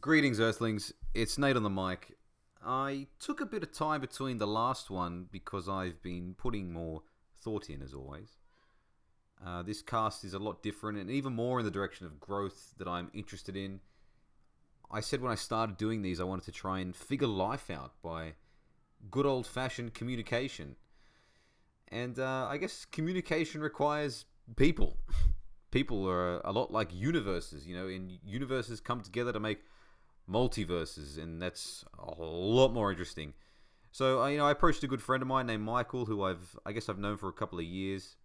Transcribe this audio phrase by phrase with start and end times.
[0.00, 0.92] Greetings, Earthlings.
[1.14, 2.16] It's Nate on the mic.
[2.66, 7.02] I took a bit of time between the last one because I've been putting more
[7.40, 8.38] thought in, as always.
[9.46, 12.74] Uh, this cast is a lot different and even more in the direction of growth
[12.78, 13.78] that I'm interested in.
[14.90, 17.92] I said when I started doing these, I wanted to try and figure life out
[18.02, 18.32] by
[19.12, 20.74] good old fashioned communication.
[21.86, 24.24] And uh, I guess communication requires
[24.56, 24.96] people.
[25.70, 29.60] people are a lot like universes, you know, and universes come together to make
[30.30, 33.34] multiverses, and that's a lot more interesting.
[33.92, 36.56] So, uh, you know, I approached a good friend of mine named Michael, who I've,
[36.66, 38.16] I guess, I've known for a couple of years,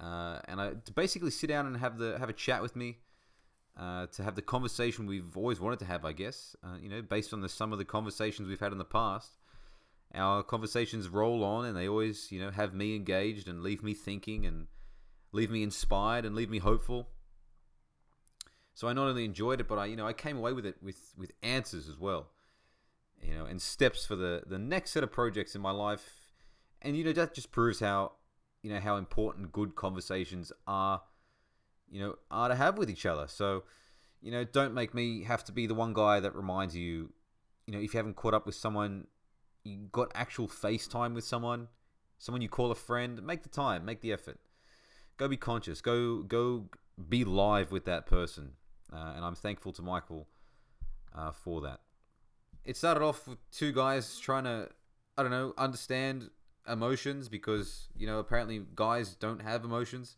[0.00, 2.98] uh, and I to basically sit down and have the have a chat with me,
[3.78, 6.56] uh, to have the conversation we've always wanted to have, I guess.
[6.64, 9.38] Uh, you know, based on the some of the conversations we've had in the past,
[10.14, 13.94] our conversations roll on, and they always, you know, have me engaged and leave me
[13.94, 14.66] thinking and
[15.32, 17.08] leave me inspired and leave me hopeful.
[18.74, 20.76] So I not only enjoyed it, but I, you know, I came away with it
[20.82, 22.30] with with answers as well,
[23.20, 26.10] you know, and steps for the the next set of projects in my life.
[26.80, 28.12] And you know, that just proves how,
[28.62, 31.02] you know, how important good conversations are,
[31.90, 33.26] you know, are to have with each other.
[33.28, 33.64] So,
[34.20, 37.12] you know, don't make me have to be the one guy that reminds you,
[37.66, 39.06] you know, if you haven't caught up with someone,
[39.64, 41.68] you got actual FaceTime with someone,
[42.18, 44.40] someone you call a friend, make the time, make the effort.
[45.18, 45.82] Go be conscious.
[45.82, 46.70] Go go
[47.08, 48.52] be live with that person
[48.92, 50.28] uh, and I'm thankful to Michael
[51.14, 51.80] uh, for that.
[52.64, 54.68] It started off with two guys trying to,
[55.16, 56.30] I don't know, understand
[56.68, 60.16] emotions because you know apparently guys don't have emotions,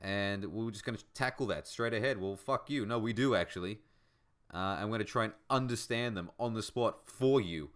[0.00, 2.20] and we are just going to tackle that straight ahead.
[2.20, 2.84] Well, fuck you.
[2.86, 3.78] No, we do actually.
[4.52, 7.70] Uh, I'm going to try and understand them on the spot for you.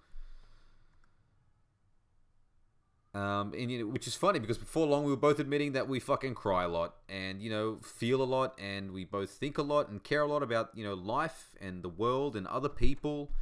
[3.19, 5.89] Um, and you know, which is funny because before long we were both admitting that
[5.89, 9.59] we fucking cry a lot and you know feel a lot and we both think
[9.59, 12.69] a lot and care a lot about you know life and the world and other
[12.69, 13.33] people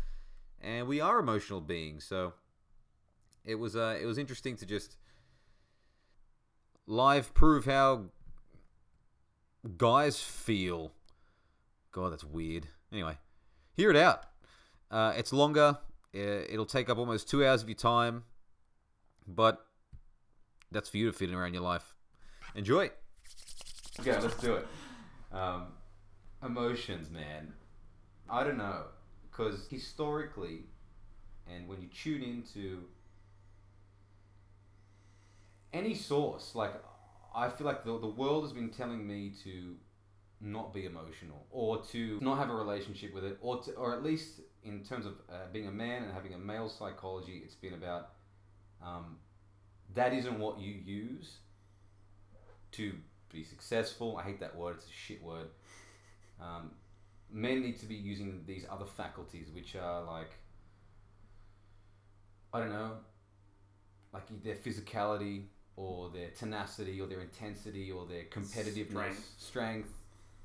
[0.60, 2.04] and we are emotional beings.
[2.04, 2.32] So
[3.44, 4.97] it was uh, it was interesting to just
[6.87, 8.06] live prove how
[9.76, 10.93] guys feel.
[11.93, 12.69] God, that's weird.
[12.93, 13.19] Anyway,
[13.72, 14.25] hear it out.
[14.91, 15.78] Uh, it's longer.
[16.12, 18.25] It'll take up almost two hours of your time.
[19.28, 19.66] But
[20.71, 21.94] that's for you to fit in around your life.
[22.54, 22.91] Enjoy.
[24.00, 24.66] Okay, let's do it.
[25.32, 25.69] Um,
[26.44, 27.53] emotions, man.
[28.28, 28.84] I don't know.
[29.31, 30.65] Because historically,
[31.47, 32.84] and when you tune into
[35.72, 36.72] any source, like,
[37.34, 39.76] I feel like the, the world has been telling me to
[40.41, 44.03] not be emotional or to not have a relationship with it or to, or at
[44.03, 47.72] least in terms of uh, being a man and having a male psychology it's been
[47.72, 48.10] about
[48.84, 49.16] um,
[49.94, 51.38] that isn't what you use
[52.72, 52.92] to
[53.32, 54.16] be successful.
[54.16, 55.48] I hate that word; it's a shit word.
[56.41, 56.72] Um,
[57.30, 60.30] men need to be using these other faculties, which are like
[62.52, 62.92] I don't know,
[64.12, 65.44] like their physicality
[65.76, 69.92] or their tenacity or their intensity or their competitiveness, strength, strength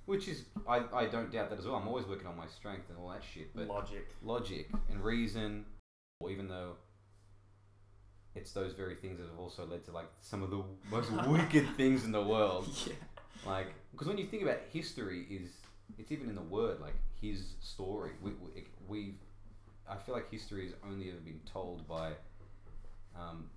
[0.05, 1.75] which is I, I don't doubt that as well.
[1.75, 3.55] I'm always working on my strength and all that shit.
[3.55, 5.65] But logic, logic, and reason.
[6.19, 6.73] Or even though
[8.35, 11.67] it's those very things that have also led to like some of the most wicked
[11.77, 12.69] things in the world.
[12.87, 12.93] Yeah.
[13.45, 15.49] Like, because when you think about history, is
[15.97, 18.11] it's even in the word like his story.
[18.21, 19.15] We, we we've
[19.89, 22.13] I feel like history has only ever been told by
[23.19, 23.49] um,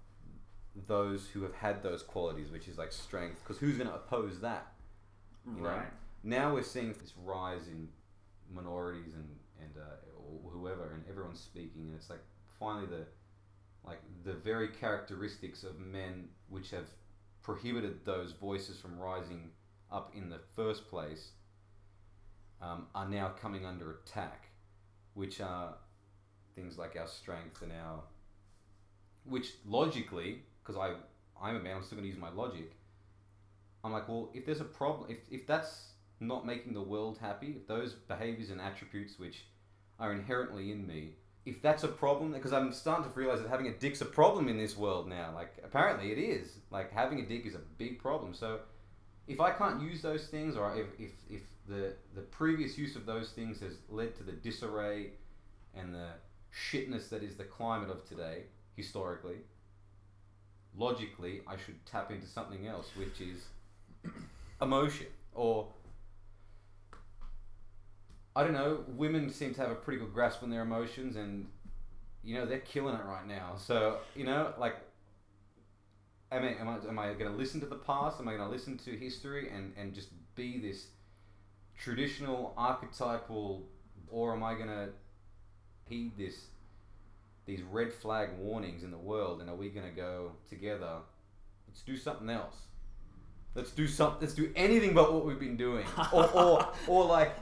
[0.89, 3.41] those who have had those qualities, which is like strength.
[3.43, 4.73] Because who's going to oppose that?
[5.47, 5.77] You right.
[5.79, 5.85] Know?
[6.25, 7.89] Now we're seeing this rise in
[8.53, 9.29] minorities and
[9.61, 12.23] and uh, whoever, and everyone's speaking, and it's like
[12.59, 13.07] finally the
[13.87, 16.87] like the very characteristics of men which have
[17.43, 19.51] prohibited those voices from rising
[19.93, 21.31] up in the first place
[22.63, 24.49] um, are now coming under attack,
[25.13, 25.75] which are
[26.55, 28.01] things like our strength and our,
[29.25, 30.95] which logically, because I
[31.41, 32.73] I'm a man, I'm still going to use my logic.
[33.83, 35.89] I'm like, well, if there's a problem, if if that's
[36.21, 39.45] not making the world happy, if those behaviors and attributes which
[40.01, 43.67] are inherently in me if that's a problem, because I'm starting to realize that having
[43.67, 45.31] a dick's a problem in this world now.
[45.35, 46.57] Like, apparently it is.
[46.71, 48.33] Like, having a dick is a big problem.
[48.33, 48.61] So,
[49.27, 53.05] if I can't use those things, or if, if, if the, the previous use of
[53.07, 55.11] those things has led to the disarray
[55.75, 56.09] and the
[56.53, 58.45] shitness that is the climate of today,
[58.77, 59.37] historically,
[60.77, 63.45] logically, I should tap into something else, which is
[64.63, 65.69] emotion or
[68.37, 68.85] I don't know.
[68.89, 71.47] Women seem to have a pretty good grasp on their emotions, and
[72.23, 73.55] you know they're killing it right now.
[73.57, 74.77] So you know, like,
[76.33, 78.21] I mean, am I am I going to listen to the past?
[78.21, 80.87] Am I going to listen to history and and just be this
[81.79, 83.63] traditional archetypal,
[84.09, 84.89] or am I gonna
[85.89, 86.47] heed this
[87.47, 90.99] these red flag warnings in the world, and are we gonna go together?
[91.69, 92.57] Let's do something else.
[93.55, 94.21] Let's do something.
[94.21, 97.35] Let's do anything but what we've been doing, or or, or like,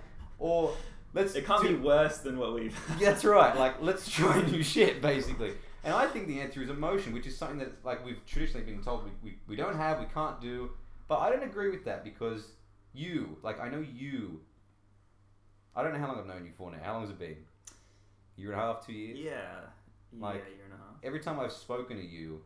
[0.42, 0.74] or
[1.14, 1.34] let's.
[1.34, 2.76] It can't do- be worse than what we've.
[3.00, 3.56] Yeah, that's right.
[3.56, 5.54] Like, let's try new shit, basically.
[5.84, 8.82] And I think the answer is emotion, which is something that, like, we've traditionally been
[8.82, 10.70] told we, we, we don't have, we can't do.
[11.08, 12.46] But I don't agree with that because
[12.94, 14.40] you, like, I know you.
[15.74, 16.78] I don't know how long I've known you for now.
[16.82, 17.36] How long has it been?
[18.36, 19.18] Year and a half, two years?
[19.18, 19.30] Yeah.
[19.30, 20.86] Yeah, Like- year and a half.
[21.02, 22.42] Every time I've spoken to you,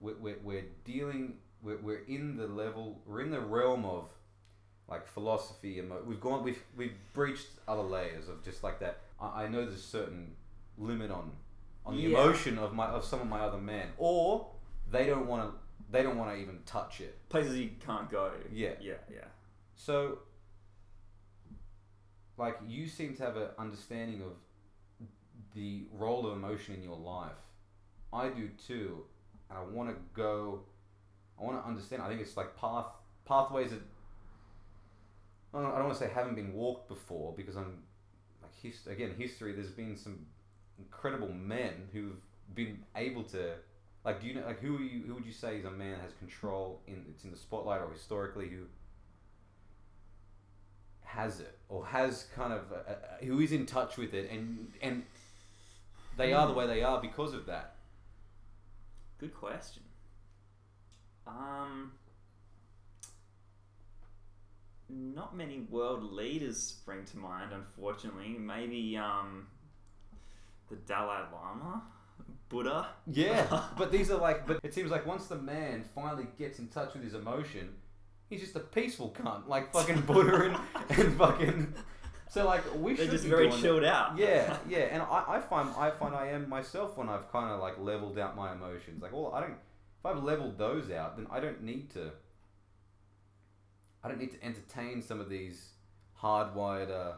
[0.00, 4.08] we're, we're, we're dealing, we're, we're in the level, we're in the realm of,
[4.88, 9.00] like, philosophy and mo- we've gone, we've, we've breached other layers of just like that.
[9.20, 10.32] I, I know there's a certain
[10.78, 11.32] limit on
[11.84, 12.18] on the Yeah.
[12.18, 14.48] emotion of my of some of my other men, or
[14.90, 15.58] they don't want to
[15.90, 17.16] they don't want to even touch it.
[17.28, 18.32] Places you can't go.
[18.52, 18.70] Yeah.
[18.80, 19.24] Yeah, yeah.
[19.76, 20.18] So,
[22.36, 25.08] like, you seem to have an understanding of
[25.54, 27.32] the role of emotion in your life.
[28.12, 29.04] I do too,
[29.48, 30.60] and I want to go.
[31.40, 32.02] I want to understand.
[32.02, 32.86] I think it's like path
[33.24, 33.80] pathways that.
[35.56, 37.82] I don't, want to say haven't been walked before because I'm
[38.42, 39.52] like his, again history.
[39.52, 40.26] There's been some
[40.78, 42.20] incredible men who've
[42.54, 43.54] been able to
[44.04, 45.92] like do you know like who are you who would you say is a man
[45.92, 48.62] that has control in it's in the spotlight or historically who
[51.02, 54.70] has it or has kind of a, a, who is in touch with it and
[54.80, 55.02] and
[56.16, 57.76] they are the way they are because of that
[59.18, 59.82] Good question.
[61.26, 61.92] Um,
[64.88, 68.36] not many world leaders spring to mind, unfortunately.
[68.38, 69.46] Maybe um,
[70.68, 71.82] the Dalai Lama,
[72.48, 72.88] Buddha.
[73.06, 76.68] yeah but these are like but it seems like once the man finally gets in
[76.68, 77.74] touch with his emotion
[78.30, 80.56] he's just a peaceful cunt like fucking Buddha
[80.88, 81.74] and, and fucking
[82.28, 84.18] so like we They're should just be very chilled out.
[84.18, 87.60] Yeah, yeah, and I, I find I find I am myself when I've kind of
[87.60, 89.00] like leveled out my emotions.
[89.00, 89.52] Like, well, I don't.
[89.52, 92.10] If I've leveled those out, then I don't need to.
[94.06, 95.70] I don't need to entertain some of these
[96.22, 97.14] hardwired uh,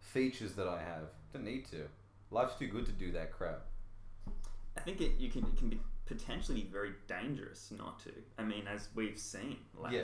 [0.00, 1.04] features that I have.
[1.32, 1.86] Don't need to.
[2.30, 3.60] Life's too good to do that crap.
[4.76, 8.12] I think it you can it can be potentially very dangerous not to.
[8.38, 10.02] I mean, as we've seen, like Yeah.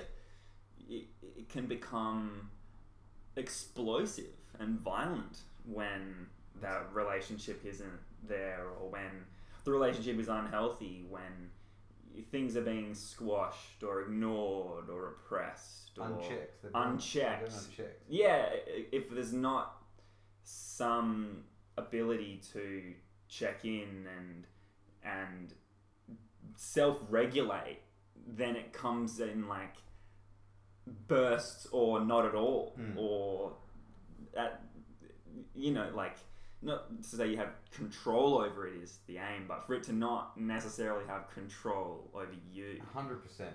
[0.88, 2.50] it, it can become
[3.36, 4.26] explosive
[4.58, 6.26] and violent when
[6.60, 7.98] that relationship isn't
[8.28, 9.24] there, or when
[9.64, 11.50] the relationship is unhealthy, when
[12.30, 16.62] things are being squashed or ignored or oppressed or Unchecked.
[16.62, 17.50] They're unchecked.
[17.50, 18.02] they're unchecked.
[18.08, 18.46] yeah,
[18.92, 19.82] if there's not
[20.42, 21.44] some
[21.76, 22.94] ability to
[23.28, 24.46] check in and
[25.04, 25.52] and
[26.56, 27.80] self-regulate,
[28.26, 29.74] then it comes in like
[31.08, 32.96] bursts or not at all, Mm.
[32.96, 33.56] or
[34.36, 34.62] at
[35.54, 36.16] you know like
[36.64, 39.92] not to say you have control over it is the aim, but for it to
[39.92, 42.80] not necessarily have control over you.
[42.94, 43.54] hundred percent.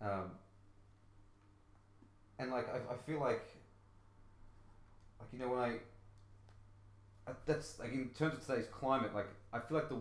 [0.00, 0.30] Um,
[2.38, 3.44] and like I, I feel like,
[5.20, 5.78] like you know when I,
[7.26, 10.00] I- that's like in terms of today's climate, like I feel like the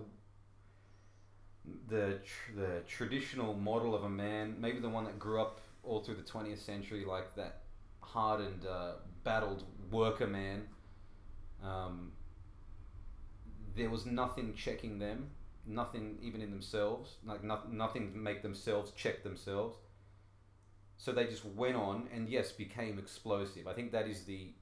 [1.89, 6.01] the tr- the traditional model of a man, maybe the one that grew up all
[6.01, 7.61] through the twentieth century, like that
[8.01, 10.63] hardened, uh, battled worker man.
[11.67, 12.11] Um,
[13.75, 15.31] there was nothing checking them
[15.67, 19.77] nothing even in themselves like no, nothing to make themselves check themselves.
[20.99, 23.67] So they just went on and yes became explosive.
[23.67, 24.53] I think that is the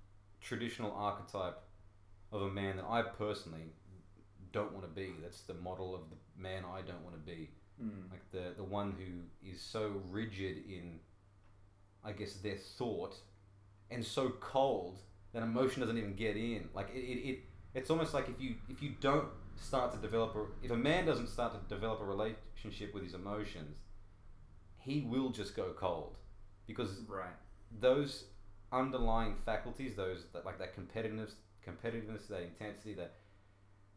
[0.41, 1.59] traditional archetype
[2.31, 3.74] of a man that i personally
[4.51, 5.13] don't want to be.
[5.21, 7.50] That's the model of the man i don't want to be.
[7.81, 8.09] Mm.
[8.09, 10.97] like the the one who is so rigid in
[12.05, 13.17] i guess their thought
[13.91, 15.00] and so cold
[15.36, 16.70] that emotion doesn't even get in.
[16.74, 17.39] Like it, it, it
[17.75, 19.27] it's almost like if you if you don't
[19.58, 23.13] start to develop a if a man doesn't start to develop a relationship with his
[23.13, 23.77] emotions
[24.77, 26.18] he will just go cold.
[26.68, 27.30] Because Right.
[27.80, 28.25] those
[28.72, 31.34] underlying faculties those that like that competitiveness
[31.68, 33.13] competitiveness that intensity that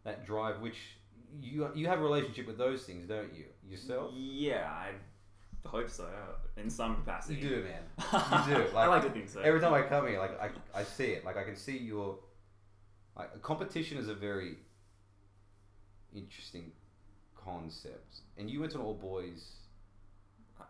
[0.05, 0.77] that drive which
[1.41, 3.47] you you have a relationship with those things don't you?
[3.69, 4.11] Yourself?
[4.15, 4.93] Yeah, I
[5.69, 6.07] hope so.
[6.57, 7.37] In some capacity.
[7.37, 7.83] you do man
[8.49, 9.41] you do I like like to think so.
[9.41, 11.25] every time I come here, like I, I see it.
[11.25, 12.19] Like I can see your
[13.17, 14.57] like competition is a very
[16.15, 16.73] interesting
[17.37, 18.21] concept.
[18.37, 19.57] And you went to an all boys.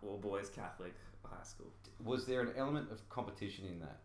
[0.02, 1.72] all boys Catholic high school.
[2.04, 3.98] Was there an element of competition in that?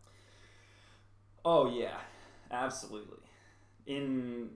[1.45, 1.97] Oh yeah,
[2.51, 3.17] absolutely.
[3.85, 4.49] In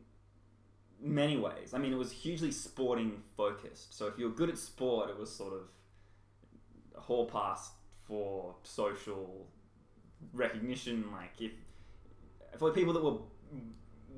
[1.00, 1.74] many ways.
[1.74, 3.98] I mean, it was hugely sporting focused.
[3.98, 5.62] So if you're good at sport, it was sort of
[7.08, 7.72] hall pass
[8.06, 9.48] for social
[10.34, 11.06] recognition.
[11.12, 11.52] Like if
[12.60, 13.20] for people that were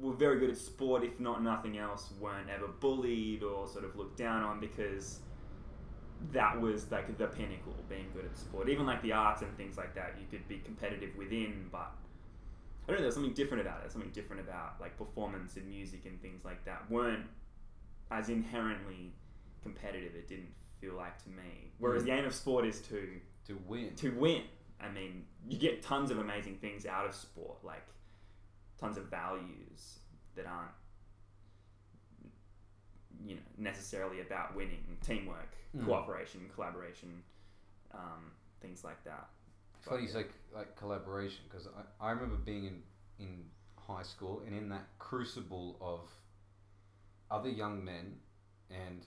[0.01, 3.96] were very good at sport, if not nothing else, weren't ever bullied or sort of
[3.96, 5.19] looked down on because
[6.31, 8.69] that was like the pinnacle, being good at sport.
[8.69, 11.91] Even like the arts and things like that, you could be competitive within, but
[12.88, 13.91] I don't know, there's something different about it.
[13.91, 17.25] Something different about like performance and music and things like that weren't
[18.10, 19.13] as inherently
[19.62, 20.15] competitive.
[20.15, 21.71] It didn't feel like to me.
[21.77, 22.05] Whereas Mm.
[22.07, 23.95] the aim of sport is to to win.
[23.95, 24.43] to win.
[24.79, 27.86] I mean, you get tons of amazing things out of sport, like
[28.77, 30.00] tons of values
[30.36, 30.71] that aren't,
[33.25, 34.98] you know, necessarily about winning.
[35.01, 35.86] Teamwork, Mm.
[35.86, 37.24] cooperation, collaboration,
[37.91, 38.31] um,
[38.62, 39.29] things like that.
[39.77, 42.83] It's funny you say like collaboration because I, I remember being in,
[43.19, 46.09] in high school and in that crucible of
[47.31, 48.19] other young men
[48.69, 49.05] and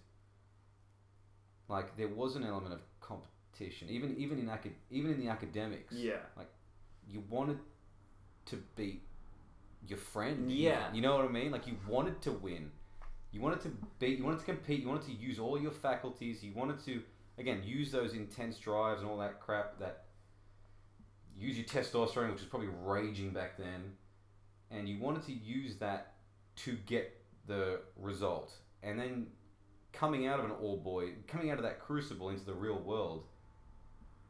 [1.72, 5.92] like there was an element of competition even even in acad- even in the academics.
[5.92, 6.50] Yeah, like
[7.08, 7.58] you wanted
[8.46, 9.02] to beat
[9.86, 10.50] your friend.
[10.50, 10.92] Yeah.
[10.92, 11.50] you know what I mean?
[11.50, 12.70] Like you wanted to win.
[13.32, 16.44] You wanted to beat you wanted to compete you wanted to use all your faculties
[16.44, 17.02] you wanted to
[17.38, 20.04] again use those intense drives and all that crap that
[21.34, 23.96] use your testosterone which was probably raging back then
[24.70, 26.12] and you wanted to use that
[26.56, 28.52] to get the result.
[28.82, 29.26] And then
[29.92, 33.24] coming out of an all boy coming out of that crucible into the real world.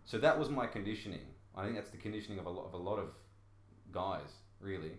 [0.04, 1.26] So that was my conditioning.
[1.54, 3.10] I think that's the conditioning of a lot of a lot of
[3.92, 4.92] guys really.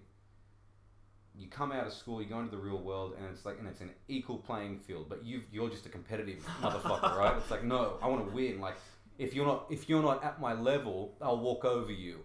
[1.36, 3.68] You come out of school you go into the real world and it's like and
[3.68, 7.36] it's an equal playing field but you you're just a competitive motherfucker right?
[7.38, 8.60] It's like no i want to win.
[8.60, 8.76] Like
[9.18, 12.20] if you're not if you're not at my level i'll walk over you.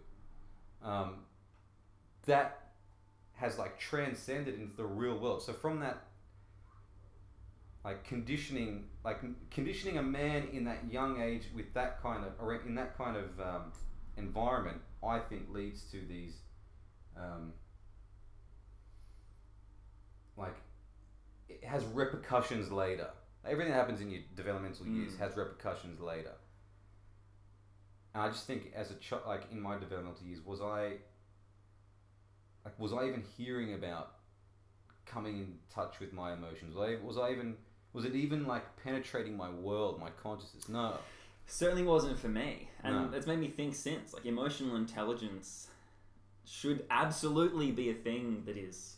[0.84, 1.24] Um,
[2.26, 2.68] that
[3.34, 5.42] has like transcended into the real world.
[5.42, 6.07] So from that
[7.88, 9.18] like conditioning like
[9.50, 13.16] conditioning a man in that young age with that kind of or in that kind
[13.16, 13.72] of um,
[14.18, 16.34] environment i think leads to these
[17.16, 17.54] um,
[20.36, 20.54] like
[21.48, 23.08] it has repercussions later.
[23.44, 25.18] Everything that happens in your developmental years Mm.
[25.18, 26.34] has repercussions later.
[28.12, 30.82] And i just think as a child like in my developmental years was i
[32.64, 34.18] like was i even hearing about
[35.06, 36.74] coming in touch with my emotions?
[36.74, 37.56] Was i, was I even
[37.92, 40.94] was it even like penetrating my world my consciousness no
[41.48, 43.16] certainly wasn't for me, and No.
[43.16, 44.12] it's made me think since.
[44.12, 45.68] Like emotional intelligence
[46.44, 48.96] should absolutely be a thing that is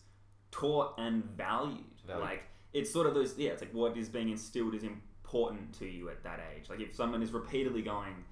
[0.51, 1.85] taught and valued.
[2.07, 2.25] Valued.
[2.25, 2.43] Like
[2.73, 6.11] it's sort of those yeah, it's like what is being instilled is important to you
[6.11, 6.69] at that age.
[6.69, 8.25] Like if someone is repeatedly going,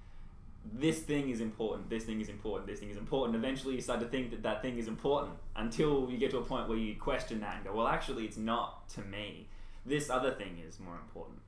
[0.73, 3.35] this thing is important, this thing is important, this thing is important.
[3.37, 6.43] Eventually, you start to think that that thing is important until you get to a
[6.43, 9.47] point where you question that and go, well, actually, it's not to me.
[9.89, 11.39] This other thing is more important.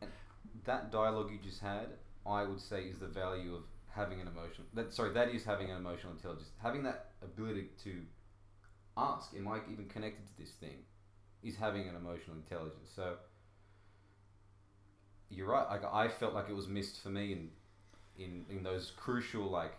[0.65, 1.89] that dialogue you just had,
[2.25, 4.65] I would say is the value of having an emotional.
[4.73, 6.49] That sorry, that is having an emotional intelligence.
[6.57, 8.01] Having that ability to
[8.97, 10.85] ask, "Am I even connected to this thing?"
[11.43, 12.91] Is having an emotional intelligence.
[12.95, 13.17] So
[15.29, 15.67] you're right.
[15.69, 17.51] Like I felt like it was missed for me in
[18.17, 19.73] in in those crucial like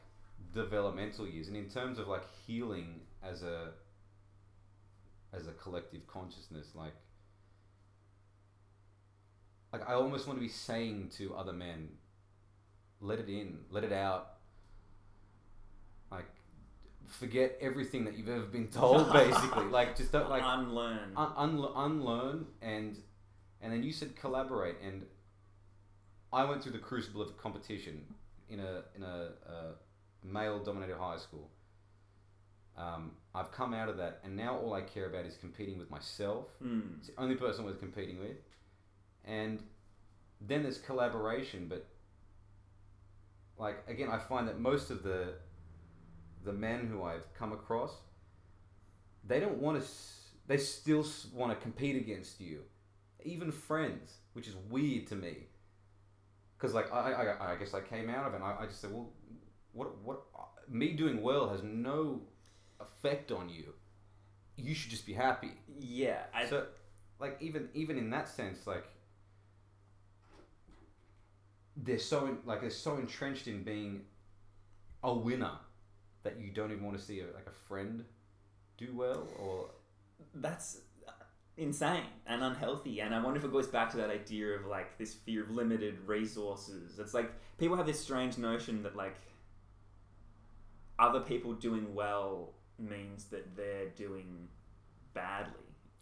[0.52, 3.72] developmental years, and in terms of like healing as a
[5.32, 6.94] as a collective consciousness, like
[9.72, 11.88] like I almost want to be saying to other men,
[13.00, 14.34] let it in, let it out.
[16.10, 16.26] Like,
[17.06, 19.12] forget everything that you've ever been told.
[19.12, 21.12] Basically, like just don't like unlearn.
[21.16, 22.98] un- unle- unlearn and
[23.60, 25.04] and then you said collaborate and
[26.32, 28.04] I went through the crucible of competition
[28.48, 31.48] in a in a, a male dominated high school.
[32.76, 35.90] Um, I've come out of that and now all I care about is competing with
[35.90, 36.98] myself Mm.
[36.98, 38.36] it's the only person worth competing with.
[39.24, 39.62] And
[40.40, 41.86] then there's collaboration, but
[43.58, 45.34] like again, I find that most of the
[46.44, 47.92] the men who I've come across,
[49.24, 49.88] they don't want to.
[50.48, 52.62] They still want to compete against you,
[53.24, 55.46] even friends, which is weird to me.
[56.58, 58.36] Because like I, I, I guess I came out of it.
[58.36, 59.12] and I, I just said, well,
[59.72, 60.22] what what
[60.68, 62.22] me doing well has no
[62.80, 63.74] effect on you.
[64.56, 66.66] You should just be happy Yeah, I, so
[67.18, 68.84] like even even in that sense like
[71.76, 74.02] they're so like they're so entrenched in being
[75.02, 75.52] a winner
[76.22, 78.04] that you don't even want to see a, like a friend
[78.76, 79.70] do well or
[80.34, 81.12] that's uh,
[81.56, 83.00] insane and unhealthy.
[83.00, 85.50] And I wonder if it goes back to that idea of like this fear of
[85.50, 86.98] limited resources.
[86.98, 89.16] It's like people have this strange notion that like
[90.98, 94.48] other people doing well means that they're doing
[95.14, 95.52] badly.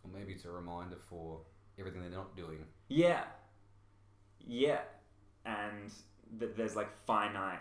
[0.04, 1.40] or maybe it's a reminder for
[1.78, 3.24] everything they're not doing Yeah.
[4.46, 4.80] Yeah.
[5.44, 5.90] And
[6.38, 7.60] that there's like finite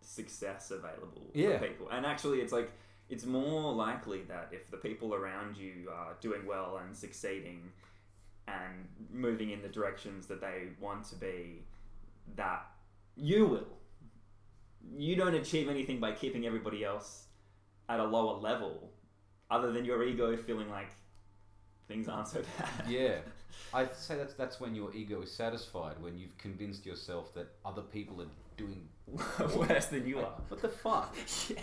[0.00, 1.58] success available Yeah.
[1.58, 1.88] for people.
[1.90, 2.70] And actually, it's like
[3.08, 7.72] it's more likely that if the people around you are doing well and succeeding
[8.46, 11.62] and moving in the directions that they want to be,
[12.36, 12.66] that
[13.16, 13.66] you will.
[14.96, 17.26] You don't achieve anything by keeping everybody else
[17.88, 18.90] at a lower level,
[19.50, 20.90] other than your ego feeling like
[21.88, 22.88] things aren't so bad.
[22.88, 23.18] Yeah.
[23.74, 27.82] I say that's that's when your ego is satisfied when you've convinced yourself that other
[27.82, 28.26] people are
[28.56, 28.88] doing
[29.56, 30.40] Worse than you like, are.
[30.48, 31.16] what the fuck?
[31.48, 31.62] yeah.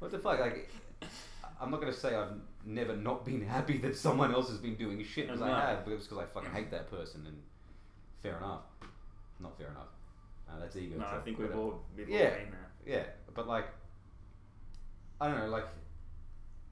[0.00, 0.40] What the fuck?
[0.40, 0.70] Like,
[1.60, 2.32] I'm not gonna say I've
[2.64, 5.46] never not been happy that someone else has been doing shit because No.
[5.46, 7.24] I have, but it's because I fucking hate that person.
[7.26, 7.36] And
[8.22, 8.62] fair enough,
[9.40, 9.88] not fair enough.
[10.48, 10.98] Uh, that's ego.
[10.98, 12.30] No, I think we've all, we've Yeah.
[12.30, 12.70] been there.
[12.86, 13.66] Yeah, but like,
[15.20, 15.66] I don't know, like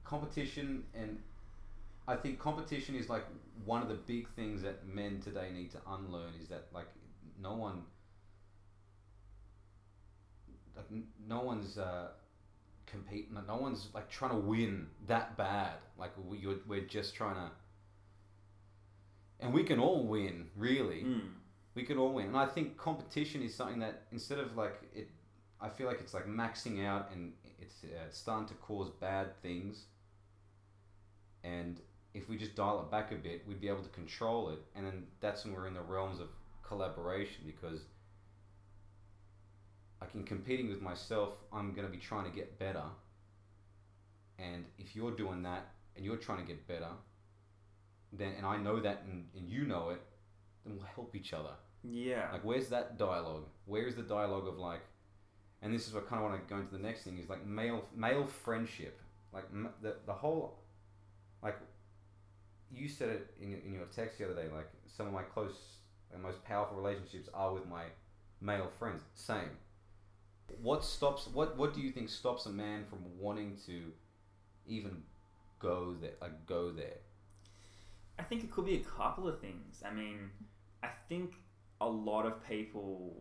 [0.03, 1.19] competition, and
[2.09, 3.25] I think competition is like
[3.65, 6.33] one of the big things that men today need to unlearn.
[6.41, 6.87] Is that like
[7.39, 7.83] no one,
[10.75, 10.87] like
[11.27, 12.07] no one's uh,
[12.87, 15.73] compete, no no one's like trying to win that bad.
[15.97, 17.51] Like we, you're, we're just trying to,
[19.39, 21.29] and we can all win, really Mm.
[21.75, 22.27] we can all win.
[22.27, 25.09] And I think competition is something that instead of like it,
[25.61, 29.85] I feel like it's like maxing out and it's uh, starting to cause bad things.
[31.43, 31.79] And
[32.13, 34.59] if we just dial it back a bit, we'd be able to control it.
[34.75, 36.27] And then that's when we're in the realms of
[36.63, 37.81] collaboration because.
[40.01, 42.85] Like in competing with myself, I'm going to be trying to get better.
[44.37, 46.87] And if you're doing that and you're trying to get better,
[48.13, 50.01] then and I know that and, and you know it,
[50.63, 51.51] then we'll help each other.
[51.83, 52.29] Yeah.
[52.31, 53.45] Like, where's that dialogue?
[53.65, 54.81] Where's the dialogue of like,
[55.61, 57.45] and this is what kind of want to go into the next thing is like
[57.45, 59.01] male male friendship.
[59.33, 59.45] Like
[59.81, 60.59] the the whole,
[61.43, 61.57] like,
[62.71, 64.47] you said it in your, in your text the other day.
[64.53, 65.79] Like some of my close
[66.13, 67.83] and most powerful relationships are with my
[68.41, 69.01] male friends.
[69.15, 69.49] Same.
[70.61, 71.27] What stops?
[71.27, 73.91] What what do you think stops a man from wanting to
[74.67, 75.03] even
[75.59, 76.13] go there?
[76.21, 76.97] Like go there.
[78.17, 79.81] I think it could be a couple of things.
[79.85, 80.29] I mean,
[80.83, 81.35] I think
[81.79, 83.15] a lot of people,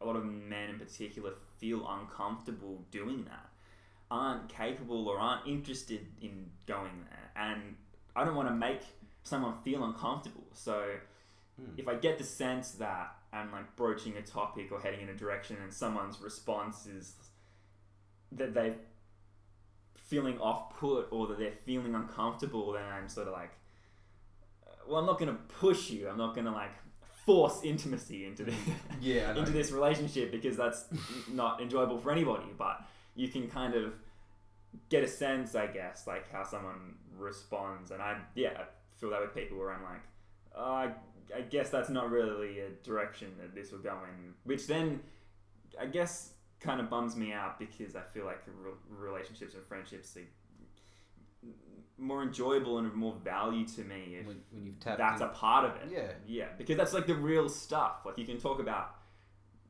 [0.00, 3.48] a lot of men in particular, feel uncomfortable doing that,
[4.10, 7.30] aren't capable or aren't interested in going there.
[7.34, 7.74] And
[8.18, 8.82] I don't want to make
[9.22, 10.46] someone feel uncomfortable.
[10.54, 10.76] So
[11.58, 11.70] Hmm.
[11.76, 15.14] if I get the sense that I'm like broaching a topic or heading in a
[15.14, 17.14] direction and someone's response is
[18.32, 18.76] that they're
[19.94, 23.50] feeling off put or that they're feeling uncomfortable, then I'm sort of like,
[24.86, 26.08] well, I'm not going to push you.
[26.08, 26.70] I'm not going to like
[27.26, 28.54] force intimacy into this,
[29.00, 29.34] Yeah.
[29.36, 30.84] Into this relationship because that's
[31.30, 32.46] not enjoyable for anybody.
[32.56, 32.82] But
[33.14, 33.94] you can kind of
[34.88, 37.90] get a sense, I guess, like how someone responds.
[37.90, 38.64] And I, yeah, I
[39.00, 40.02] feel that with people where I'm like,
[40.56, 40.92] oh, I,
[41.36, 44.34] I guess that's not really a direction that this will go in.
[44.44, 45.00] Which then,
[45.80, 50.16] I guess, kind of bums me out because I feel like re- relationships and friendships
[50.16, 50.22] are
[51.98, 55.26] more enjoyable and of more value to me if when, when you've tapped that's in-
[55.28, 55.88] a part of it.
[55.90, 56.12] Yeah.
[56.26, 58.02] Yeah, because that's like the real stuff.
[58.06, 58.94] Like you can talk about,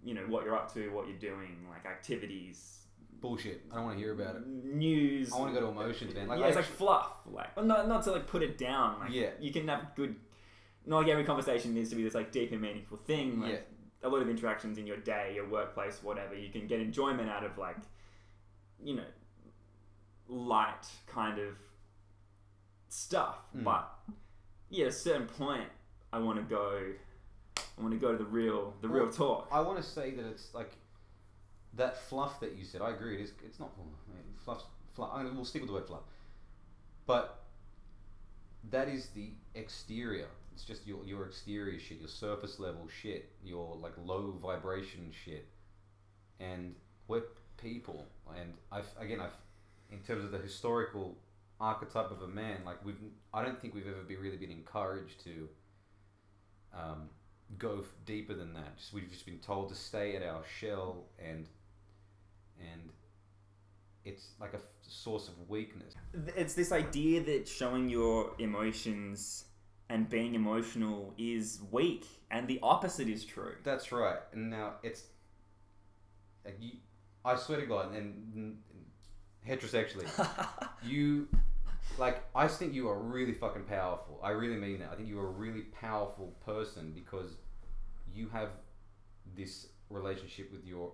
[0.05, 2.87] you know, what you're up to, what you're doing, like activities,
[3.21, 3.63] bullshit.
[3.71, 4.47] I don't want to hear about it.
[4.47, 5.33] news.
[5.33, 6.29] I wanna go to emotions, man.
[6.29, 7.11] Like, yeah, I it's like fluff.
[7.27, 9.01] Like, well, not not to like put it down.
[9.01, 9.31] Like, Yeah.
[9.41, 10.15] you can have good.
[10.87, 13.41] Not like every conversation needs to be this like deep and meaningful thing.
[13.41, 13.59] Like, Yeah.
[14.03, 17.45] a lot of interactions in your day, your workplace, whatever, you can get enjoyment out
[17.45, 17.77] of like,
[18.83, 19.05] you know,
[20.29, 21.55] light kind of
[22.89, 23.37] stuff.
[23.57, 23.65] Mm.
[23.65, 23.89] But
[24.71, 25.69] yeah, at a certain point,
[26.13, 26.93] I want to go.
[27.77, 29.49] I want to go to the real, the real Well, talk.
[29.53, 30.73] I want to say that it's like
[31.79, 32.83] that fluff that you said.
[32.83, 33.17] I agree.
[33.17, 33.33] It is.
[33.45, 33.71] It's not
[34.45, 34.63] fluff.
[34.95, 35.11] Fluff.
[35.13, 36.03] I'm gonna, we'll stick with the word fluff.
[37.07, 37.45] But
[38.71, 40.29] that is the exterior.
[40.53, 45.49] It's just your your exterior shit, your surface level shit, your like low vibration shit,
[46.41, 46.75] and
[47.07, 47.23] we're
[47.57, 48.07] people.
[48.39, 49.37] And I've again I've
[49.91, 51.17] in terms of the historical
[51.61, 53.01] archetype of a man, like we've
[53.33, 55.49] I don't think we've ever been really been encouraged to.
[56.75, 57.09] Um,
[57.57, 58.77] go f- deeper than that.
[58.77, 61.47] Just we've just been told to stay at our shell and
[62.61, 62.91] and
[64.05, 65.95] it's like a f- source of weakness.
[66.37, 69.45] It's this idea that showing your emotions
[69.91, 73.55] and being emotional is weak, and the opposite is true.
[73.65, 74.19] That's right.
[74.33, 75.05] And now it's
[76.45, 76.73] like you,
[77.25, 78.57] I swear to God, and, and
[79.47, 80.07] heterosexually,
[80.85, 81.29] you
[81.99, 84.21] like I think you are really fucking powerful.
[84.23, 84.91] I really mean that.
[84.93, 87.37] I think you are a really powerful person because
[88.15, 88.51] you have
[89.37, 90.93] this relationship with your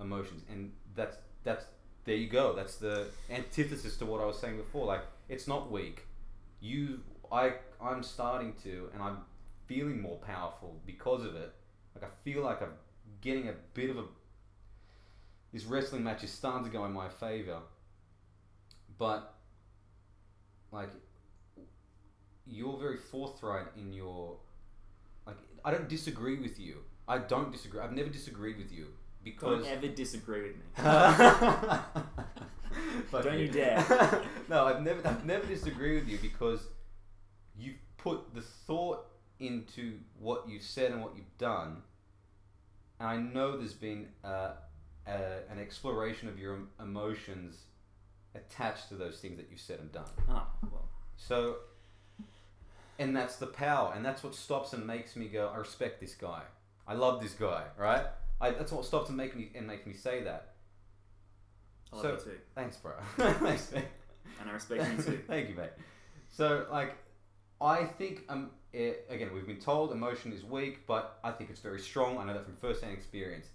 [0.00, 1.64] emotions, and that's that's
[2.04, 2.54] there you go.
[2.54, 4.86] That's the antithesis to what I was saying before.
[4.86, 6.06] Like it's not weak.
[6.60, 9.18] You, I, I'm starting to, and I'm
[9.66, 11.52] feeling more powerful because of it.
[11.94, 12.72] Like I feel like I'm
[13.20, 14.04] getting a bit of a
[15.52, 17.58] this wrestling match is starting to go in my favor,
[18.98, 19.34] but
[20.72, 20.90] like
[22.46, 24.36] you're very forthright in your
[25.26, 25.36] like.
[25.64, 26.76] I don't disagree with you.
[27.06, 27.80] I don't disagree.
[27.80, 28.86] I've never disagreed with you
[29.24, 30.62] because Don't ever disagree with me.
[33.12, 33.84] Don't you dare.
[34.48, 36.66] no, I've never, I've never disagreed with you because
[37.58, 39.06] you've put the thought
[39.40, 41.82] into what you've said and what you've done,
[43.00, 44.52] and I know there's been uh,
[45.06, 45.10] uh,
[45.50, 47.62] an exploration of your emotions
[48.34, 50.04] attached to those things that you've said and done.
[50.28, 50.88] Oh, well.
[51.16, 51.56] So,
[52.98, 56.14] and that's the power, and that's what stops and makes me go, I respect this
[56.14, 56.42] guy.
[56.86, 58.06] I love this guy, right?
[58.40, 60.54] I, that's what stopped and make me and making me say that.
[61.92, 62.38] I love So- you too.
[62.54, 62.92] Thanks, bro.
[63.16, 63.84] Thanks, man.
[64.40, 65.20] And I respect you too.
[65.26, 65.70] Thank you, mate.
[66.30, 66.96] So, like,
[67.60, 71.60] I think um, it, again, we've been told emotion is weak, but I think it's
[71.60, 72.18] very strong.
[72.18, 73.46] I know that from first-hand experience.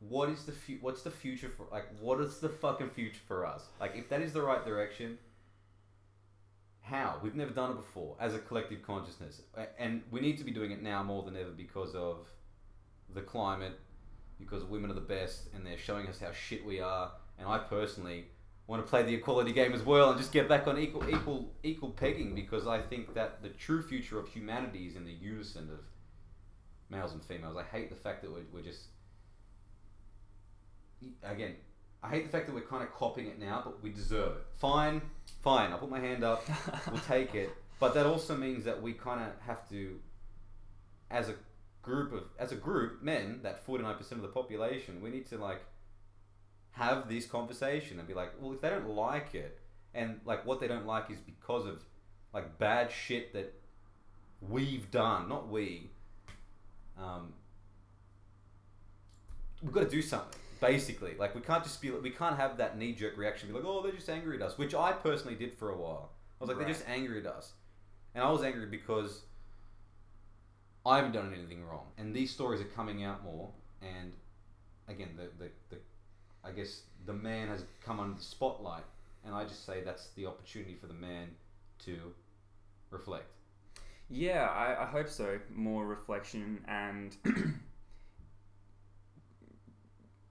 [0.00, 1.66] What is the fu- What's the future for?
[1.70, 3.64] Like, what is the fucking future for us?
[3.78, 5.18] Like, if that is the right direction,
[6.80, 7.20] how?
[7.22, 9.42] We've never done it before as a collective consciousness,
[9.78, 12.26] and we need to be doing it now more than ever because of
[13.14, 13.78] the climate,
[14.38, 17.12] because women are the best, and they're showing us how shit we are.
[17.38, 18.26] And I personally
[18.70, 21.52] want to play the equality game as well and just get back on equal equal
[21.64, 25.68] equal pegging because I think that the true future of humanity is in the unison
[25.72, 25.80] of
[26.88, 27.56] males and females.
[27.56, 28.84] I hate the fact that we're, we're just
[31.24, 31.56] again.
[32.02, 34.42] I hate the fact that we're kind of copying it now, but we deserve it.
[34.54, 35.02] Fine,
[35.42, 35.72] fine.
[35.72, 36.48] I'll put my hand up.
[36.90, 37.50] We'll take it.
[37.80, 39.98] But that also means that we kind of have to,
[41.10, 41.34] as a
[41.82, 45.26] group of as a group, men, that forty nine percent of the population, we need
[45.30, 45.62] to like
[46.72, 49.58] have this conversation and be like, well, if they don't like it,
[49.94, 51.82] and like what they don't like is because of
[52.32, 53.52] like bad shit that
[54.40, 55.90] we've done, not we.
[56.98, 57.32] Um,
[59.62, 60.38] we've got to do something.
[60.60, 63.48] Basically, like we can't just be, we can't have that knee jerk reaction.
[63.48, 66.10] Be like, oh, they're just angry at us, which I personally did for a while.
[66.38, 66.66] I was like, Right.
[66.66, 67.54] they're just angry at us,
[68.14, 69.22] and I was angry because
[70.84, 73.50] I haven't done anything wrong, and these stories are coming out more.
[73.82, 74.12] And
[74.88, 75.76] again, the the, the
[76.44, 78.84] I guess the man has come under the spotlight,
[79.24, 81.28] and I just say that's the opportunity for the man
[81.84, 82.12] to
[82.90, 83.30] reflect.
[84.08, 85.38] Yeah, I, I hope so.
[85.54, 87.16] More reflection and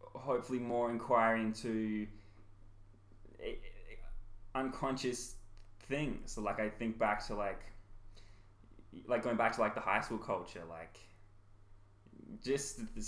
[0.01, 2.05] hopefully more inquiry into
[3.41, 3.53] eh,
[4.53, 5.35] unconscious
[5.87, 6.33] things.
[6.33, 7.61] So, like I think back to like
[9.07, 10.97] like going back to like the high school culture, like
[12.43, 13.01] just the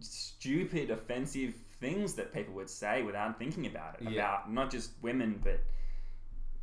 [0.00, 4.10] stupid, offensive things that people would say without thinking about it.
[4.10, 4.12] Yeah.
[4.12, 5.60] About not just women, but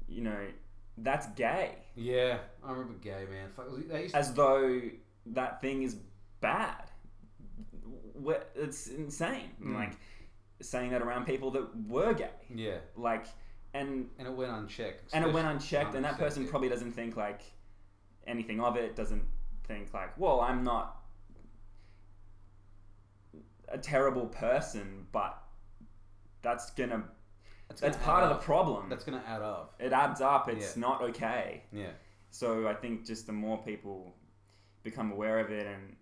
[0.07, 0.45] you know,
[0.97, 1.75] that's gay.
[1.95, 3.49] Yeah, I remember gay man.
[3.49, 4.81] Fuck, they to- as though
[5.27, 5.95] that thing is
[6.41, 6.89] bad.
[8.55, 9.51] It's insane.
[9.61, 9.73] Mm.
[9.75, 9.93] Like
[10.61, 12.29] saying that around people that were gay.
[12.53, 13.25] yeah, Like,
[13.73, 15.09] and and it went unchecked.
[15.13, 17.41] and it went especially- unchecked, and that person 100%, probably doesn't think like
[18.27, 18.95] anything of it.
[18.95, 19.23] Doesn't
[19.67, 20.97] think like, well, I'm not
[23.69, 25.41] a terrible person, but
[26.41, 27.03] that's gonna
[27.69, 28.89] That's, that's gonna part add of the problem.
[28.89, 29.75] That's gonna add up.
[29.79, 30.49] it adds up.
[30.49, 30.81] It's Yeah.
[30.81, 31.63] not okay.
[31.71, 31.91] Yeah,
[32.31, 34.15] So I think just the more people
[34.83, 35.95] become aware of it, and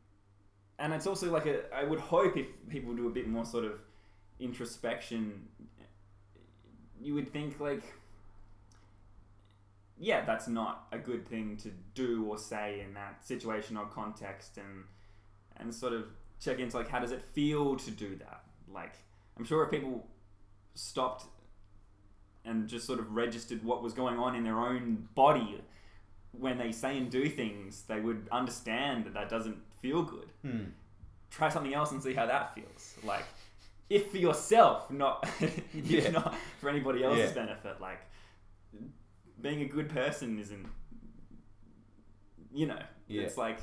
[0.80, 3.66] and it's also like a, I would hope if people do a bit more sort
[3.66, 3.82] of
[4.40, 5.48] introspection,
[7.02, 7.84] you would think like,
[10.00, 14.58] yeah, that's not a good thing to do or say in that situation or context,
[14.58, 14.84] and
[15.58, 16.06] and sort of
[16.40, 18.44] check into like how does it feel to do that?
[18.74, 18.94] Like
[19.38, 20.08] I'm sure if people
[20.74, 21.26] stopped
[22.46, 25.62] and just sort of registered what was going on in their own body
[26.32, 30.30] when they say and do things, they would understand that that doesn't feel good.
[30.44, 30.64] hmm.
[31.32, 32.96] Try something else and see how that feels.
[33.04, 33.26] Like,
[33.90, 35.28] if for yourself, not
[35.74, 36.00] Yeah.
[36.00, 37.46] if not for anybody else's Yeah.
[37.46, 37.82] benefit.
[37.82, 38.00] Like,
[39.42, 40.68] being a good person isn't,
[42.54, 43.24] you know, Yeah.
[43.24, 43.60] it's like,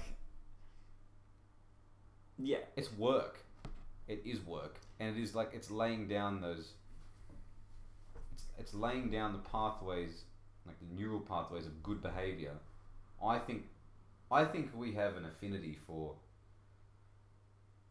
[2.39, 3.39] yeah, it's work.
[4.09, 6.75] It is work, and it is like it's laying down those.
[8.33, 10.23] It's, it's laying down the pathways,
[10.65, 12.53] like the neural pathways of good behavior.
[13.25, 13.65] I think,
[14.31, 16.15] I think we have an affinity for.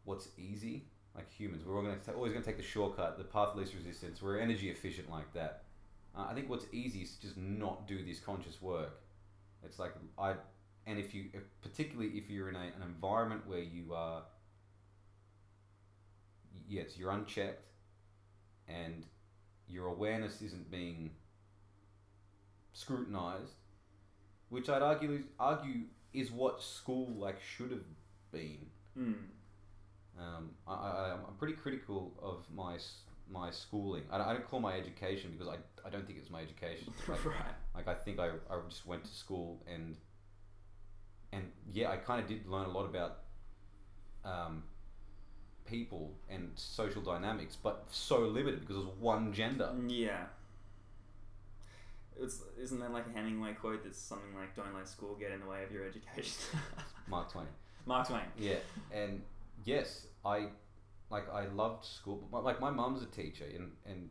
[0.04, 0.84] What's easy,
[1.16, 4.22] like humans, we're all gonna always gonna take the shortcut, the path of least resistance.
[4.22, 5.64] We're energy efficient like that.
[6.16, 9.00] Uh, I think what's easy is just not do this conscious work.
[9.62, 10.34] It's like I,
[10.86, 14.22] and if you, if, particularly if you're in a, an environment where you are
[16.68, 17.66] yes, you're unchecked,
[18.68, 19.04] and
[19.68, 21.10] your awareness isn't being
[22.72, 23.54] scrutinized,
[24.48, 27.84] which I'd argue is, argue is what school like should have
[28.32, 28.66] been.
[28.98, 29.14] mm.
[30.18, 32.78] Um, I, I, I'm pretty critical of my
[33.30, 34.04] my schooling.
[34.10, 36.92] I, don't- I don't call my education because I, I don't think it's my education.
[37.08, 37.36] Like, right.
[37.74, 39.96] like I think I, I just went to school and
[41.32, 43.18] and yeah, I kind of did learn a lot about
[44.24, 44.62] um,
[45.66, 49.70] people and social dynamics, but so limited because it was one gender.
[49.88, 50.24] Yeah.
[52.18, 55.40] It's isn't that like a Hemingway quote that's something like "Don't let school get in
[55.40, 56.32] the way of your education."
[57.08, 57.46] Mark Twain.
[57.84, 58.22] Mark Twain.
[58.38, 58.54] Yeah,
[58.90, 59.20] and
[59.64, 60.46] yes, I
[61.10, 64.10] like I loved school, but my, like my mum's a teacher, and and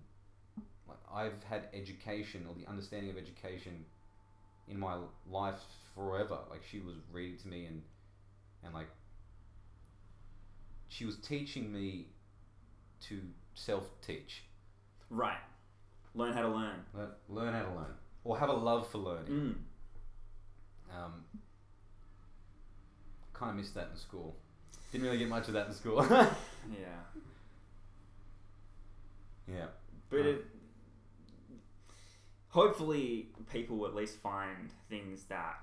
[0.88, 3.86] like I've had education or the understanding of education
[4.68, 4.98] in my
[5.30, 5.60] life
[5.94, 6.40] forever.
[6.50, 7.82] Like she was reading to me and
[8.64, 8.88] and like
[10.88, 12.08] she was teaching me
[13.08, 13.22] to
[13.54, 14.44] self teach,
[15.10, 15.38] Right.
[16.14, 16.80] Learn how to learn.
[16.94, 19.32] learn, learn how to learn, or have a love for learning.
[19.32, 19.56] Mm.
[20.96, 21.24] Um,
[23.34, 24.38] kind of missed that in school.
[24.96, 26.06] Didn't really get much of that in school.
[26.72, 26.88] Yeah.
[29.46, 29.66] yeah.
[30.10, 30.26] But Right.
[30.28, 30.46] it,
[32.48, 35.60] hopefully, people will at least find things that.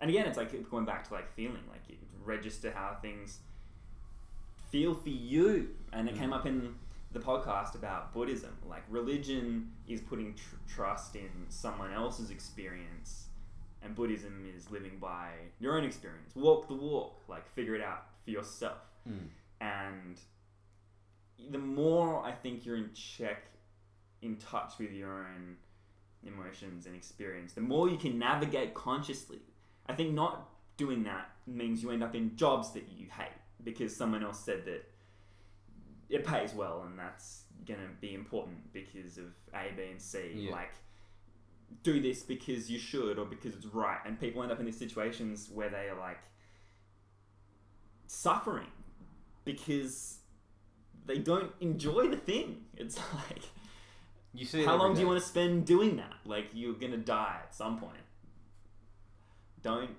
[0.00, 3.40] And again, it's like going back to like feeling, like you register how things
[4.70, 5.68] feel for you.
[5.92, 6.36] And it came Mm.
[6.36, 6.74] up in
[7.12, 8.56] the podcast about Buddhism.
[8.66, 13.27] Like religion is putting tr- trust in someone else's experience,
[13.82, 16.34] and Buddhism is living by your own experience.
[16.34, 19.28] Walk the walk, like figure it out for yourself Mm.
[19.60, 20.20] and
[21.50, 23.44] the more I think you're in check,
[24.20, 25.56] in touch with your own
[26.26, 29.38] emotions and experience, the more you can navigate consciously.
[29.86, 33.32] I think not doing that means you end up in jobs that you hate
[33.64, 34.84] because someone else said that
[36.10, 40.32] it pays well and that's going to be important because of A, B, and C.
[40.34, 40.52] Yeah.
[40.52, 40.72] Like,
[41.82, 43.98] do this because you should or because it's right.
[44.06, 46.18] And people end up in these situations where they are like
[48.06, 48.66] suffering
[49.44, 50.18] because
[51.06, 52.64] they don't enjoy the thing.
[52.76, 53.42] It's like,
[54.34, 56.14] You see, how long do you want to spend doing that?
[56.24, 57.94] Like, you're to die at some point.
[59.62, 59.90] Don't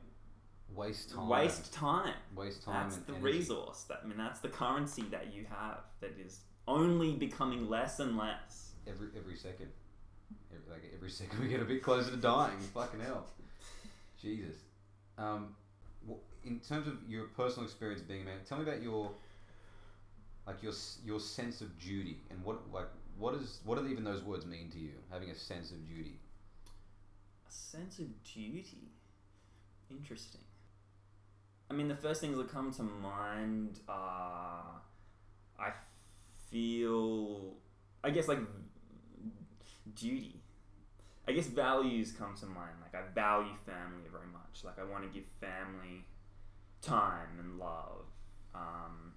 [0.74, 1.30] waste time?
[1.30, 2.14] waste time.
[2.36, 2.90] waste time.
[2.90, 3.38] That's the energy.
[3.38, 3.86] resource.
[3.90, 8.18] That I mean, that's the currency that you have that is only becoming less and
[8.18, 8.72] less.
[8.88, 9.70] every every second.
[10.52, 12.58] Every, like every second we get a bit closer to dying.
[12.74, 13.26] Fucking hell,
[14.22, 14.56] Jesus.
[15.18, 15.56] Um,
[16.46, 19.12] in terms of your personal experience being a man, tell me about your
[20.48, 20.74] like your
[21.06, 22.88] your sense of duty and what like
[23.18, 24.92] what is what do even those words mean to you?
[25.12, 26.18] Having a sense of duty.
[27.48, 28.90] A sense of duty.
[29.92, 30.42] Interesting.
[31.70, 34.64] I mean, the first things that come to mind are
[35.60, 35.72] I
[36.50, 37.54] feel,
[38.04, 38.40] I guess, like
[39.96, 40.42] duty.
[41.28, 42.74] I guess values come to mind.
[42.82, 44.64] Like, I value family very much.
[44.64, 46.06] Like, I want to give family
[46.82, 48.06] time and love.
[48.56, 49.14] Um,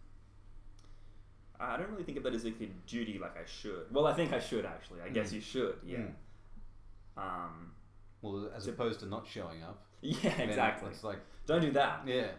[1.58, 3.86] I don't really think of that as like a duty like I should.
[3.92, 5.00] Well, I think I should actually.
[5.00, 5.34] I guess Mm.
[5.34, 5.98] you should, yeah.
[5.98, 7.22] Mm.
[7.22, 7.72] Um,
[8.20, 9.84] Well, as To- opposed to not showing up.
[10.02, 10.90] yeah, exactly.
[10.90, 12.06] It's like Don't do that.
[12.06, 12.32] yeah.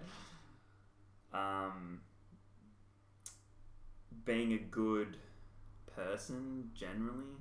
[1.33, 2.01] Um,
[4.25, 5.17] being a good
[5.95, 7.37] person generally,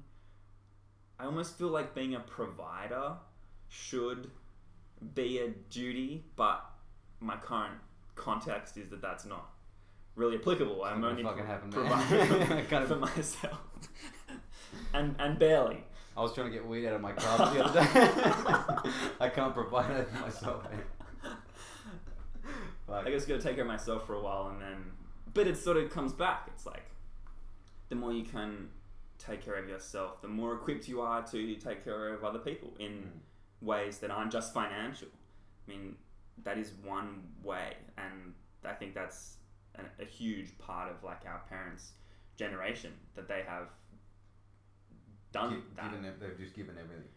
[1.19, 3.15] I almost feel like being a provider
[3.69, 4.31] should
[5.15, 6.65] be a duty, but
[7.21, 7.75] my current
[8.17, 9.49] context is that that's not
[10.17, 10.85] really applicable.
[10.85, 13.61] I'm only fucking happen, providing Kind of- for myself,
[14.95, 15.85] and and barely.
[16.15, 18.91] I was trying to get weed out of my craft the other day.
[19.21, 20.67] I can't provide it for myself.
[22.93, 24.91] I just got to take care of myself for a while, and then,
[25.33, 26.49] but it sort of comes back.
[26.55, 26.85] It's like
[27.89, 28.69] the more you can
[29.25, 32.75] take care of yourself, the more equipped you are to take care of other people
[32.79, 32.93] in
[33.63, 33.67] Mm.
[33.67, 35.09] ways that aren't just financial.
[35.67, 35.97] I mean,
[36.43, 39.37] that is one way, and I think that's
[39.77, 41.93] a, a huge part of like our parents'
[42.37, 43.69] generation that they have
[45.33, 45.91] done Gi- that.
[45.93, 47.09] given they've just given everything,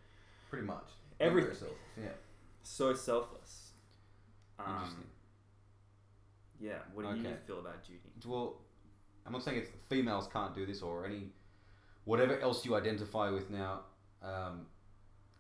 [0.49, 0.89] pretty much.
[1.19, 2.11] Every- Very selfless, Yeah.
[2.63, 3.71] so selfless.
[4.59, 5.09] Um, Interesting.
[6.59, 6.79] yeah.
[6.93, 7.37] What do you Okay.
[7.45, 8.11] feel about duty?
[8.25, 8.61] Well,
[9.25, 11.31] I'm not saying it's females can't do this or any
[12.05, 13.81] whatever else you identify with now
[14.23, 14.67] um,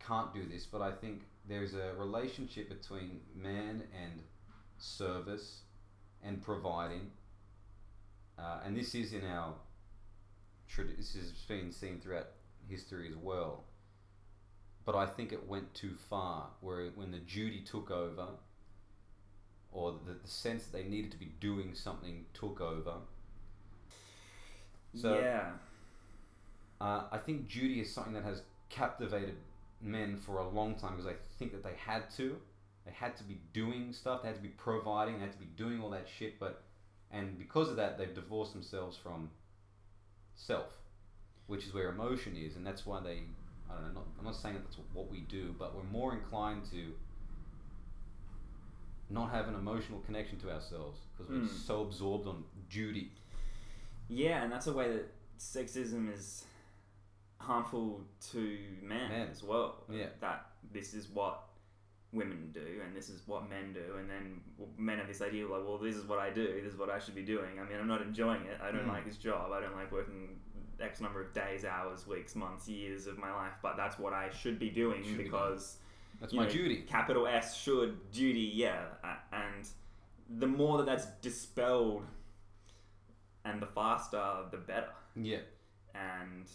[0.05, 4.21] can't do this, but I think there's a relationship between man and
[4.77, 5.61] service
[6.23, 7.11] and providing,
[8.37, 9.53] uh, and this is in our
[10.69, 12.27] trad- this has been seen throughout
[12.67, 13.63] history as well.
[14.85, 18.27] But I think it went too far, where when the duty took over,
[19.71, 22.93] or the, the sense that they needed to be doing something took over.
[24.93, 25.51] So yeah.
[26.81, 29.35] Uh, I think duty is something that has captivated
[29.81, 32.37] men for a long time because I think that they had to.
[32.85, 34.21] They had to be doing stuff.
[34.21, 35.15] They had to be providing.
[35.15, 36.39] They had to be doing all that shit.
[36.39, 36.61] But
[37.11, 39.29] and because of that, they've divorced themselves from
[40.35, 40.77] self,
[41.47, 43.21] which is where emotion is, and that's why they.
[43.69, 44.01] I don't know.
[44.01, 46.93] Not, I'm not saying that that's what we do, but we're more inclined to
[49.09, 51.49] not have an emotional connection to ourselves because we're Mm.
[51.49, 53.11] so absorbed on duty.
[54.07, 56.45] Yeah, and that's a way that sexism is
[57.39, 59.27] harmful to men, Men.
[59.31, 59.83] as well.
[59.89, 60.07] Yeah.
[60.21, 61.41] That this is what
[62.11, 64.39] women do and this is what men do and then
[64.77, 66.97] men have this idea like well this is what I do this is what I
[66.97, 68.93] should be doing I mean I'm not enjoying it I don't Mm.
[68.93, 70.39] like this job I don't like working
[70.79, 74.29] X number of days hours weeks months years of my life but that's what I
[74.29, 75.77] should be doing Should be because
[76.21, 76.83] That's you my know, duty.
[76.87, 78.85] Capital S should duty, yeah.
[79.33, 79.67] And
[80.39, 82.05] the more that that's dispelled,
[83.43, 84.87] and the faster, the better.
[85.15, 85.39] Yeah.
[85.93, 86.47] And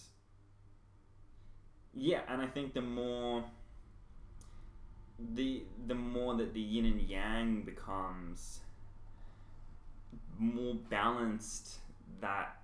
[1.94, 3.44] yeah, and I think the more
[5.34, 8.60] the the more that the yin and yang becomes
[10.38, 11.78] more balanced,
[12.20, 12.56] that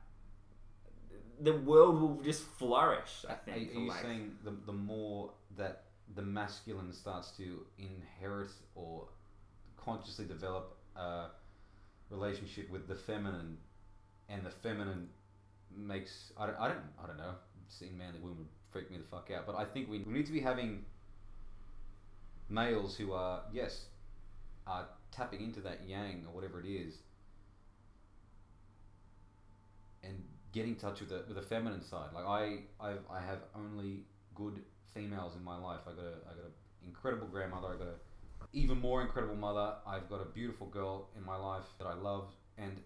[1.41, 3.25] the world will just flourish.
[3.29, 3.69] I think.
[3.71, 5.83] are for you like- saying the, the more that
[6.15, 9.09] the masculine starts to inherit or
[9.77, 11.27] consciously develop a
[12.11, 13.59] relationship with the feminine,
[14.29, 15.09] and the feminine
[15.77, 17.35] makes I don't I don't, I don't know
[17.69, 20.33] seeing manly women freak me the fuck out, but I think we, we need to
[20.33, 20.85] be having
[22.49, 23.87] males who are yes
[24.67, 26.95] are tapping into that yang or whatever it is
[30.05, 32.11] and get in touch with the with the feminine side.
[32.15, 34.61] Like I I've, I have only good
[34.95, 35.81] females in my life.
[35.87, 37.69] I got a I got an incredible grandmother.
[37.69, 37.95] I got a
[38.53, 39.75] even more incredible mother.
[39.87, 42.25] I've got a beautiful girl in my life that I love,
[42.59, 42.77] and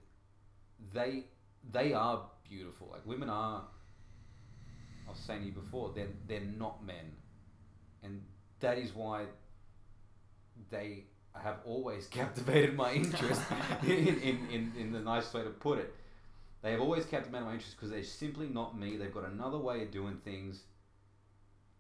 [0.92, 1.24] they
[1.72, 2.88] they are beautiful.
[2.90, 3.64] Like women are.
[5.10, 7.12] I was saying to you before, they're they're not men,
[8.02, 8.22] and
[8.60, 9.24] that is why
[10.70, 13.42] they have always captivated my interest
[13.82, 15.94] in, in, in, in the nice way to put it.
[16.62, 18.96] They have always captivated my interest because they're simply not me.
[18.96, 20.62] They've got another way of doing things,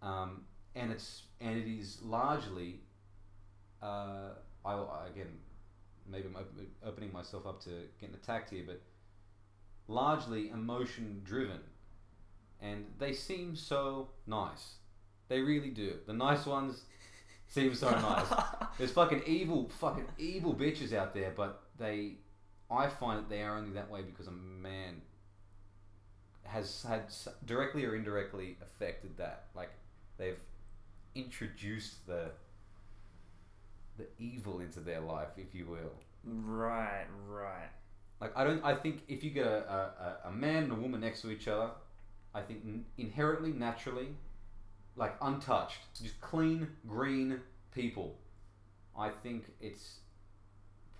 [0.02, 0.42] um,
[0.74, 2.80] and it's and it is largely,
[3.82, 4.30] uh,
[4.64, 5.38] I I- again,
[6.10, 8.80] maybe I'm op- opening myself up to getting attacked here, but
[9.88, 11.60] largely emotion driven,
[12.62, 14.74] and they seem so nice.
[15.28, 15.94] They really do.
[16.06, 16.82] The nice ones
[17.48, 18.26] seem so nice.
[18.78, 22.14] There's fucking evil, fucking evil bitches out there, but they,
[22.70, 25.02] I find that they are only that way because a man
[26.44, 27.04] has had
[27.46, 29.44] directly or indirectly affected that.
[29.54, 29.70] Like
[30.18, 30.38] they've
[31.14, 32.30] introduced the
[33.98, 35.92] the evil into their life, if you will.
[36.24, 37.68] Right, right.
[38.20, 38.64] Like I don't.
[38.64, 41.30] I think if you get a, a, a- a man and a woman next to
[41.30, 41.70] each other,
[42.34, 44.08] I think n- inherently, naturally,
[44.96, 47.40] like untouched, just clean, green
[47.74, 48.16] people.
[48.96, 50.00] I think it's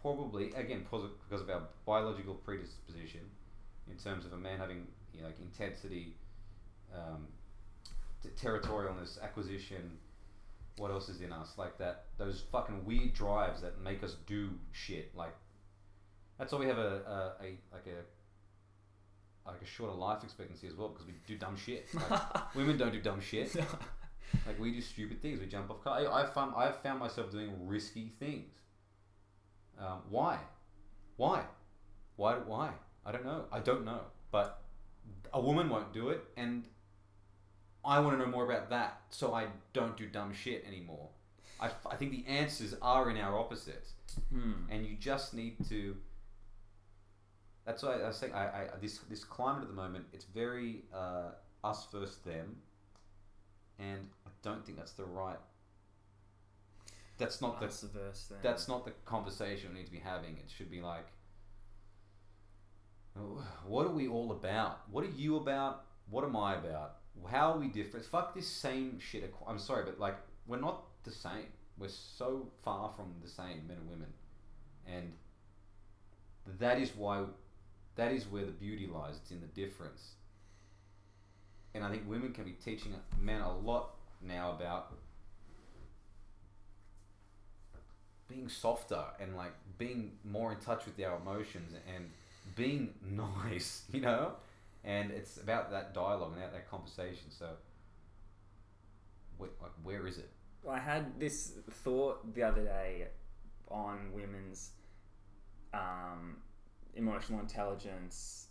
[0.02, 3.20] probably again because of our biological predisposition,
[3.90, 6.14] in terms of a man having you know, like intensity,
[6.94, 7.26] um,
[8.22, 9.98] t- territorialness, acquisition.
[10.78, 12.04] What else is in us like that?
[12.16, 15.14] Those fucking weird drives that make us do shit.
[15.14, 15.34] Like
[16.38, 18.00] that's why we have a, a, a like a
[19.46, 21.88] like a shorter life expectancy as well because we do dumb shit.
[22.10, 22.20] Like,
[22.54, 23.54] women don't do dumb shit.
[24.46, 25.40] Like we do stupid things.
[25.40, 26.06] We jump off cars.
[26.08, 28.52] I, I found I've found myself doing risky things.
[29.78, 30.38] Um, why?
[31.16, 31.42] Why?
[32.16, 32.34] Why?
[32.34, 32.70] Why?
[33.04, 33.44] I don't know.
[33.50, 34.00] I don't know.
[34.30, 34.62] But
[35.32, 36.64] a woman won't do it, and
[37.84, 41.08] I want to know more about that, so I don't do dumb shit anymore.
[41.60, 43.94] I, I think the answers are in our opposites,
[44.32, 44.52] Hmm.
[44.70, 45.96] and you just need to.
[47.70, 50.82] That's why I was saying I, I this this climate at the moment it's very
[50.92, 51.28] uh,
[51.62, 52.56] us versus them,
[53.78, 55.38] and I don't think that's the right.
[57.16, 58.38] That's not the That's the verse then.
[58.42, 60.32] that's not the conversation we need to be having.
[60.32, 61.06] It should be like,
[63.64, 64.80] what are we all about?
[64.90, 65.84] What are you about?
[66.08, 66.96] What am I about?
[67.30, 68.04] How are we different?
[68.04, 69.32] Fuck this same shit.
[69.46, 70.16] I'm sorry, but like,
[70.48, 71.46] we're not the same.
[71.78, 74.12] We're so far from the same, men and women.
[74.88, 75.12] And
[76.58, 77.24] that is why,
[78.00, 79.16] that is where the beauty lies.
[79.20, 80.12] It's in the difference.
[81.74, 83.90] And I think women can be teaching men a lot
[84.22, 84.94] now about
[88.26, 92.10] being softer and like being more in touch with our emotions and
[92.56, 94.32] being nice, you know?
[94.82, 97.30] And it's about that dialogue and that, that conversation.
[97.30, 97.48] So,
[99.36, 100.30] where, like, where is it?
[100.68, 101.52] I had this
[101.84, 103.08] thought the other day
[103.70, 104.70] on women's
[105.74, 106.36] um,
[106.96, 108.46] emotional intelligence,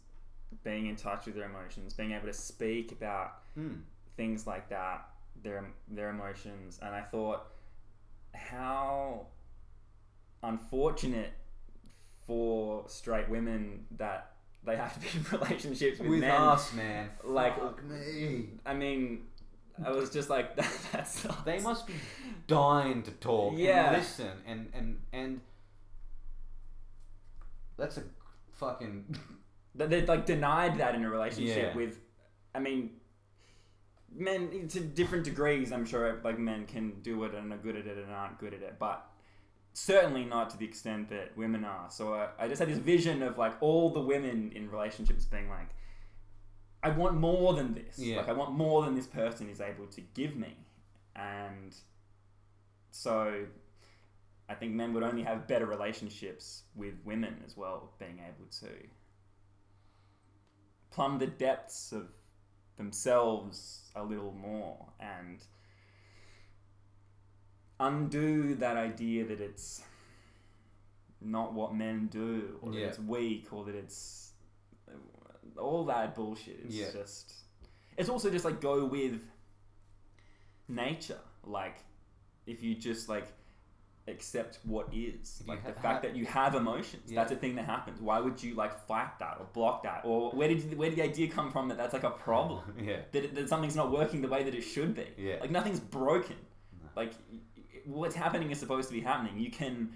[0.64, 3.76] being in touch with their emotions, being able to speak about Hmm.
[4.18, 5.08] things like that,
[5.44, 7.46] their their emotions, and I thought
[8.34, 9.28] how
[10.44, 11.34] unfortunate
[12.26, 14.34] for straight women that
[14.64, 16.32] they have to be in relationships with, With men.
[16.32, 17.10] us, man.
[17.24, 18.50] Like- Fuck me.
[18.66, 19.26] I mean,
[19.84, 21.94] I was just like, that, that's They must be
[22.48, 23.88] dying to talk Yeah.
[23.90, 25.42] and listen and and and
[27.78, 28.04] that's a
[28.60, 29.16] fucking
[29.76, 31.76] that they like denied that in a relationship Yeah.
[31.76, 31.99] with.
[32.53, 32.91] I mean,
[34.16, 35.72] men to different degrees.
[35.72, 38.53] I'm sure like men can do it and are good at it and aren't good
[38.53, 39.05] at it, but
[39.74, 41.89] certainly not to the extent that women are.
[41.89, 45.47] So I, I just had this vision of like all the women in relationships being
[45.49, 45.70] like,
[46.82, 47.99] I want more than this.
[47.99, 48.18] Yeah.
[48.18, 50.55] Like I want more than this person is able to give me,
[51.16, 51.76] and
[52.91, 53.45] so
[54.50, 58.70] I think men would only have better relationships with women as well, being able to
[60.89, 62.10] plumb the depths of
[62.78, 65.43] themselves a little more and
[67.80, 69.82] undo that idea that it's
[71.22, 72.82] not what men do or Yeah.
[72.82, 74.34] that it's weak or that it's
[75.58, 76.91] all that bullshit it's Yeah.
[76.91, 77.34] just
[77.97, 79.22] it's also just like go with
[80.70, 81.84] nature like
[82.45, 83.28] if you just like
[84.10, 85.43] accept what is.
[85.47, 87.16] Like ha- the fact ha- that you have emotions Yeah.
[87.20, 88.01] that's a thing that happens.
[88.01, 90.01] Why would you like fight that or block that?
[90.03, 92.64] Or where did where did the idea come from that that's like a problem?
[92.84, 92.97] Yeah.
[93.12, 95.07] that, it, that something's not working the way that it should be.
[95.18, 95.38] Yeah.
[95.41, 96.38] like nothing's broken.
[96.82, 96.89] No.
[96.95, 97.14] like
[97.86, 99.39] what's happening is supposed to be happening.
[99.39, 99.89] You can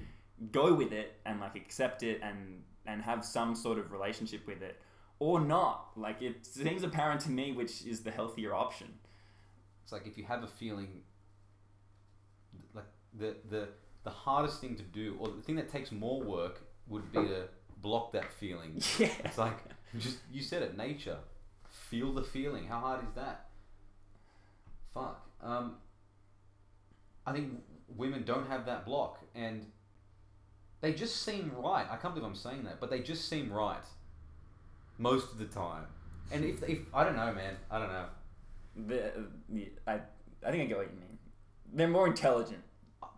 [0.52, 4.62] go with it and like accept it and and have some sort of relationship with
[4.62, 4.82] it
[5.20, 5.92] or not.
[5.96, 8.90] Like it seems apparent to me which is the healthier option.
[9.84, 11.02] It's like if you have a feeling,
[12.74, 12.86] like
[13.18, 13.70] the the
[14.04, 17.48] the hardest thing to do, or the thing that takes more work, would be to
[17.82, 18.82] block that feeling.
[19.00, 19.58] yeah It's like
[19.98, 21.18] just you said it, nature.
[21.70, 22.68] Feel the feeling.
[22.68, 23.48] How hard is that?
[24.94, 25.26] Fuck.
[25.42, 25.76] Um,
[27.26, 27.54] I think
[27.96, 29.66] women don't have that block, and
[30.82, 31.86] they just seem right.
[31.90, 33.84] I can't believe I'm saying that, but they just seem right
[34.98, 35.86] most of the time.
[36.32, 38.06] And if, if I don't know, man, I don't know.
[38.88, 39.12] the,
[39.50, 40.00] the, I,
[40.46, 41.14] I think I get what you mean
[41.74, 42.64] they're more intelligent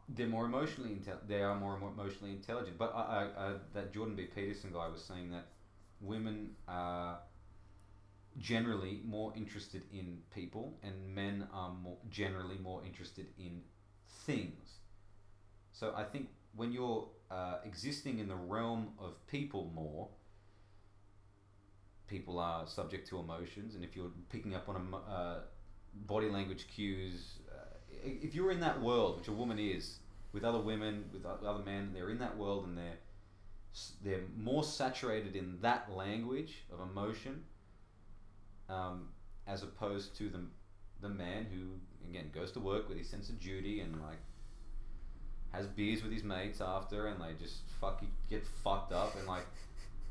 [0.09, 2.77] they're more emotionally intel- they are more emo- emotionally intelligent.
[2.77, 4.23] But I, I, I, that Jordan B.
[4.23, 5.47] Peterson guy was saying that
[6.01, 7.19] women are
[8.37, 13.61] generally more interested in people, and men are more generally more interested in
[14.25, 14.79] things.
[15.71, 20.09] So I think when you're uh, existing in the realm of people more,
[22.07, 25.39] people are subject to emotions, and if you're picking up on uh,
[26.05, 27.39] body language cues,
[28.03, 29.99] if you're in that world, which a woman is,
[30.33, 32.99] with other women, with other men, they're in that world and they're
[34.03, 37.43] they're more saturated in that language of emotion,
[38.69, 39.09] um,
[39.47, 40.39] as opposed to the
[41.01, 41.71] the man who
[42.09, 44.19] again goes to work with his sense of duty and like
[45.51, 49.45] has beers with his mates after and they just fuck get fucked up and like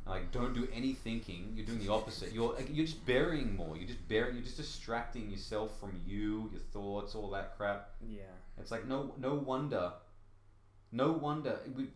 [0.07, 1.53] like don't do any thinking.
[1.55, 2.33] You're doing the opposite.
[2.33, 3.77] You're like, you're just burying more.
[3.77, 7.91] You're just burying you're just distracting yourself from you your thoughts all that crap.
[8.07, 8.23] Yeah.
[8.59, 9.93] It's like no no wonder.
[10.93, 11.59] No wonder.
[11.75, 11.89] We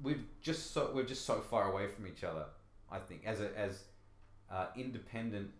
[0.00, 2.44] we've just so we're just so far away from each other
[2.88, 3.82] i think as a as
[4.50, 5.50] uh, independent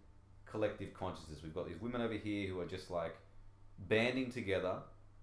[0.51, 1.41] collective consciousness.
[1.43, 3.17] We've got these women over here who are just like
[3.79, 4.77] banding together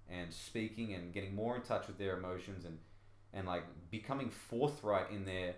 [0.10, 2.78] and speaking and getting more in touch with their emotions and
[3.34, 5.56] and like becoming forthright in their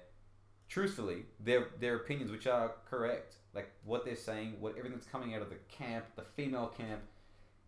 [0.70, 5.34] truthfully their their opinions which are correct like what they're saying what everything that's coming
[5.34, 7.01] out of the camp the female camp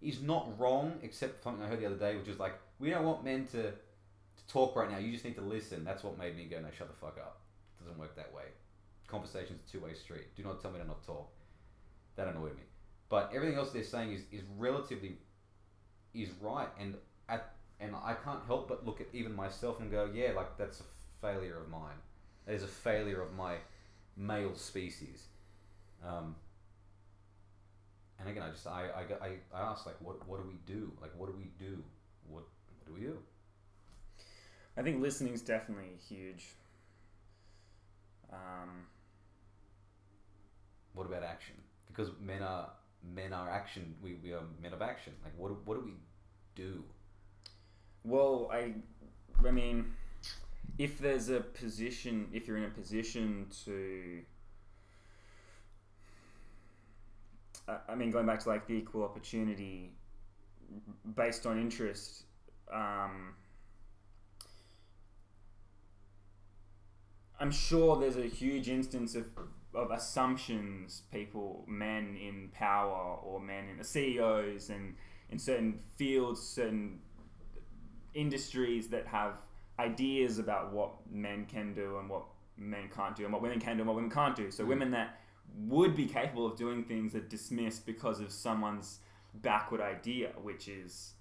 [0.01, 2.89] is not wrong except for something i heard the other day which is like we
[2.89, 3.73] don't want men to
[4.39, 4.97] to talk right now.
[4.97, 5.83] You just need to listen.
[5.83, 7.41] That's what made me go no shut the fuck up.
[7.79, 8.43] It doesn't work that way.
[9.07, 10.35] Conversation's a two-way street.
[10.35, 11.29] Do not tell me to not talk.
[12.15, 12.63] That annoyed me.
[13.09, 15.17] But everything else they're saying is, is relatively
[16.13, 16.67] is right.
[16.79, 16.95] And
[17.27, 20.81] at and I can't help but look at even myself and go yeah like that's
[20.81, 20.83] a
[21.21, 21.95] failure of mine
[22.49, 23.55] is a failure of my
[24.17, 25.25] male species.
[26.05, 26.35] Um,
[28.19, 30.91] and again I just I, I, I, I asked like what what do we do?
[31.01, 31.83] Like what do we do?
[32.27, 32.43] What
[32.77, 33.17] what do we do?
[34.77, 36.47] I think listening is definitely huge.
[38.31, 38.85] Um,
[40.93, 41.55] what about action?
[41.87, 42.69] Because men are
[43.03, 45.13] men are action we, we are men of action.
[45.23, 45.93] Like what do, what do we
[46.55, 46.83] do?
[48.03, 48.73] Well, I,
[49.45, 49.93] I mean,
[50.79, 54.21] if there's a position, if you're in a position to,
[57.67, 59.91] I, mean, going back to like the equal opportunity
[61.17, 62.23] based on interest,
[62.73, 63.33] um,
[67.41, 69.25] I'm sure there's a huge instance of,
[69.75, 74.95] of assumptions people, men in power or men in CEOs and
[75.29, 76.99] in certain fields, certain
[78.13, 79.39] industries that have
[79.79, 82.25] ideas about what men can do and what
[82.57, 84.51] men can't do and what women can do and what women can't do.
[84.51, 84.67] So Mm.
[84.67, 85.19] women that
[85.55, 88.99] would be capable of doing things are dismissed because of someone's
[89.33, 91.13] backward idea, which is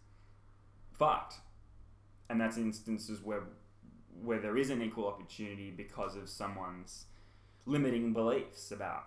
[0.93, 1.41] fucked.
[2.29, 3.45] And that's instances where
[4.21, 7.07] where there is an equal opportunity because of someone's
[7.67, 9.05] limiting beliefs about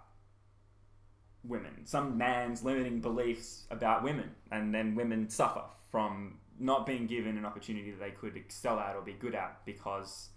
[1.44, 1.86] women.
[1.86, 7.46] Some man's limiting beliefs about women, and then women suffer from not being given an
[7.46, 10.30] opportunity that they could excel at or be good at because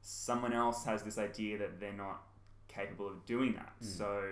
[0.00, 2.22] someone else has this idea that they're not
[2.68, 3.72] capable of doing that.
[3.82, 3.98] Mm.
[3.98, 4.22] So,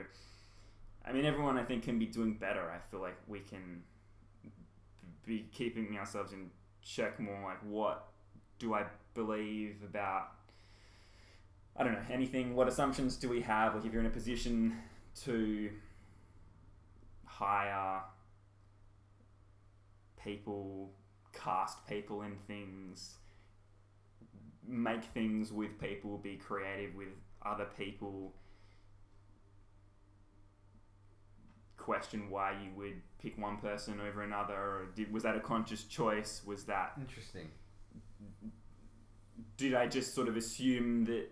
[1.06, 2.70] I mean, everyone I think can be doing better.
[2.70, 3.82] I feel like we can
[5.26, 6.50] be keeping ourselves in
[6.82, 7.42] check more.
[7.42, 8.08] Like, what
[8.58, 10.28] do I believe about?
[11.76, 12.56] I don't know anything.
[12.56, 13.74] What assumptions do we have?
[13.74, 14.74] Like, if you're in a position
[15.24, 15.70] to
[17.24, 18.00] hire
[20.22, 20.90] people,
[21.42, 23.16] cast people in things,
[24.66, 27.08] make things with people, be creative with
[27.44, 28.34] other people.
[31.76, 35.84] Question why you would pick one person over another, or did, was that a conscious
[35.84, 36.42] choice?
[36.44, 37.48] Was that Interesting.
[39.56, 41.26] did I just sort of assume that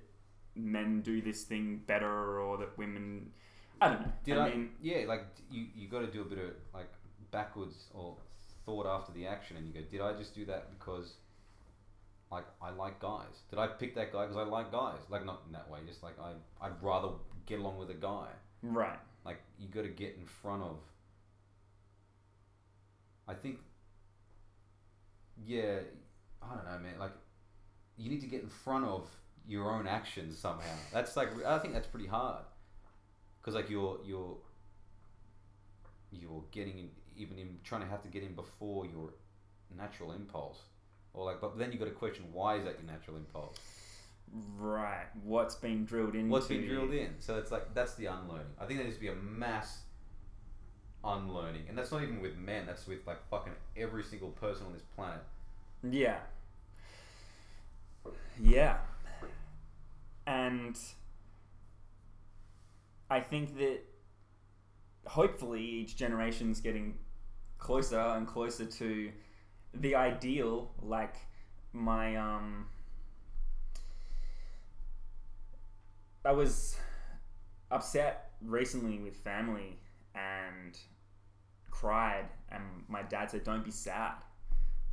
[0.54, 3.32] men do this thing better, or that women?
[3.80, 4.12] I don't know.
[4.24, 6.90] Did I I, mean, yeah, like you, you got to do a bit of like
[7.30, 8.16] backwards or
[8.66, 11.14] thought after the action, and you go, did I just do that because
[12.30, 13.42] like I like guys?
[13.48, 14.98] Did I pick that guy because I like guys?
[15.08, 16.32] Like not in that way, just like I
[16.64, 17.08] I'd rather
[17.46, 18.26] get along with a guy.
[18.62, 18.98] right?
[19.24, 20.78] Like you got to get in front of.
[23.28, 23.58] I think.
[25.44, 25.78] Yeah,
[26.42, 26.98] I don't know, man.
[26.98, 27.12] Like,
[27.98, 29.06] you need to get in front of
[29.46, 30.76] your own actions somehow.
[30.92, 32.42] That's like I think that's pretty hard,
[33.40, 34.36] because like you're you're.
[36.12, 39.10] You're getting in, even in trying to have to get in before your
[39.76, 40.60] natural impulse,
[41.12, 43.56] or like, but then you've got to question why is that your natural impulse?
[44.58, 45.06] Right.
[45.22, 46.28] What's been drilled in?
[46.28, 47.14] What's been drilled in?
[47.18, 48.52] So it's like that's the unlearning.
[48.60, 49.80] I think there needs to be a mass
[51.04, 52.66] unlearning, and that's not even with men.
[52.66, 55.22] That's with like fucking every single person on this planet.
[55.88, 56.18] Yeah.
[58.40, 58.78] Yeah.
[60.26, 60.76] And
[63.08, 63.80] I think that
[65.06, 66.98] hopefully each generation's getting
[67.58, 69.10] closer and closer to
[69.74, 71.16] the ideal like
[71.72, 72.66] my um
[76.24, 76.76] I was
[77.70, 79.78] upset recently with family
[80.14, 80.76] and
[81.70, 84.14] cried and my dad said don't be sad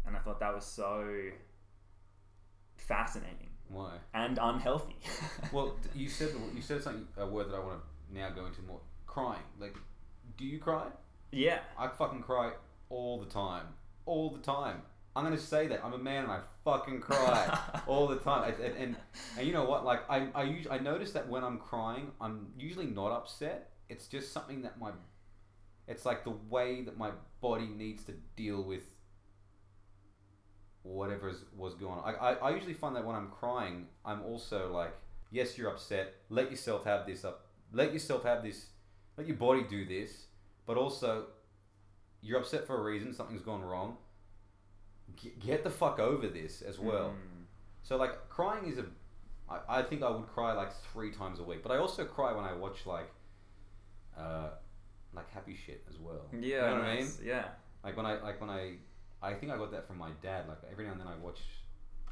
[0.06, 1.06] and I thought that was so
[2.76, 3.92] fascinating Why?
[4.14, 4.98] and unhealthy.
[5.52, 8.62] Well, you said you said something a word that I want to now go into
[8.64, 8.80] more.
[9.06, 9.44] Crying.
[9.60, 9.76] Like,
[10.38, 10.88] do you cry?
[11.34, 12.52] Yeah, I fucking cry
[12.90, 13.66] all the time.
[14.06, 14.82] All the time.
[15.16, 18.52] I'm gonna say that I'm a man and I fucking cry all the time.
[18.54, 18.96] And, and, and,
[19.38, 19.86] and you know what?
[19.86, 23.72] Like I I us- I notice that when I'm crying, I'm usually not upset.
[23.90, 24.92] It's just something that my
[25.88, 27.12] it's like the way that my
[27.42, 28.84] body needs to deal with
[30.84, 32.16] whatever was going on.
[32.16, 34.94] I, I, I usually find that when I'm crying, I'm also like,
[35.32, 36.14] yes, you're upset.
[36.30, 37.48] Let yourself have this up.
[37.72, 38.68] Let yourself have this.
[39.18, 40.26] Let your body do this.
[40.66, 41.26] But also,
[42.22, 43.14] you're upset for a reason.
[43.14, 43.98] Something's gone wrong.
[45.22, 47.10] Get, get the fuck over this as well.
[47.10, 47.44] Mm.
[47.84, 48.86] So like crying is a,
[49.50, 51.62] I, I think I would cry like three times a week.
[51.62, 53.12] But I also cry when I watch like,
[54.18, 54.50] uh,
[55.14, 56.26] like happy shit as well.
[56.32, 57.08] Yeah, You know what I mean?
[57.24, 57.46] Yeah.
[57.84, 58.76] Like when I like when I,
[59.22, 60.48] I think I got that from my dad.
[60.48, 61.42] Like every now and then I watch,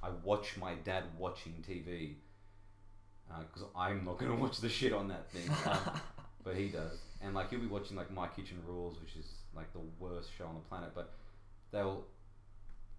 [0.03, 2.15] I watch my dad watching TV.
[3.39, 6.01] Because I'm not gonna watch the shit on that thing, um,
[6.43, 6.99] but he does.
[7.24, 10.45] And like he'll be watching like My Kitchen Rules, which is like the worst show
[10.45, 10.91] on the planet.
[10.95, 11.11] But
[11.72, 12.03] they'll,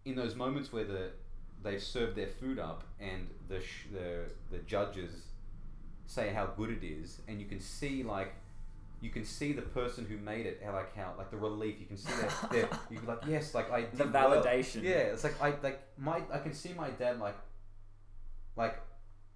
[0.04, 1.10] in those moments where the
[1.62, 5.10] they've served their food up and the sh- the the judges
[6.06, 8.34] say how good it is, and you can see like
[9.00, 11.80] you can see the person who made it, how like how like the relief.
[11.80, 14.42] You can see that they're you can be like yes, like I did the well."
[14.42, 14.82] validation.
[14.82, 17.36] Yeah, it's like I like my I can see my dad like
[18.56, 18.80] like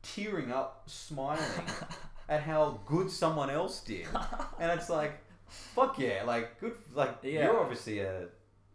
[0.02, 1.42] tearing up, smiling
[2.28, 4.06] at how good someone else did,
[4.60, 5.18] and it's like
[5.48, 7.44] fuck yeah, like good like Yeah.
[7.46, 8.28] you're obviously a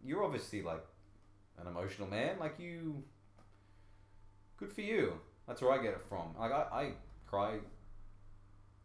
[0.04, 0.84] you're obviously like
[1.60, 3.04] an emotional man, like you.
[4.58, 5.14] Good for you.
[5.47, 6.36] That's where I get it from.
[6.39, 6.91] Like I, I
[7.28, 7.58] cry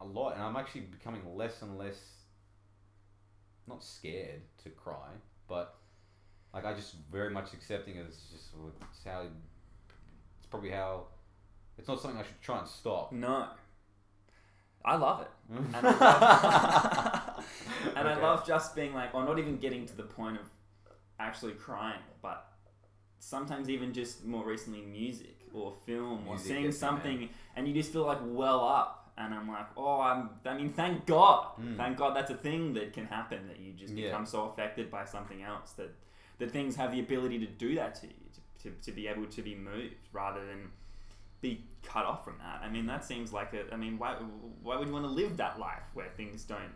[0.01, 1.99] a lot, and I'm actually becoming less and less
[3.69, 5.09] not scared to cry,
[5.49, 5.75] but
[6.55, 8.51] like I just very much accepting it as just
[8.91, 9.23] it's how
[10.39, 11.05] it's probably how
[11.79, 13.13] it's not something I should try and stop.
[13.13, 13.49] No.
[14.87, 15.31] I love it.
[15.51, 17.45] and And I love,
[17.97, 20.47] and I love just being like, or not even getting to the point of
[21.19, 22.47] actually crying, but
[23.19, 25.33] sometimes even just more recently music.
[25.53, 26.95] or film or seeing gets me, man.
[26.97, 29.03] something, and you just feel like well up.
[29.19, 30.29] And I'm like, oh, I'm.
[30.45, 31.79] I mean, thank God, Mm.
[31.79, 33.49] thank God that's a thing that can happen.
[33.49, 34.09] That you just Yeah.
[34.11, 35.95] become so affected by something else that
[36.39, 39.25] that things have the ability to do that to you, to, to, to be able
[39.25, 40.71] to be moved rather than
[41.49, 42.61] be cut off from that.
[42.65, 43.73] I mean, that seems like a.
[43.73, 44.15] I mean, why
[44.63, 46.75] why would you want to live that life where things don't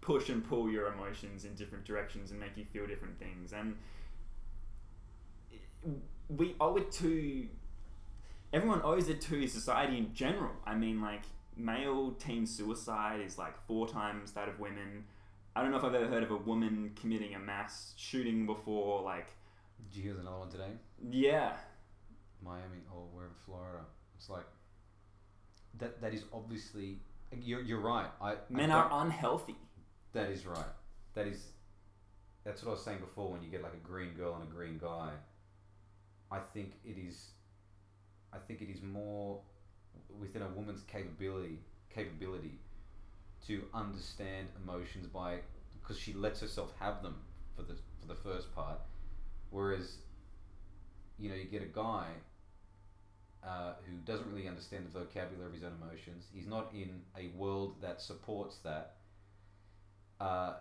[0.00, 3.52] push and pull your emotions in different directions and make you feel different things?
[3.52, 3.76] And
[6.28, 7.46] we owe it to
[8.52, 10.52] everyone owes it to society in general.
[10.64, 11.22] I mean, like
[11.56, 15.04] male teen suicide is like four times that of women.
[15.56, 19.02] I don't know if I've ever heard of a woman committing a mass shooting before.
[19.02, 19.28] Like,
[19.92, 20.72] Did you hear another one today?
[21.10, 21.52] yeah,
[22.44, 23.84] Miami or wherever Florida.
[24.16, 24.46] It's like
[25.78, 26.00] that.
[26.00, 26.98] That is obviously
[27.42, 28.08] you're, you're right.
[28.20, 29.56] I men I are unhealthy.
[30.12, 30.64] That is right.
[31.14, 31.48] That is.
[32.44, 33.30] That's what I was saying before.
[33.30, 35.10] When you get like a green girl and a green guy,
[36.30, 37.30] I think it is.
[38.32, 39.40] I think it is more
[40.20, 41.58] within a woman's capability
[41.92, 42.58] capability
[43.46, 45.38] to understand emotions by
[45.80, 47.16] because she lets herself have them
[47.56, 48.80] for the for the first part,
[49.50, 49.98] whereas
[51.18, 52.06] you know you get a guy
[53.46, 56.26] uh, who doesn't really understand the vocabulary of his own emotions.
[56.32, 58.96] He's not in a world that supports that.
[60.20, 60.54] Uh,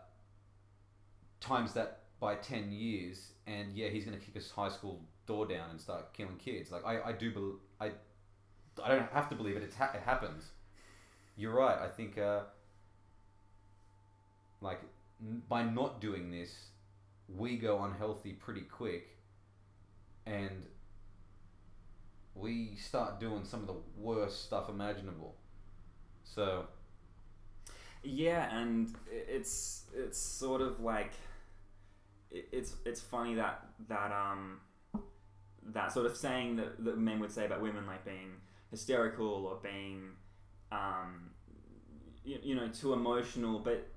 [1.40, 5.46] times that by 10 years and yeah he's going to kick his high school door
[5.46, 7.92] down and start killing kids like i, I do bel I,
[8.84, 10.46] I don't have to believe it it's ha- it happens
[11.36, 12.42] you're right i think uh,
[14.62, 14.80] like
[15.22, 16.68] n- by not doing this
[17.28, 19.18] we go unhealthy pretty quick
[20.26, 20.66] and
[22.36, 25.36] we start doing some of the worst stuff imaginable.
[26.24, 26.66] So
[28.04, 31.12] Yeah, and it's it's sort of like
[32.32, 34.60] it's it's funny that that um
[35.66, 38.32] that sort of saying that, that men would say about women like being
[38.72, 40.10] hysterical or being
[40.72, 41.30] um
[42.26, 43.88] you, you know too emotional but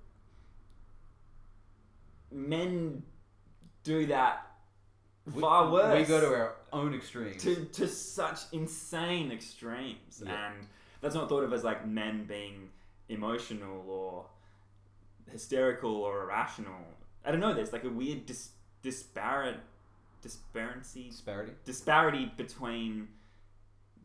[2.31, 3.03] men
[3.83, 4.47] do that
[5.33, 10.33] we, far worse we go to our own extremes to, to such insane extremes Yeah.
[10.53, 10.67] and
[11.01, 12.69] that's not thought of as like men being
[13.09, 14.27] emotional or
[15.31, 16.81] hysterical or irrational
[17.25, 18.51] i don't know there's like a weird dis-
[18.83, 19.61] disparate
[20.23, 23.09] disparity disparity disparity between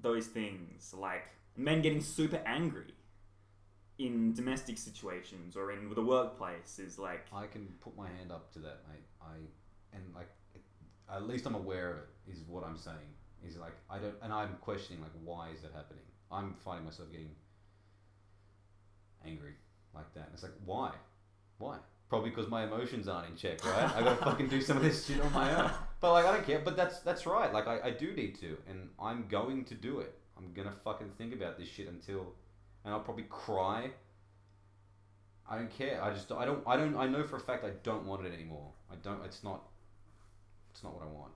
[0.01, 2.93] those things like men getting super angry
[3.99, 8.51] in domestic situations or in the workplace is like I can put my hand up
[8.53, 9.05] to that, mate.
[9.22, 9.36] I
[9.95, 10.30] and like
[11.13, 12.09] at least I'm aware of it.
[12.32, 12.97] Is what I'm saying.
[13.45, 16.03] Is like I don't, and I'm questioning like why is that happening?
[16.32, 17.32] I'm finding myself getting
[19.25, 19.53] angry
[19.93, 20.25] like that.
[20.25, 20.91] And it's like why,
[21.57, 21.77] why?
[22.09, 23.95] Probably because my emotions aren't in check, right?
[23.95, 25.71] I gotta fucking do some of this shit on my own.
[26.01, 26.61] But like I don't care.
[26.65, 27.53] But that's that's right.
[27.53, 30.15] Like I, I do need to, and I'm going to do it.
[30.36, 32.34] I'm gonna fucking think about this shit until,
[32.84, 33.91] and I'll probably cry.
[35.47, 36.03] I don't care.
[36.03, 38.34] I just I don't I don't I know for a fact I don't want it
[38.34, 38.71] anymore.
[38.91, 39.23] I don't.
[39.23, 39.61] It's not.
[40.71, 41.34] It's not what I want.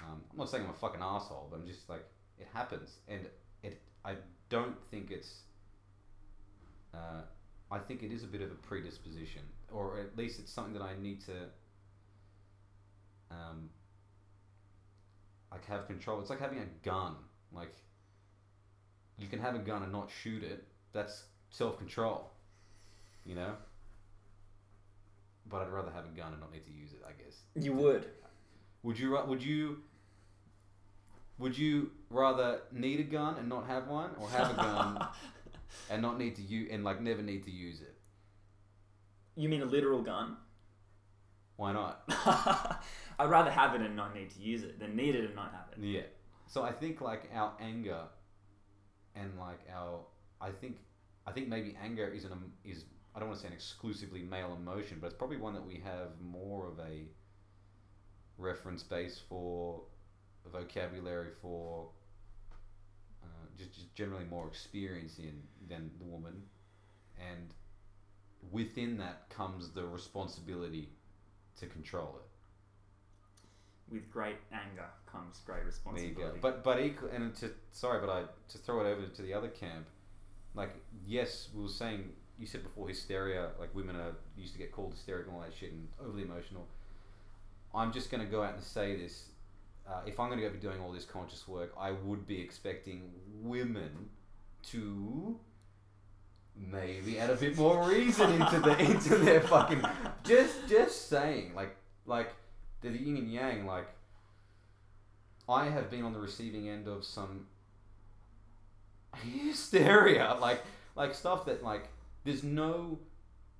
[0.00, 2.04] Um, I'm not saying I'm a fucking asshole, but I'm just like
[2.38, 3.26] it happens, and
[3.62, 3.80] it.
[4.04, 4.14] I
[4.48, 5.40] don't think it's.
[6.94, 7.22] Uh,
[7.70, 9.42] I think it is a bit of a predisposition,
[9.72, 11.32] or at least it's something that I need to.
[13.30, 13.68] Um,
[15.50, 16.20] like have control.
[16.20, 17.16] It's like having a gun.
[17.52, 17.74] Like.
[19.18, 20.64] You can have a gun and not shoot it.
[20.92, 22.30] That's self control.
[23.26, 23.54] You know.
[25.50, 27.00] But I'd rather have a gun and not need to use it.
[27.06, 27.40] I guess.
[27.56, 28.06] you would
[28.82, 29.18] Would you?
[29.26, 29.78] Would you?
[31.38, 35.06] Would you rather need a gun and not have one, or have a gun
[35.90, 37.94] and not need to use and like never need to use it?
[39.36, 40.36] you mean a literal gun
[41.56, 42.02] Why not?
[43.20, 45.52] I'd rather have it and not need to use it than need it and not
[45.52, 45.78] have it.
[45.84, 46.02] Yeah.
[46.46, 48.02] So I think like our anger,
[49.14, 50.00] and like our,
[50.40, 50.78] I think,
[51.26, 52.84] I think maybe anger is an em- is
[53.14, 55.82] I don't want to say an exclusively male emotion, but it's probably one that we
[55.84, 57.06] have more of a
[58.38, 59.82] reference base for,
[60.52, 61.88] vocabulary for,
[63.22, 63.26] uh,
[63.56, 66.42] just just generally more experience in than the woman,
[67.18, 67.54] and
[68.50, 70.88] within that comes the responsibility
[71.58, 73.92] to control it.
[73.92, 76.38] With great anger comes great There you responsibility.
[76.40, 76.42] go.
[76.42, 79.48] But but equal, and to sorry, but I to throw it over to the other
[79.48, 79.86] camp,
[80.54, 80.74] like
[81.06, 84.92] yes, we were saying you said before hysteria, like women are used to get called
[84.92, 86.66] hysterical and all that shit and overly emotional.
[87.74, 89.30] I'm just gonna go out and say this.
[89.88, 93.10] Uh, if I'm gonna go be doing all this conscious work, I would be expecting
[93.40, 94.10] women
[94.70, 95.38] to
[96.56, 99.80] maybe add a bit more reason into the into their fucking
[100.24, 102.34] just just saying like like
[102.80, 103.86] the yin and yang like
[105.48, 107.46] I have been on the receiving end of some
[109.16, 110.62] hysteria, like
[110.94, 111.88] like stuff that like
[112.24, 112.98] there's no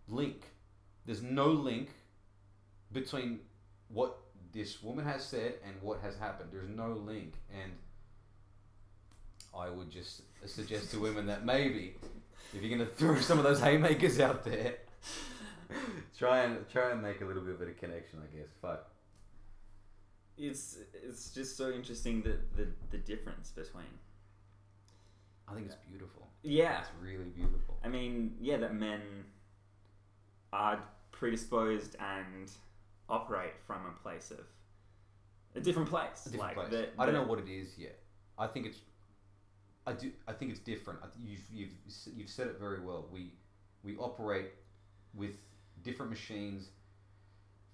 [0.08, 0.42] link.
[1.06, 1.88] There's no link
[2.92, 3.40] between
[3.88, 4.18] what
[4.52, 6.50] this woman has said and what has happened.
[6.52, 7.72] There's no link, and
[9.56, 11.94] I would just suggest to women that maybe
[12.54, 14.76] if you're gonna throw some of those haymakers out there,
[16.18, 18.20] try and try and make a little bit of a connection.
[18.22, 18.90] I guess, but
[20.36, 23.84] It's it's just so interesting that the the difference between.
[25.50, 26.26] I think it's beautiful.
[26.42, 27.78] Yeah, It's really beautiful.
[27.82, 29.00] I mean, yeah, that men
[30.52, 30.78] are
[31.10, 32.50] predisposed and
[33.08, 34.40] operate from a place of
[35.54, 36.26] a different place.
[36.26, 36.80] A different like place.
[36.96, 37.98] the- I don't know what it is yet.
[38.38, 38.78] I think it's.
[39.86, 40.12] I do.
[40.26, 41.00] I think it's different.
[41.22, 41.72] You've you've
[42.14, 43.08] you've said it very well.
[43.12, 43.32] We
[43.82, 44.50] we operate
[45.14, 45.36] with
[45.82, 46.68] different machines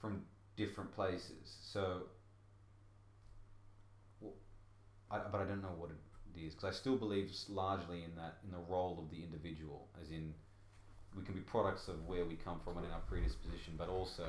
[0.01, 0.22] from
[0.57, 1.57] different places.
[1.72, 2.03] So.
[4.20, 4.35] Well,
[5.11, 8.39] I, but I don't know what it is because I still believe largely in that
[8.45, 10.32] in the role of the individual, as in
[11.16, 14.24] we can be products of where we come from and in our predisposition, but also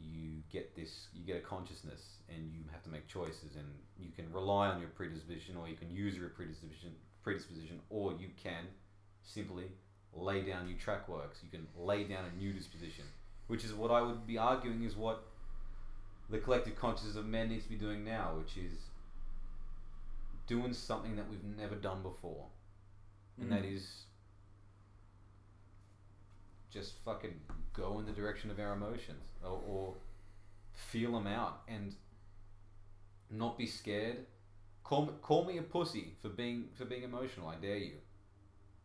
[0.00, 3.66] you get this you get a consciousness and you have to make choices and
[3.98, 6.90] you can rely on your predisposition or you can use your predisposition
[7.22, 8.64] predisposition or you can
[9.22, 9.66] simply
[10.14, 13.04] lay down new track works you can lay down a new disposition
[13.48, 15.22] which is what i would be arguing is what
[16.30, 18.78] the collective consciousness of men needs to be doing now which is
[20.46, 22.46] doing something that we've never done before
[23.40, 23.74] and that Mm.
[23.74, 24.04] is
[26.70, 27.34] just fucking
[27.72, 29.94] go in the direction of our emotions or, or
[30.74, 31.94] feel them out and
[33.30, 34.18] not be scared.
[34.84, 37.48] Call me, call me a pussy for being for being emotional.
[37.48, 37.92] I dare you.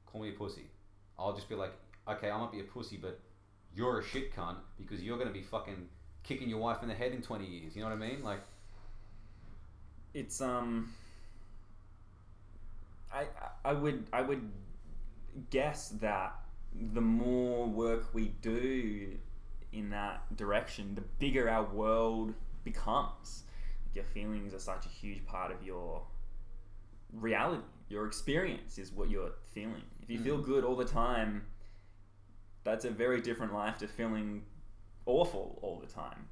[0.05, 0.65] Call me a pussy.
[1.17, 1.73] I'll just be like,
[2.07, 3.19] okay, I might be a pussy, but
[3.75, 5.87] you're a shit cunt because you're gonna be fucking
[6.23, 7.75] kicking your wife in the head in twenty years.
[7.75, 8.23] You know what I mean?
[8.23, 8.41] Like,
[10.13, 10.93] it's um
[13.11, 14.51] I I- I would I would
[15.49, 16.35] guess that
[16.93, 19.17] the more work we do
[19.71, 23.43] in that direction, the bigger our world becomes.
[23.93, 26.03] Your feelings are such a huge part of your
[27.11, 27.63] reality.
[27.89, 29.83] Your experience is what you're feeling.
[30.01, 30.45] If you feel Mm.
[30.45, 31.45] good all the time,
[32.63, 34.45] that's a very different life to feeling
[35.05, 36.29] awful all the time.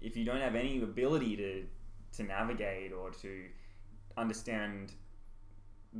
[0.00, 1.66] If you don't have any ability to
[2.12, 3.50] to navigate or to
[4.16, 4.94] understand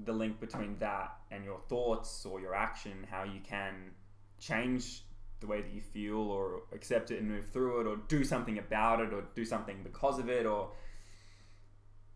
[0.05, 3.93] the link between that and your thoughts or your action, how you can
[4.39, 5.05] change
[5.41, 8.59] the way that you feel or accept it and move through it or do something
[8.59, 10.71] about it or do something because of it or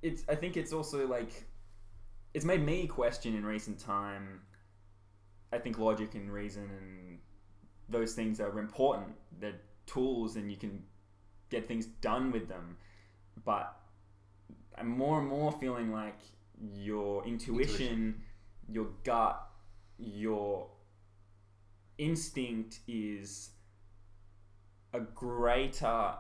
[0.02, 1.44] it's I think it's also like
[2.32, 4.40] it's made me question in recent time
[5.52, 7.18] I think logic and reason and
[7.88, 9.08] those things are important.
[9.40, 10.82] They're tools and you can
[11.50, 12.76] get things done with them.
[13.44, 13.74] But
[14.76, 16.18] I'm more and more feeling like
[16.60, 18.22] your intuition,
[18.68, 19.40] your gut,
[19.98, 20.68] your
[21.98, 23.50] instinct is
[24.94, 26.14] a greater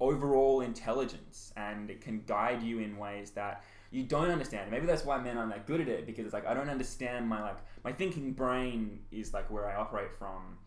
[0.00, 4.70] overall intelligence and it can guide you in ways that you don't understand.
[4.70, 7.28] Maybe that's why men aren't that good at it because it's like I don't understand
[7.28, 10.58] my like my thinking brain is like where I operate from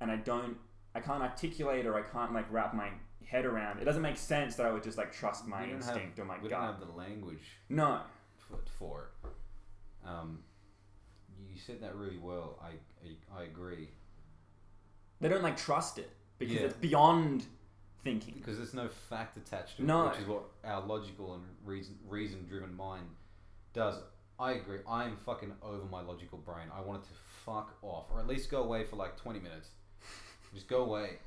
[0.00, 0.56] and I don't
[0.94, 2.90] I can't articulate or I can't like wrap my
[3.26, 3.80] head around.
[3.80, 6.28] It doesn't make sense that I would just like trust my we instinct have, or
[6.28, 6.58] my we gut.
[6.60, 8.00] don't have the language no.
[8.36, 10.08] for, for it.
[10.08, 10.40] Um,
[11.52, 12.58] you said that really well.
[12.62, 12.70] I,
[13.06, 13.88] I, I agree.
[15.20, 16.62] They don't like trust it because Yeah.
[16.62, 17.44] it's beyond
[18.02, 18.34] thinking.
[18.38, 20.08] Because there's no fact attached to it, No.
[20.08, 23.06] which is what our logical and reason reason driven mind
[23.74, 23.96] does.
[24.38, 24.78] I agree.
[24.88, 26.68] I'm fucking over my logical brain.
[26.74, 27.14] I want it to
[27.44, 29.68] fuck off, or at least go away for like 20 minutes.
[30.54, 31.18] Just go away,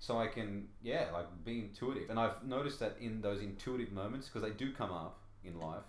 [0.00, 2.10] so I can yeah like be intuitive.
[2.10, 5.84] And I've noticed that in those intuitive moments, because they do come up in life.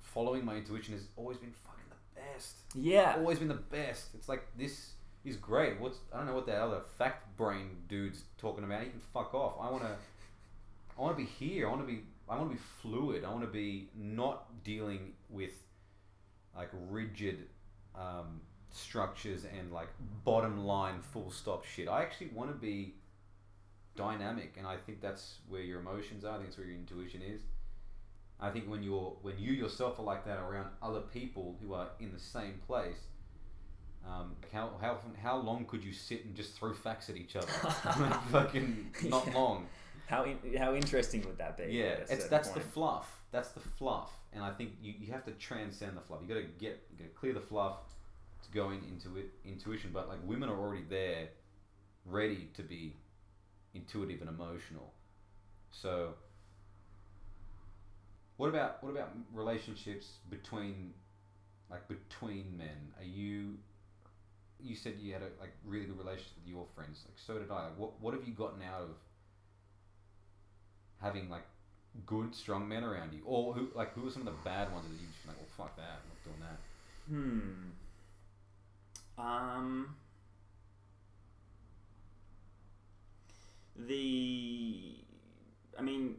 [0.00, 3.14] Following my intuition has always been fucking the best Yeah.
[3.16, 4.14] always been the best.
[4.14, 4.92] It's like this
[5.24, 5.80] is great.
[5.80, 8.82] What's I don't know what the other fact brain dude's talking about.
[8.82, 9.54] He can fuck off.
[9.60, 9.96] I wanna
[10.96, 11.66] I wanna be here.
[11.66, 13.24] I wanna be I wanna be fluid.
[13.24, 15.52] I wanna be not dealing with
[16.54, 17.48] like rigid
[17.94, 18.40] um,
[18.72, 19.88] structures and like
[20.24, 21.88] bottom line full stop shit.
[21.88, 22.94] I actually wanna be
[23.96, 27.22] dynamic and I think that's where your emotions are, I think that's where your intuition
[27.22, 27.40] is.
[28.40, 31.88] I think when you're when you yourself are like that around other people who are
[32.00, 32.98] in the same place,
[34.04, 37.46] um, how how how long could you sit and just throw facts at each other?
[38.32, 39.34] Fucking not Yeah.
[39.34, 39.66] long.
[40.06, 41.72] How in, how interesting would that be?
[41.72, 43.20] Yeah, it's that's the fluff.
[43.30, 46.18] That's the fluff, and I think you, you have to transcend the fluff.
[46.22, 47.76] You got to get you got to clear the fluff
[48.44, 49.90] to go in, into it intuition.
[49.92, 51.28] But like women are already there,
[52.04, 52.96] ready to be
[53.74, 54.92] intuitive and emotional.
[55.70, 56.14] So,
[58.36, 60.92] what about what about relationships between,
[61.70, 62.92] like between men?
[62.98, 63.54] Are you?
[64.60, 67.02] You said you had a like really good relationship with your friends.
[67.04, 67.64] Like so did I.
[67.64, 68.90] Like, what what have you gotten out of
[71.00, 71.46] having like
[72.06, 74.86] good strong men around you, or who like who are some of the bad ones
[74.88, 75.36] that you just like?
[75.36, 76.00] Well, fuck that.
[76.02, 76.58] I'm not doing that.
[77.08, 77.81] Hmm.
[79.18, 79.96] Um.
[83.74, 84.94] The,
[85.78, 86.16] I mean,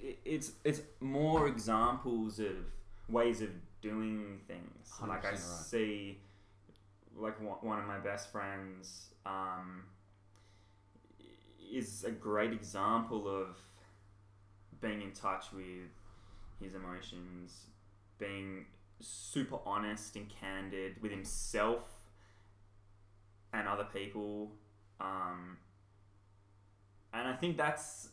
[0.00, 2.56] it, it's it's more examples of
[3.08, 4.92] ways of doing things.
[5.06, 5.38] Like I 100% right.
[5.38, 6.18] see,
[7.16, 9.84] like one, one of my best friends, um,
[11.72, 13.58] is a great example of
[14.80, 15.90] being in touch with
[16.60, 17.66] his emotions,
[18.18, 18.66] being
[19.00, 21.97] super honest and candid with himself
[23.52, 24.52] and other people.
[25.00, 25.56] Um,
[27.12, 28.08] and I think that's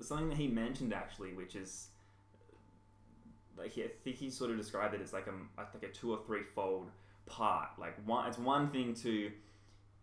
[0.00, 1.88] something that he mentioned actually, which is
[3.56, 6.12] like he, I think he sort of described it as like a like a two
[6.12, 6.90] or three fold
[7.26, 7.70] part.
[7.78, 9.30] Like one, it's one thing to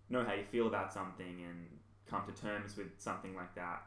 [0.10, 1.68] know how you feel about something and
[2.10, 3.84] come to terms with something like that,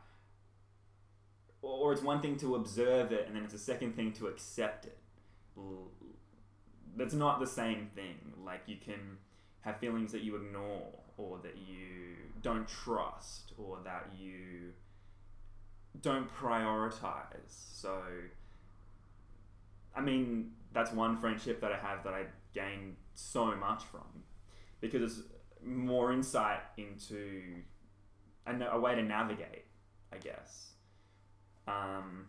[1.62, 4.28] or, or it's one thing to observe it, and then it's a second thing to
[4.28, 4.98] accept it.
[6.96, 8.32] That's not the same thing.
[8.42, 9.18] Like you can
[9.66, 14.72] have feelings that you ignore, or that you don't trust, or that you
[16.00, 17.48] don't prioritize.
[17.48, 18.00] So,
[19.94, 24.22] I mean, that's one friendship that I have that I gained so much from
[24.80, 25.28] because it's
[25.64, 27.62] more insight into
[28.46, 29.64] a way to navigate,
[30.12, 30.72] I guess.
[31.66, 32.26] Um,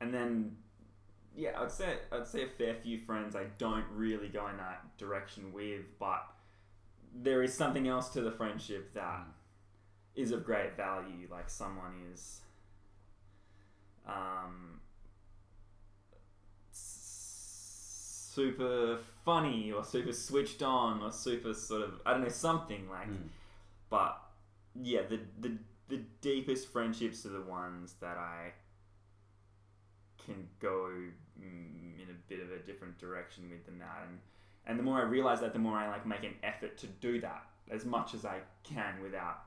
[0.00, 0.56] and then,
[1.36, 4.96] yeah, I'd say I'd say a fair few friends I don't really go in that
[4.96, 6.24] direction with, but
[7.14, 9.26] there is something else to the friendship that
[10.14, 11.28] is of great value.
[11.30, 12.40] Like someone is
[14.08, 14.80] um,
[16.72, 23.10] super funny or super switched on or super sort of I don't know something like.
[23.10, 23.28] Mm.
[23.90, 24.18] But
[24.74, 25.58] yeah, the the
[25.88, 28.52] the deepest friendships are the ones that I
[30.26, 30.90] can go
[31.40, 34.18] mm, in a bit of a different direction with than that, and
[34.66, 37.20] and the more I realize that, the more I like make an effort to do
[37.20, 39.44] that as much as I can without,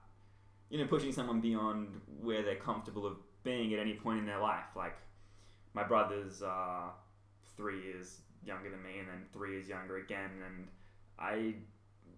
[0.69, 4.39] you know, pushing someone beyond where they're comfortable of being at any point in their
[4.39, 4.65] life.
[4.75, 4.97] Like
[5.73, 6.93] my brothers are
[7.57, 10.67] three years younger than me, and then three years younger again, and
[11.19, 11.55] I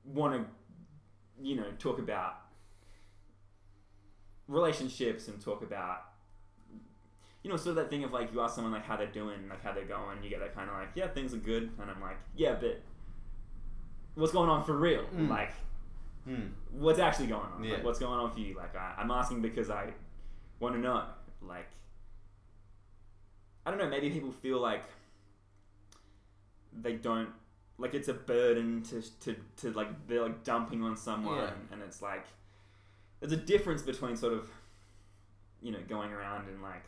[0.06, 2.36] want to, you know, talk about
[4.48, 6.11] relationships and talk about
[7.44, 9.48] you know, sort of that thing of like you ask someone like how they're doing,
[9.50, 11.90] like how they're going, you get that kind of like, yeah, things are good, and
[11.90, 12.82] I'm like, yeah, but
[14.16, 15.04] what's going on for real?
[15.16, 15.30] Mm.
[15.30, 15.52] Like,
[16.30, 16.52] Mm.
[16.70, 17.64] what's actually going on?
[17.64, 17.74] Yeah.
[17.74, 18.56] Like, what's going on for you?
[18.56, 19.90] Like, I, I'm asking because I
[20.60, 21.04] want to know.
[21.42, 21.66] Like,
[23.66, 23.90] I don't know.
[23.90, 24.84] Maybe people feel like
[26.74, 27.30] they don't
[27.80, 31.50] like it's a burden to to, to like they're like dumping on someone, Yeah.
[31.72, 32.26] and it's like
[33.20, 34.48] there's a difference between sort of
[35.62, 36.84] you know going around and like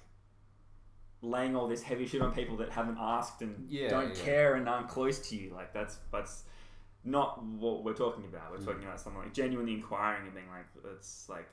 [1.23, 4.23] laying all this heavy shit on people that haven't asked and Yeah, don't yeah.
[4.23, 5.51] care and aren't close to you.
[5.55, 6.43] Like that's that's
[7.05, 8.51] not what we're talking about.
[8.51, 8.65] We're Mm.
[8.65, 10.65] talking about someone like genuinely inquiring and being like,
[10.95, 11.47] it's like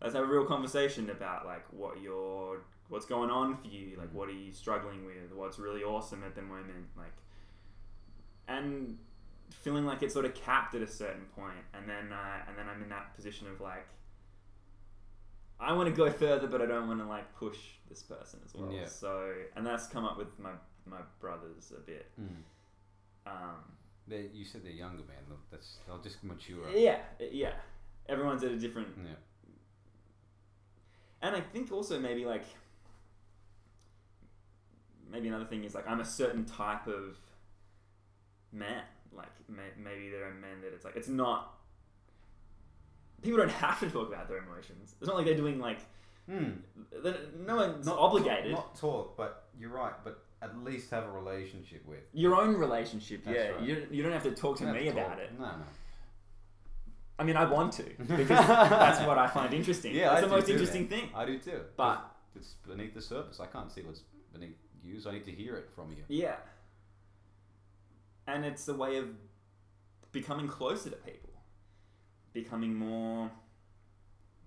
[0.00, 4.08] let's have a real conversation about like what your what's going on for you, like
[4.10, 4.14] Mm.
[4.14, 7.12] what are you struggling with, what's really awesome at the moment, like
[8.48, 8.98] and
[9.50, 12.66] feeling like it's sort of capped at a certain point, and then uh, and then
[12.68, 13.86] I'm in that position of like.
[15.62, 17.58] I want to go further, but I don't want to like push
[17.88, 18.72] this person as well.
[18.72, 18.86] Yeah.
[18.86, 20.50] So, and that's come up with my
[20.86, 22.10] my brothers a bit.
[22.20, 22.42] Mm.
[23.26, 23.62] Um,
[24.08, 25.18] They, you said they're younger, man.
[25.28, 26.68] They'll- That's they'll just mature.
[26.74, 27.52] yeah, yeah.
[28.08, 29.14] Everyone's at a different, Yeah.
[31.22, 32.44] and I think also maybe like
[35.10, 37.16] maybe another thing is like I'm a certain type of
[38.52, 38.82] man.
[39.14, 41.58] Like may, maybe there are men that it's like it's not.
[43.22, 44.94] People don't have to talk about their emotions.
[45.00, 45.78] It's not like they're doing like
[46.30, 46.58] Mm.
[47.46, 48.52] no one's Not obligated.
[48.52, 49.92] Not talk, but you're right.
[50.04, 51.98] But at least have a relationship with.
[52.12, 53.48] Your own relationship, That's yeah.
[53.50, 53.60] right.
[53.62, 55.18] You, you don't have to talk to me to about talk.
[55.18, 55.32] it.
[55.38, 55.64] No, no.
[57.18, 59.94] I mean, I want to because that's what I find interesting.
[59.94, 61.08] Yeah, that's I the most interesting thing.
[61.14, 61.60] I do too.
[61.76, 63.40] But it's beneath the surface.
[63.40, 64.02] I can't see what's
[64.32, 66.04] beneath you, so I need to hear it from you.
[66.08, 66.36] Yeah.
[68.26, 69.10] And it's a way of
[70.12, 71.30] becoming closer to people,
[72.32, 73.30] becoming more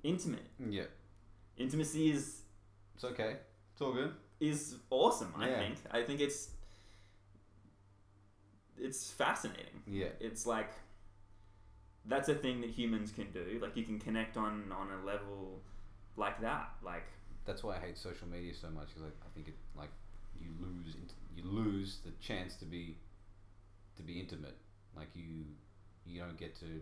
[0.03, 0.45] intimate.
[0.69, 0.83] Yeah,
[1.57, 2.41] Intimacy is
[2.95, 3.37] it's okay.
[3.73, 4.13] It's all good.
[4.39, 5.33] is awesome.
[5.37, 5.59] I Yeah.
[5.59, 5.75] think.
[5.91, 6.49] I think it's
[8.77, 9.81] it's fascinating.
[9.87, 10.09] Yeah.
[10.19, 10.69] It's like
[12.05, 13.59] that's a thing that humans can do.
[13.61, 15.61] Like you can connect on on a level
[16.17, 16.69] like that.
[16.83, 17.05] Like
[17.45, 18.87] That's why I hate social media so much.
[18.89, 19.91] Because like, I think it like
[20.39, 20.95] you lose
[21.35, 22.97] you lose the chance to be
[23.97, 24.57] to be intimate.
[24.95, 25.45] Like you
[26.05, 26.81] you don't get to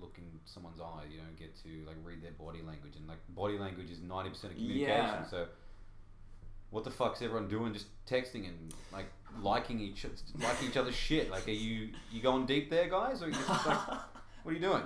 [0.00, 1.04] look in someone's eye.
[1.10, 4.30] You don't get to like read their body language, and like body language is ninety
[4.30, 4.96] percent of communication.
[4.96, 5.26] Yeah.
[5.26, 5.46] So.
[6.70, 7.72] What the fuck's everyone doing?
[7.72, 9.06] Just texting and like
[9.40, 10.04] liking each
[10.38, 11.30] liking each other's shit.
[11.30, 13.64] Like, are you you going deep there, guys, or just like,
[14.42, 14.82] what are you doing?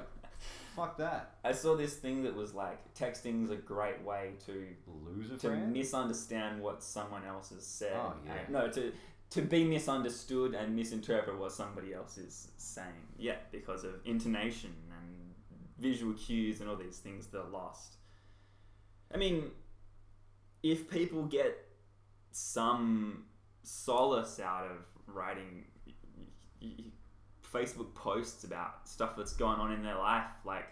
[0.76, 1.32] Fuck that.
[1.44, 4.64] I saw this thing that was like texting's a great way to
[5.04, 5.72] Loser to friend.
[5.72, 7.92] misunderstand what someone else has said.
[7.96, 8.32] Oh, yeah.
[8.44, 8.92] And- no, to
[9.30, 13.08] to be misunderstood and misinterpret what somebody else is saying.
[13.18, 14.72] Yeah, because of intonation
[15.82, 17.96] visual cues and all these things that are lost.
[19.14, 19.50] I mean,
[20.62, 21.52] if people get
[22.30, 23.24] some
[23.62, 24.78] solace out of
[25.14, 25.92] writing y-
[26.62, 26.84] y- y-
[27.52, 30.64] Facebook posts about stuff that's going on in their life, like.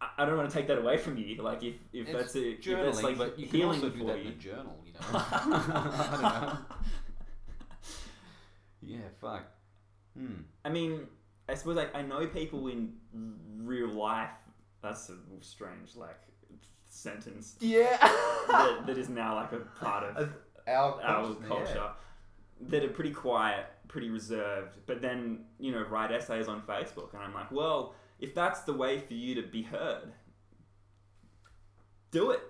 [0.00, 1.40] I- I don't want to take that away from you.
[1.40, 3.90] Like if, if It's that's a if journaling, that's like but you can healing also
[3.90, 4.30] do for that in you.
[4.32, 4.76] a journal.
[4.84, 5.00] You know.
[5.14, 6.58] I don't know.
[8.82, 9.44] Yeah, fuck.
[10.18, 10.42] Hmm.
[10.64, 11.06] I mean,
[11.48, 12.94] I suppose like I know people in
[13.58, 14.30] real life.
[14.82, 16.20] That's a strange like
[16.84, 17.96] sentence Yeah.
[18.48, 20.32] that, that is now like a part of
[20.66, 21.90] Our our culture
[22.60, 27.22] that are pretty quiet, pretty reserved, but then you know write essays on Facebook, and
[27.22, 30.12] I'm like, well, if that's the way for you to be heard,
[32.10, 32.40] do it.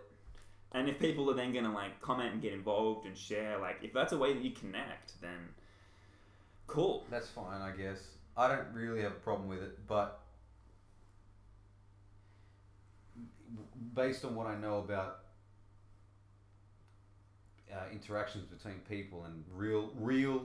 [0.72, 3.92] And if people are then gonna like comment and get involved and share, like if
[3.92, 5.48] that's a way that you connect, then
[6.66, 7.06] cool.
[7.10, 8.00] That's fine, I guess.
[8.36, 10.20] I don't really have a problem with it, but
[13.94, 15.20] based on what I know about
[17.72, 20.44] uh, interactions between people and real, real,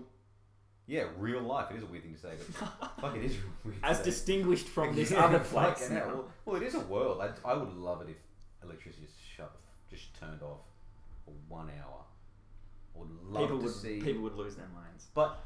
[0.88, 1.72] yeah, real life.
[1.72, 3.78] It is a weird thing to say, but fuck, it is weird.
[3.84, 4.04] As say.
[4.04, 6.06] distingued from this Yeah, other place now.
[6.08, 7.22] Well, well, it is a world.
[7.22, 8.18] I, I would love it if
[8.64, 9.56] electricity just shut,
[9.90, 10.60] just turned off
[11.26, 12.04] for one hour.
[12.96, 14.02] I would love people to would see.
[14.02, 15.08] people would lose their minds.
[15.14, 15.44] But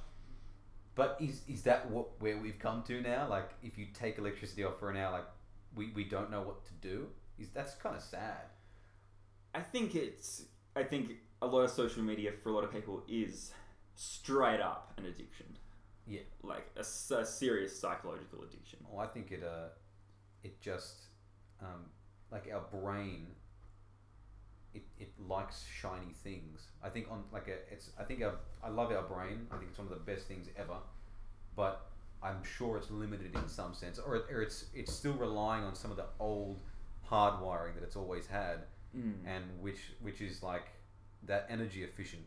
[0.96, 3.28] but is is that what where we've come to now?
[3.30, 5.26] Like if you take electricity off for an hour, like
[5.76, 7.08] we, we don't know what to do.
[7.40, 8.46] Is that's kind of sad.
[9.56, 10.44] I think it's.
[10.76, 13.52] I think a lot of social media for a lot of people is
[13.96, 15.46] straight up an addiction.
[16.08, 16.22] Yeah.
[16.42, 18.80] Like a serious psychological addiction.
[18.90, 19.70] Well, I think it uh
[20.44, 21.06] it just
[21.62, 21.86] um
[22.32, 23.28] like our brain.
[24.74, 26.68] It, it likes shiny things.
[26.84, 29.48] I think on like a it's I think our, I love our brain.
[29.52, 30.78] I think it's one of the best things ever,
[31.56, 31.88] but
[32.24, 35.76] I'm sure it's limited in some sense, or, it, or it's it's still relying on
[35.76, 36.60] some of the old
[37.10, 38.60] hardwiring that it's always had.
[38.96, 39.14] Mm.
[39.26, 40.68] and which which is like
[41.24, 42.22] that energy efficient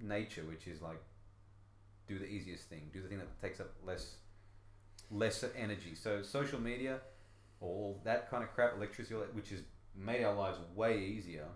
[0.00, 1.00] nature which is like
[2.06, 4.16] do the easiest thing do the thing that takes up less
[5.10, 7.00] less energy so social media
[7.62, 9.60] all that kind of crap electricity which has
[9.96, 11.46] made our lives way easier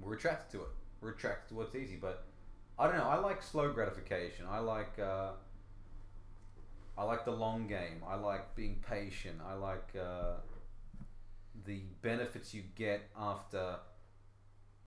[0.00, 0.70] we're attracted to it
[1.00, 2.24] we're attracted to what's easy but
[2.78, 5.30] i don't know i like slow gratification i like uh,
[6.98, 10.34] i like the long game i like being patient i like uh,
[11.66, 13.76] the benefits you get after.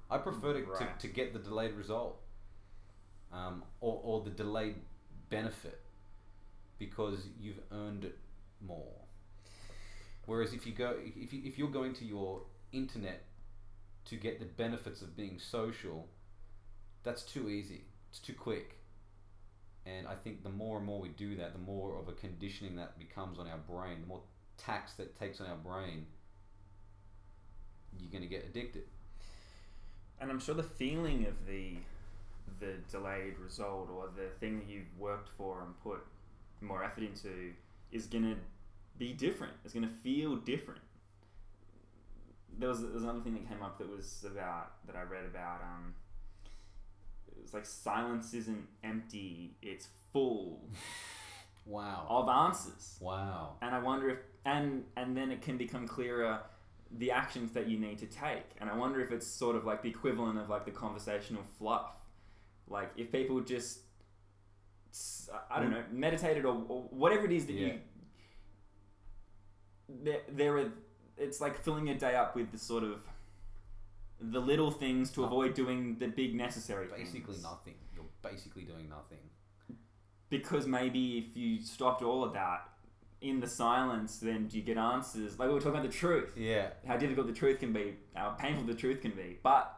[0.09, 0.99] I prefer to, Right.
[0.99, 2.21] to, to get the delayed result,
[3.33, 4.75] um, or, or the delayed
[5.29, 5.79] benefit,
[6.77, 8.17] because you've earned it
[8.61, 8.93] more.
[10.25, 13.23] Whereas if you go, if you, if you're going to your internet
[14.05, 16.07] to get the benefits of being social,
[17.03, 17.85] that's too easy.
[18.09, 18.77] It's too quick.
[19.85, 22.75] And I think the more and more we do that, the more of a conditioning
[22.77, 24.21] that becomes on our brain, the more
[24.57, 26.05] tax that takes on our brain,
[27.99, 28.83] you're going to get addicted.
[30.19, 31.77] And I'm sure the feeling of the
[32.59, 35.99] the delayed result or the thing that you've worked for and put
[36.61, 37.53] more effort into
[37.91, 38.35] is gonna
[38.97, 39.53] be different.
[39.65, 40.81] It's gonna feel different.
[42.59, 45.25] There was, there was another thing that came up that was about that I read
[45.25, 45.61] about.
[45.61, 45.95] Um,
[47.27, 50.69] it was like silence isn't empty; it's full
[51.65, 52.05] Wow.
[52.09, 52.97] of answers.
[52.99, 53.55] Wow.
[53.61, 56.41] and I wonder if and and then it can become clearer
[56.91, 59.81] the actions that you need to take and I wonder if it's sort of like
[59.81, 61.95] the equivalent of like the conversational fluff
[62.67, 63.79] like if people just
[65.49, 67.67] I don't know meditated or, or whatever it is that Yeah.
[67.67, 67.79] you
[70.03, 70.71] there, there are
[71.17, 73.01] it's like filling your day up with the sort of
[74.19, 77.43] the little things to avoid doing the big necessary Basically things.
[77.43, 77.75] nothing.
[77.95, 79.17] You're basically doing nothing.
[80.29, 82.67] because maybe if you stopped all of that
[83.21, 85.37] in the silence, then do you get answers?
[85.37, 86.69] Like we were talking about the truth, Yeah.
[86.87, 89.37] how difficult the truth can be, how painful the truth can be.
[89.43, 89.71] But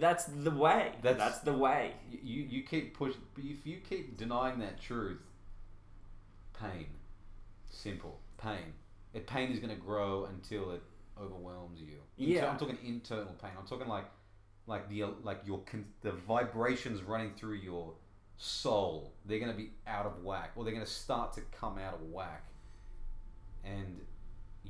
[0.00, 0.92] that's the way.
[1.02, 1.94] That's- That's, the way.
[2.10, 5.20] You, you keep push if you keep denying that truth,
[6.60, 6.86] pain.
[7.70, 8.18] Simple.
[8.38, 8.72] Pain.
[9.14, 10.82] It pain is going to grow until it
[11.20, 11.98] overwhelms you.
[12.18, 12.50] Inter- Yeah.
[12.50, 13.50] I'm talking internal pain.
[13.58, 14.06] I'm talking like,
[14.66, 17.94] like the like your con- the vibrations running through your
[18.36, 19.12] soul.
[19.26, 21.94] They're going to be out of whack, or they're going to start to come out
[21.94, 22.46] of whack,
[23.64, 24.00] and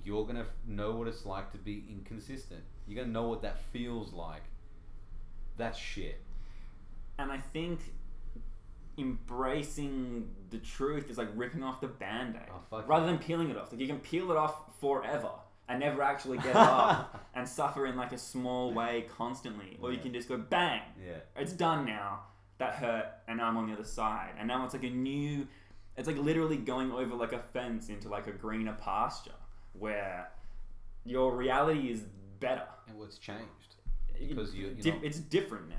[0.04, 2.62] you're going to know what it's like to be inconsistent.
[2.86, 4.42] You're going to know what that feels like.
[5.56, 6.20] That's shit.
[7.18, 7.80] And I think
[8.98, 13.12] embracing the truth is like ripping off the band aid Oh, rather yeah.
[13.12, 13.72] than peeling it off.
[13.72, 15.30] Like you can peel it off forever
[15.68, 19.78] and never actually get off and suffer in like a small way constantly.
[19.80, 21.18] Or you can just go bang, Yeah.
[21.36, 22.20] it's done now.
[22.58, 24.34] That hurt, and now I'm on the other side.
[24.38, 25.48] And now it's like a new,
[25.96, 29.32] it's like literally going over like a fence into like a greener pasture
[29.72, 30.28] where
[31.04, 32.02] your reality is
[32.38, 32.66] better.
[32.88, 33.76] And what's changed?
[34.28, 35.76] Because you- you know- it's different now.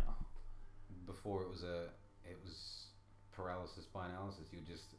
[1.05, 1.89] before it was a
[2.25, 2.82] it was
[3.35, 4.95] paralysis by analysis you're just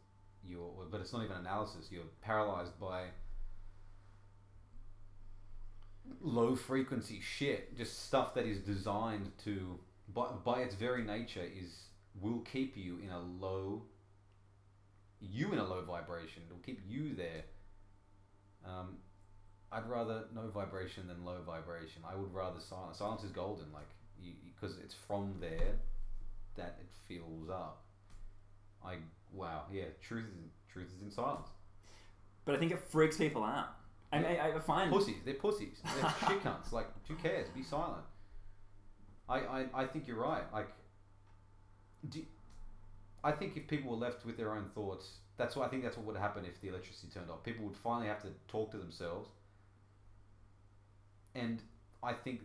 [0.46, 3.04] you're but it's not even analysis you're paralyzed by
[6.20, 9.78] low frequency shit just stuff that is designed to
[10.12, 11.84] by, by its very nature is
[12.20, 13.82] will keep you in a low
[15.20, 17.44] you in a low vibration it'll keep you there
[18.66, 18.96] um,
[19.74, 22.02] I'd rather no vibration than low vibration.
[22.08, 22.98] I would rather silence.
[22.98, 23.88] Silence is golden, like
[24.44, 25.74] because it's from there
[26.56, 27.83] that it fills up.
[28.84, 28.96] I
[29.32, 29.84] wow, yeah.
[30.00, 31.48] Truth is truth is in silence.
[32.44, 33.68] But I think it freaks people out.
[34.12, 35.80] I, I, I find Pussies, they're pussies.
[35.82, 36.72] They're shit cunts.
[36.72, 37.48] Like who cares?
[37.48, 38.04] Be silent.
[39.28, 40.44] I I, I think you're right.
[40.52, 40.68] Like,
[42.08, 42.22] do,
[43.24, 45.96] I think if people were left with their own thoughts, that's what I think that's
[45.96, 47.42] what would happen if the electricity turned off.
[47.42, 49.30] People would finally have to talk to themselves.
[51.34, 51.60] And
[52.02, 52.42] I think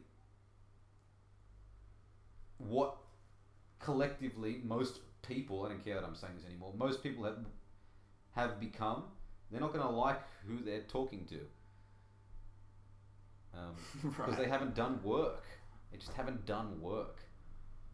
[2.57, 2.95] what
[3.79, 7.37] collectively most people, I don't care that I'm saying this anymore, most people have
[8.35, 9.03] have become,
[9.51, 11.39] they're not going to like who they're talking to.
[13.53, 15.43] Um, because they haven't done work.
[15.91, 17.17] They just haven't done work,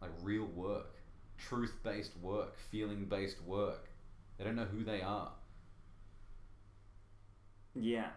[0.02, 0.96] like real work,
[1.38, 3.88] truth-based work, feeling-based work.
[4.38, 5.32] They don't know who they are.
[7.74, 8.10] yeah.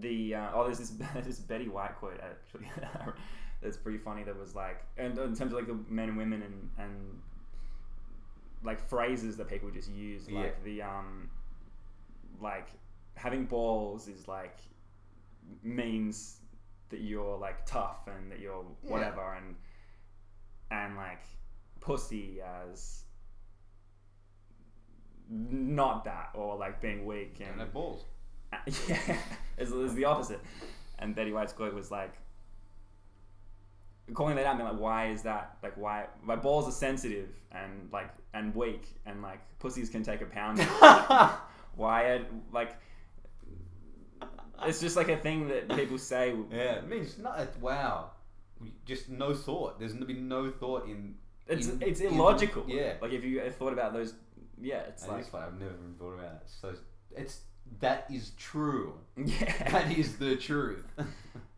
[0.00, 0.90] The uh, oh, there's this
[1.24, 2.70] this Betty White quote actually
[3.62, 4.22] that's pretty funny.
[4.24, 7.20] That was like, and in terms of like the men and women and and
[8.62, 10.40] like phrases that people just use, Yeah.
[10.40, 11.28] like the um,
[12.40, 12.68] like
[13.14, 14.58] having balls is like
[15.62, 16.36] means
[16.90, 18.90] that you're like tough and that you're Yeah.
[18.90, 19.54] whatever and
[20.70, 21.22] and like
[21.80, 23.04] pussy as
[25.28, 28.04] not that or like being weak and have balls.
[28.88, 29.16] yeah,
[29.56, 30.40] it's, it's the opposite.
[30.98, 32.12] And Betty White's quote was like,
[34.14, 35.56] calling that out, being like, why is that?
[35.62, 40.20] Like, why my balls are sensitive and like and weak and like pussies can take
[40.20, 40.60] a pound.
[41.76, 42.02] why?
[42.04, 42.76] Are, like,
[44.64, 46.34] it's just like a thing that people say.
[46.50, 47.56] Yeah, it means not.
[47.60, 48.10] Wow,
[48.84, 49.78] just no thought.
[49.78, 51.14] There's been no thought in.
[51.46, 52.64] It's in- it's in- illogical.
[52.68, 54.14] yeah, Like if you thought about those,
[54.60, 55.46] yeah, it's That like is funny.
[55.46, 56.42] I've never even thought about that.
[56.46, 56.74] So
[57.16, 57.40] it's
[57.80, 58.94] that is true.
[59.16, 60.84] yeah, That is the truth.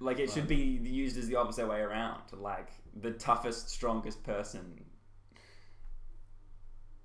[0.00, 2.20] like it should be used as the opposite way around.
[2.32, 2.68] Like
[3.00, 4.84] the toughest, strongest person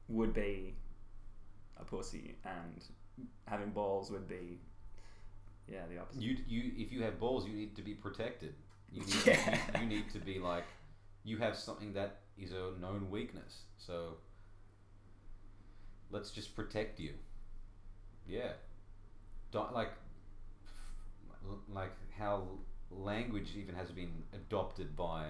[0.08, 0.76] would be
[1.80, 2.84] a pussy, and
[3.46, 4.60] having balls would be
[5.68, 6.22] yeah the opposite.
[6.22, 8.56] You you if you have balls, you need to be protected.
[8.92, 9.58] You need, Yeah.
[9.76, 10.66] you, you need to be like
[11.24, 13.62] you have something that is a known weakness.
[13.78, 14.18] So
[16.10, 17.14] let's just protect you.
[18.28, 18.54] Yeah.
[19.52, 19.92] Don't like
[21.74, 22.44] like how
[22.92, 25.28] language even has been adopted by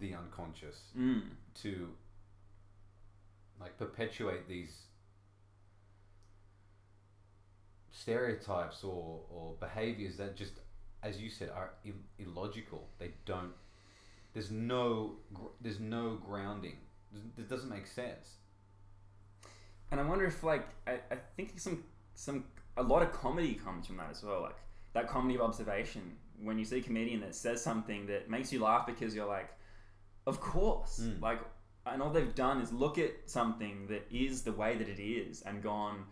[0.00, 1.22] the unconscious Mm.
[1.62, 1.88] to
[3.60, 4.84] like perpetuate these
[7.90, 10.52] stereotypes or, or behaviors that just
[11.02, 12.88] as you said are Ill- illogical.
[12.98, 13.52] They don't
[14.32, 16.76] there's no gr- there's no grounding.
[17.36, 18.36] It doesn't make sense.
[19.90, 21.82] And I wonder if like I, I think some
[22.14, 22.44] some
[22.80, 24.42] a lot of comedy comes from that as well.
[24.42, 24.56] Like
[24.94, 26.16] that comedy of observation.
[26.42, 29.50] When you see a comedian that says something that makes you laugh because you're like,
[30.26, 31.00] of course.
[31.02, 31.20] Mm.
[31.20, 31.40] Like
[31.86, 35.42] and all they've done is look at something that is the way that it is
[35.42, 36.04] and gone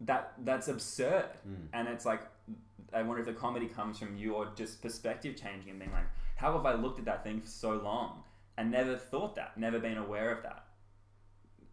[0.00, 1.28] that that's absurd.
[1.48, 1.66] Mm.
[1.72, 2.22] And it's like
[2.92, 6.52] I wonder if the comedy comes from your just perspective changing and being like, how
[6.52, 8.22] have I looked at that thing for so long
[8.58, 10.64] and never thought that, never been aware of that?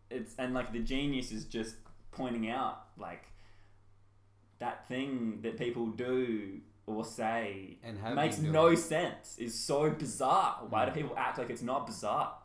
[0.09, 1.75] It's and like the genius is just
[2.11, 3.25] pointing out like
[4.59, 9.37] that thing that people do or say And have makes no sense.
[9.37, 10.65] Is so bizarre.
[10.69, 10.95] Why do Mm.
[10.95, 12.37] people act like it's not bizarre?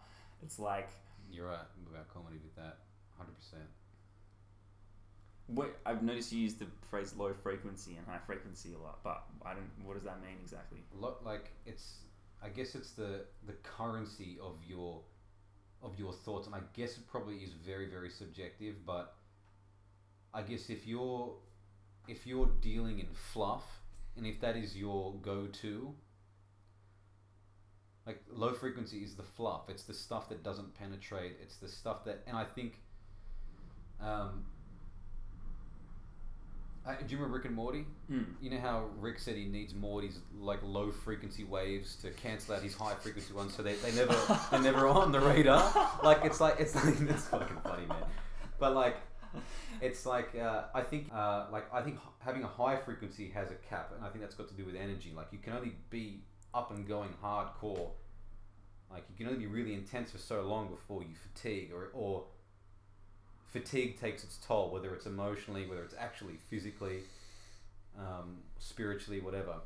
[0.42, 0.90] It's like
[1.30, 2.78] You're right about comedy with that,
[3.16, 3.68] hundred percent.
[5.46, 9.24] what I've noticed you use the phrase low frequency and high frequency a lot, but
[9.44, 9.70] I don't.
[9.84, 10.78] What does that mean exactly?
[10.94, 11.98] Lo- like it's,
[12.42, 15.00] I guess it's the the currency of your,
[15.82, 19.16] of your thoughts, and I guess it probably is very very subjective, but.
[20.36, 21.32] I guess if you're,
[22.08, 23.62] if you're dealing in fluff,
[24.16, 25.94] and if that is your go-to.
[28.06, 29.62] Like low frequency is the fluff.
[29.68, 31.36] It's the stuff that doesn't penetrate.
[31.42, 32.80] It's the stuff that, and I think.
[33.98, 34.44] Um,
[36.86, 37.86] I, do you remember Rick and Morty?
[38.12, 38.26] Mm.
[38.42, 42.62] You know how Rick said he needs Morty's like low frequency waves to cancel out
[42.62, 44.14] his high frequency ones, so they, they never
[44.50, 45.72] they're never on the radar.
[46.04, 48.02] Like it's like it's like it's fucking funny, man.
[48.58, 48.96] But like
[49.84, 53.54] it's like uh, I think uh, like I think having a high frequency has a
[53.68, 55.12] cap, and I think that's got to do with energy.
[55.14, 56.22] Like you can only be
[56.54, 57.90] up and going hardcore.
[58.90, 62.24] Like you can only be really intense for so long before you fatigue, or or
[63.52, 67.00] fatigue takes its toll, whether it's emotionally, whether it's actually physically,
[67.98, 69.56] um, spiritually, whatever.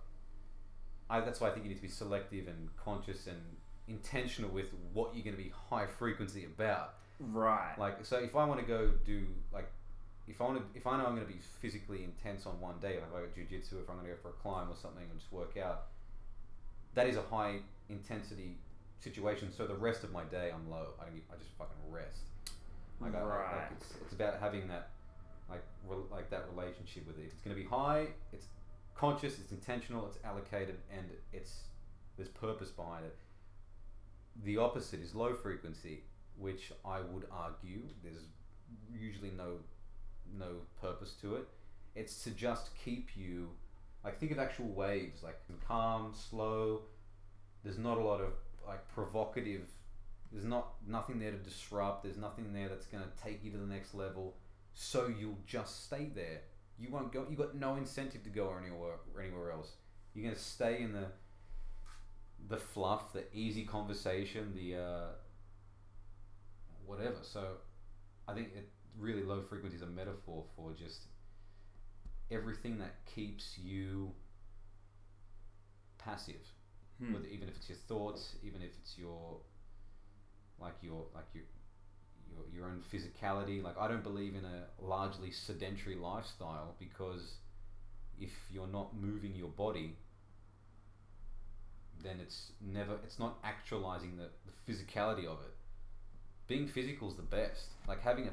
[1.09, 3.41] I, that's why I think you need to be selective and conscious and
[3.87, 6.95] intentional with what you're going to be high frequency about.
[7.19, 7.75] Right.
[7.79, 9.71] Like, so if I want to go do like,
[10.29, 12.79] if I want to, if I know I'm going to be physically intense on one
[12.81, 15.03] day, like I got jujitsu, if I'm going to go for a climb or something
[15.11, 15.87] and just work out,
[16.95, 18.57] that is a high intensity
[19.01, 19.51] situation.
[19.57, 20.89] So the rest of my day, I'm low.
[21.01, 22.21] I, don't I just fucking rest.
[23.01, 23.69] Like, I, like Right.
[23.77, 24.91] it's, it's about having that,
[25.49, 27.27] like, re- like that relationship with it.
[27.27, 28.47] If it's going to be high, it's
[28.97, 31.63] conscious, it's intentional, it's allocated, and it's
[32.17, 33.17] there's purpose behind it.
[34.45, 36.03] The opposite is low frequency,
[36.37, 38.25] which I would argue there's
[38.93, 39.59] usually no
[40.37, 41.49] no purpose to it.
[41.95, 43.51] It's to just keep you
[44.05, 46.83] like think of actual waves, like calm, slow.
[47.65, 48.33] There's not a lot of
[48.67, 49.63] like provocative.
[50.33, 52.05] There's not nothing there to disrupt.
[52.05, 54.35] There's nothing there that's going to take you to the next level.
[54.75, 56.43] So you'll just stay there.
[56.79, 57.27] You won't go.
[57.29, 59.73] You got no incentive to go anywhere anywhere else.
[60.15, 61.07] You're going to stay in the
[62.49, 65.07] the fluff, the easy conversation, the uh,
[66.87, 67.17] whatever.
[67.23, 67.45] So
[68.29, 68.69] I think it
[68.99, 71.07] really low frequency is a metaphor for just
[72.31, 74.13] everything that keeps you
[75.99, 76.53] passive
[76.99, 77.13] Hmm.
[77.13, 79.37] whether even if it's your thoughts, even if it's your
[80.61, 81.45] like your like your
[82.29, 83.63] your your own physicality.
[83.63, 87.35] Like I don't believe in a largely sedentary lifestyle because
[88.21, 89.97] if you're not moving your body,
[92.03, 95.55] then it's never it's not actualizing the, the physicality of it.
[96.49, 97.69] Being physical is the best.
[97.87, 98.33] Like having a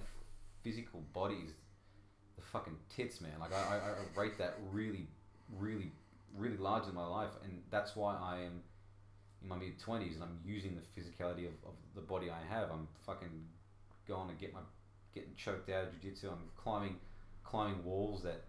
[0.65, 1.51] physical bodies,
[2.35, 3.37] the fucking tits, man.
[3.39, 5.07] Like I, I, I rate that really,
[5.55, 5.91] really,
[6.35, 8.63] really large in my life, and that's why I am
[9.41, 12.71] in my mid twenties and I'm using the physicality of, of the body I have.
[12.71, 13.45] I'm fucking
[14.07, 14.61] going to get my
[15.13, 16.29] getting choked out of jiu-jitsu.
[16.29, 16.97] I'm climbing
[17.43, 18.41] climbing walls that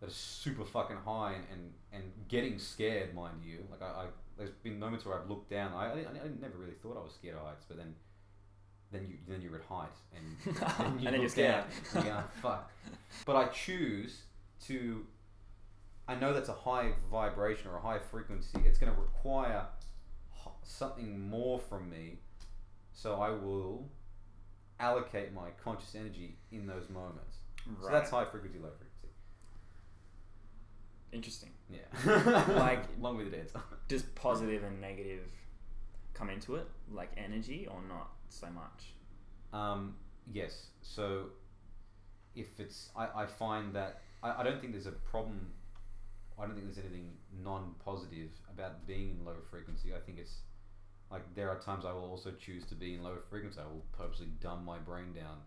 [0.00, 3.60] that are super fucking high and, and, and getting scared, mind you.
[3.70, 4.06] Like I, I
[4.36, 5.72] there's been moments where I've looked down.
[5.72, 7.94] I, I, I never really thought I was scared of heights, but then
[8.92, 11.64] then you then you're at height and and then look you're scared.
[11.94, 12.70] and you go, fuck.
[13.24, 14.22] But I choose
[14.66, 15.04] to.
[16.08, 18.60] I know that's a high vibration or a high frequency.
[18.64, 19.66] It's going to require
[20.62, 22.18] something more from me,
[22.92, 23.88] so I will
[24.78, 27.38] allocate my conscious energy in those moments.
[27.82, 29.16] So that's high frequency, low frequency.
[31.12, 31.50] Interesting.
[31.68, 32.52] Yeah.
[32.56, 33.60] Like- long with the answer.
[33.88, 35.28] Does positive and negative
[36.14, 38.94] come into it, like energy, or not so much?
[39.52, 39.96] Um,
[40.32, 40.66] yes.
[40.82, 41.26] So
[42.34, 45.52] if it's, I, I find that I, I don't think there's a problem.
[46.38, 47.12] I don't think there's anything
[47.42, 49.94] non-positive about being in low frequency.
[49.94, 50.40] I think it's
[51.10, 53.60] like there are times I will also choose to be in low frequency.
[53.60, 55.38] I will purposely dumb my brain down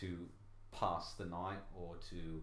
[0.00, 0.16] to
[0.72, 2.42] pass the night or to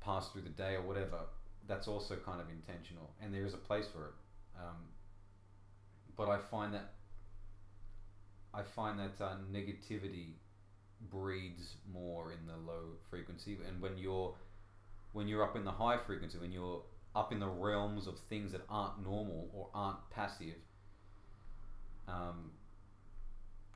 [0.00, 1.18] pass through the day or whatever.
[1.66, 4.14] That's also kind of intentional, and there is a place for it.
[4.58, 4.76] Um,
[6.16, 6.92] but I find that
[8.54, 10.34] I find that uh, negativity
[11.10, 14.34] breeds more in the low frequency, and when you're
[15.12, 16.82] when you're up in the high frequency, when you're
[17.14, 20.56] up in the realms of things that aren't normal or aren't passive,
[22.08, 22.50] um,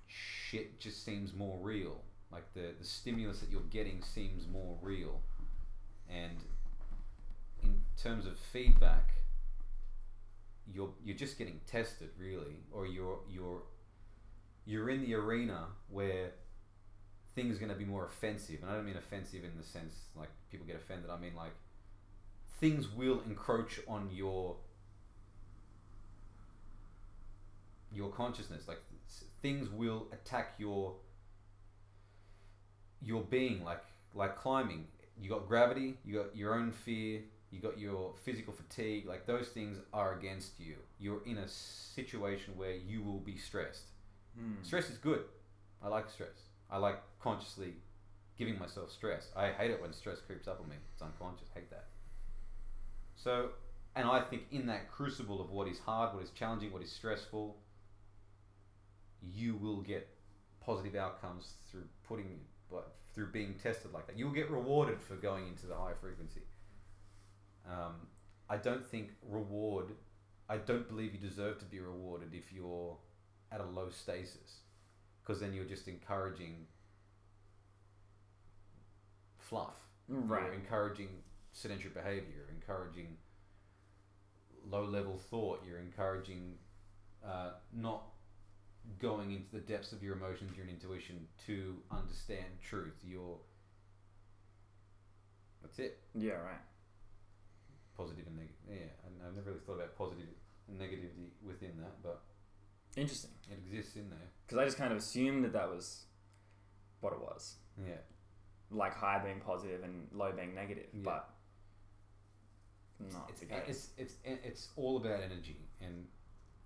[0.06, 2.02] shit just seems more real.
[2.30, 5.20] Like the the stimulus that you're getting seems more real,
[6.08, 6.36] and
[7.62, 9.10] in terms of feedback,
[10.72, 13.62] you're you're just getting tested really, or you're you're
[14.68, 16.32] you're in the arena where
[17.34, 19.94] things are going to be more offensive, and I don't mean offensive in the sense
[20.14, 21.08] like people get offended.
[21.10, 21.54] I mean like
[22.60, 24.56] things will encroach on your
[27.90, 28.68] your consciousness.
[28.68, 28.82] Like
[29.40, 30.96] things will attack your
[33.00, 33.64] your being.
[33.64, 33.84] Like
[34.14, 34.86] like climbing,
[35.18, 39.06] you got gravity, you got your own fear, you got your physical fatigue.
[39.06, 40.74] Like those things are against you.
[40.98, 43.92] You're in a situation where you will be stressed.
[44.38, 44.62] Hmm.
[44.62, 45.24] Stress is good.
[45.82, 46.28] I like stress.
[46.70, 47.74] I like consciously
[48.36, 49.28] giving myself stress.
[49.36, 50.76] I hate it when stress creeps up on me.
[50.92, 51.48] It's unconscious.
[51.54, 51.86] hate that.
[53.16, 53.50] So,
[53.96, 56.92] and I think in that crucible of what is hard, what is challenging, what is
[56.92, 57.56] stressful,
[59.20, 60.08] you will get
[60.64, 62.38] positive outcomes through putting,
[63.12, 64.16] through being tested like that.
[64.16, 66.42] You'll get rewarded for going into the high frequency.
[67.68, 67.94] Um,
[68.48, 69.86] I don't think reward.
[70.48, 72.96] I don't believe you deserve to be rewarded if you're
[73.50, 74.60] at a low stasis,
[75.22, 76.66] because then you're just encouraging
[79.38, 79.76] fluff.
[80.08, 80.44] Right.
[80.44, 81.08] You're encouraging
[81.52, 82.34] sedentary behavior.
[82.36, 83.16] You're encouraging
[84.70, 85.62] low level thought.
[85.66, 86.54] You're encouraging
[87.26, 88.04] uh, not
[89.00, 92.94] going into the depths of your emotions, your intuition to understand truth.
[93.04, 93.36] You're
[95.62, 95.98] that's it.
[96.14, 96.62] Yeah, right.
[97.96, 98.56] Positive and negative.
[98.68, 100.28] Yeah, and I've never really thought about positive
[100.68, 102.22] and negativity within that, but
[103.00, 103.30] Interesting.
[103.50, 104.18] it exists in there.
[104.46, 106.04] Because I just kind of assumed that that was
[107.00, 107.56] what it was.
[107.78, 107.94] Yeah.
[108.70, 111.00] Like high being positive and low being negative, Yeah.
[111.04, 111.28] but
[113.12, 116.04] not it's, it's it's it's all about energy and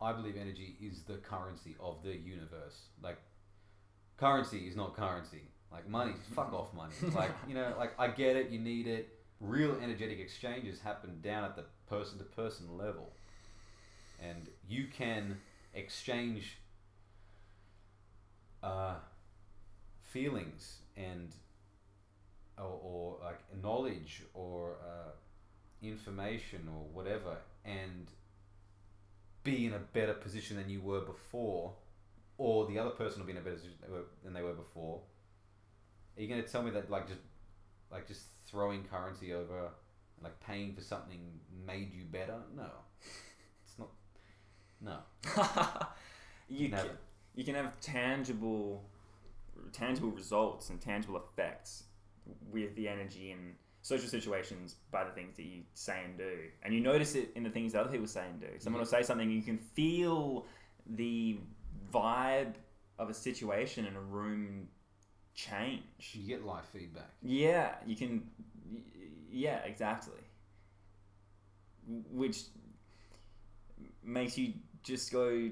[0.00, 3.18] i believe energy is the currency of the universe like
[4.16, 8.34] currency is not currency like money fuck off money like you know like i get
[8.36, 13.12] it you need it real energetic exchanges happen down at the person to person level
[14.22, 15.36] and you can
[15.74, 16.58] exchange
[18.62, 18.94] uh,
[20.02, 21.32] feelings and
[22.58, 25.10] or, or like knowledge or uh,
[25.82, 28.08] information or whatever and
[29.44, 31.72] be in a better position than you were before
[32.38, 33.76] or the other person will be in a better position
[34.24, 35.00] than they were- before
[36.16, 37.20] are you going to tell me that like just
[37.90, 39.70] like just throwing currency over
[40.22, 41.20] like paying for something
[41.66, 42.36] made you better?
[42.56, 42.66] No
[44.84, 44.98] no
[46.48, 46.88] you Never.
[46.88, 46.96] can,
[47.34, 48.84] you can have tangible
[49.72, 51.84] tangible results and tangible effects
[52.50, 56.74] with the energy and social situations by the things that you say and do and
[56.74, 58.96] you notice it in the things that other people say and do someone will mm-hmm.
[58.96, 60.46] say something you can feel
[60.90, 61.38] the
[61.92, 62.54] vibe
[62.98, 64.68] of a situation in a room
[65.34, 65.82] change
[66.12, 68.24] you get live feedback yeah, you can.
[69.30, 70.20] Yeah, exactly.
[72.10, 72.42] Which
[74.04, 75.50] makes you just go.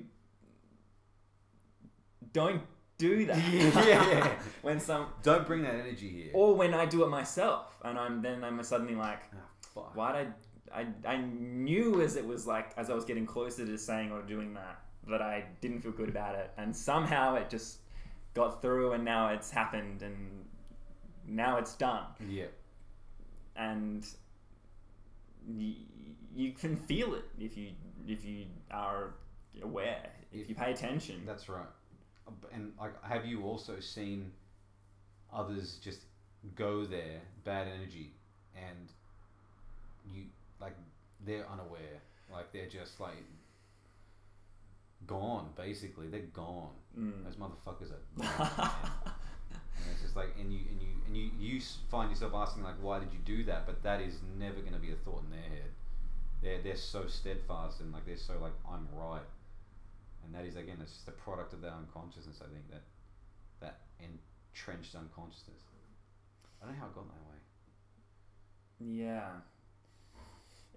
[2.32, 2.62] Don't
[2.98, 3.39] do that.
[3.52, 4.32] Yeah, yeah.
[4.62, 8.23] when some, don't bring that energy here or when I do it myself, and I'm
[8.23, 9.39] then I'm suddenly like, Ah,
[9.74, 9.97] fuck.
[9.97, 10.32] why did
[10.73, 10.81] I?
[10.81, 14.23] I I knew as it was like as I was getting closer to saying or
[14.23, 17.78] doing that that I didn't feel good about it, and somehow it just
[18.35, 20.44] got through, and now it's happened, and
[21.27, 22.47] now it's done yeah
[23.55, 24.05] and
[25.48, 25.74] you,
[26.35, 27.70] you can feel it if you
[28.09, 29.15] if you are
[29.62, 31.66] aware if you pay attention That's right.
[32.52, 34.31] And like, have you also seen
[35.32, 36.01] others just
[36.55, 38.12] go there, bad energy,
[38.55, 38.89] and
[40.14, 40.24] you
[40.60, 40.77] like
[41.27, 42.01] they're unaware,
[42.32, 43.24] like they're just like
[45.06, 45.48] gone.
[45.56, 46.70] Basically, they're gone.
[46.98, 47.24] Mm.
[47.24, 48.01] Those motherfuckers are.
[48.16, 48.60] Gone,
[49.52, 51.60] and it's just like, and you and you and you you
[51.90, 53.66] find yourself asking like, why did you do that?
[53.66, 55.70] But that is never going to be a thought in their head.
[56.43, 59.22] They're they're so steadfast and like they're so like I'm right,
[60.31, 62.40] and that is again it's just a product of their unconsciousness.
[62.40, 62.82] I think that
[63.61, 65.62] that entrenched unconsciousness.
[66.62, 68.97] I don't know how it got that way.
[69.01, 69.28] yeah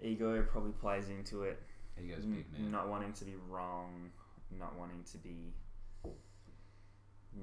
[0.01, 1.61] ego probably plays into it
[2.03, 2.71] Ego's big man.
[2.71, 4.09] not wanting to be wrong
[4.57, 5.53] not wanting to be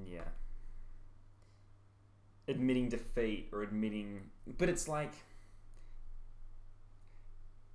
[0.05, 0.21] yeah
[2.49, 4.21] admitting defeat or admitting
[4.59, 5.13] but it's like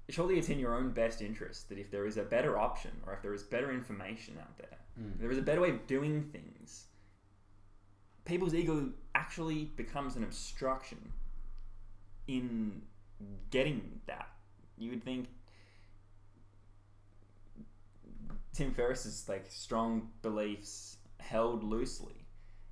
[0.09, 3.13] surely it's in your own best interest that if there is a better option or
[3.13, 5.19] if there is better information out there Mm.
[5.19, 6.85] there is a better way of doing things
[8.23, 11.11] people's ego actually becomes an obstruction
[12.27, 12.81] in
[13.51, 14.29] getting that
[14.77, 15.27] you would think
[18.53, 22.25] Tim Ferriss's like strong beliefs held loosely.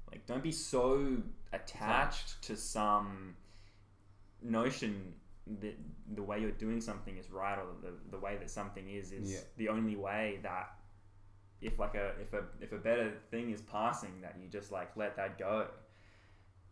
[0.10, 1.18] Like, don't be so
[1.52, 3.36] attached to some
[4.42, 5.14] notion
[5.62, 5.76] that
[6.16, 9.32] the way you're doing something is right or the, the way that something is is
[9.32, 9.40] Yeah.
[9.58, 10.74] the only way that
[11.62, 14.96] if like a if a if a better thing is passing that you just like
[14.96, 15.68] let that go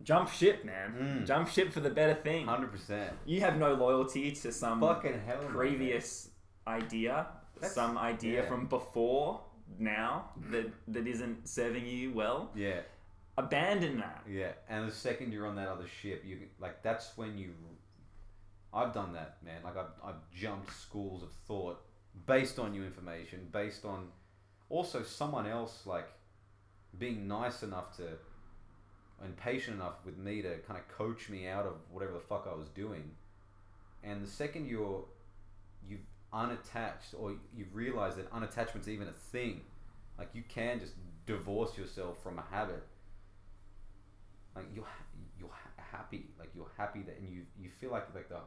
[0.03, 0.93] jump ship, man.
[0.99, 1.27] Mm.
[1.27, 2.45] Jump ship for the better thing.
[2.47, 3.13] Hundred percent.
[3.25, 6.29] You have no loyalty to some Fucking hell, previous
[6.67, 8.47] idea, That's- some idea yeah.
[8.47, 9.41] from before
[9.77, 12.49] now that that isn't serving you well.
[12.55, 12.81] Yeah.
[13.37, 14.23] Abandon that.
[14.29, 17.51] Yeah, and the second you're on that other ship, you like that's when you.
[18.73, 19.61] I've done that, man.
[19.63, 21.81] Like I've, I've jumped schools of thought
[22.25, 24.07] based on new information, based on
[24.69, 26.07] also someone else like
[26.97, 28.07] being nice enough to
[29.23, 32.47] and patient enough with me to kind of coach me out of whatever the fuck
[32.51, 33.11] I was doing.
[34.03, 35.03] And the second you're
[35.87, 35.99] you've
[36.33, 39.61] unattached or you've realized that unattachment's even a thing,
[40.17, 40.93] like you can just
[41.27, 42.83] divorce yourself from a habit
[44.55, 44.85] like you're
[45.39, 48.39] you're happy like you're happy that and you you feel like like the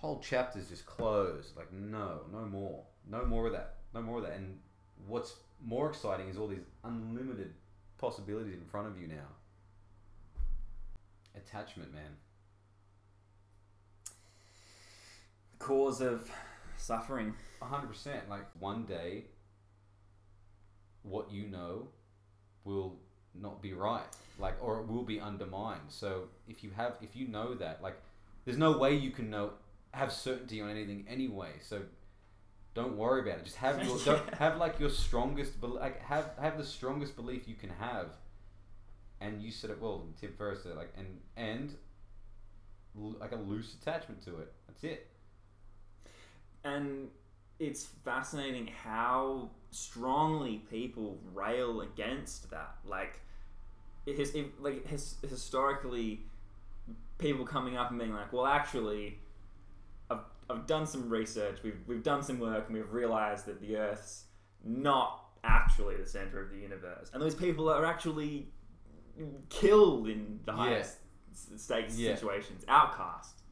[0.00, 1.56] whole chapter's just closed.
[1.56, 2.84] Like no no more.
[3.10, 3.76] No more of that.
[3.94, 4.34] No more of that.
[4.34, 4.58] And
[5.06, 5.34] what's
[5.64, 7.52] more exciting is all these unlimited
[7.98, 9.28] possibilities in front of you now.
[11.34, 12.16] Attachment man.
[15.58, 16.30] Cause of
[16.76, 17.34] suffering.
[17.60, 19.24] 100% like one day
[21.02, 21.88] what you know
[22.64, 22.96] will
[23.34, 24.06] not be right.
[24.38, 25.80] Like or it will be undermined.
[25.88, 28.00] So if you have if you know that like
[28.44, 29.50] there's no way you can know
[29.98, 31.82] have certainty on anything anyway so
[32.74, 33.44] don't worry about it.
[33.44, 37.48] Just have your don't, have like your strongest bel- like have have the strongest belief
[37.48, 38.10] you can have
[39.20, 41.74] and you said it well Tim Ferriss said like and and
[42.96, 44.52] l- like a loose attachment to it.
[44.66, 45.08] That's it.
[46.64, 47.08] And
[47.58, 52.76] it's fascinating how strongly people rail against that.
[52.84, 53.20] Like,
[54.06, 56.20] it has, it, like his, historically,
[57.18, 59.18] people coming up and being like, "Well, actually,
[60.50, 61.58] I've, done some research.
[61.62, 64.24] We've we've done some work, and we've realized that the Earth's
[64.64, 68.48] not actually the center of the universe." And those people are actually
[69.50, 70.98] killed in the highest
[71.32, 72.14] s stakes Yeah.
[72.14, 73.42] situations, outcast,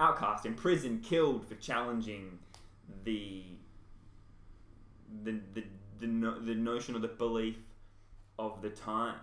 [0.00, 2.38] outcast, in prison, killed for challenging
[3.04, 3.44] the
[5.24, 5.64] the the
[6.00, 7.58] the, no, the notion or the belief
[8.38, 9.20] of the time.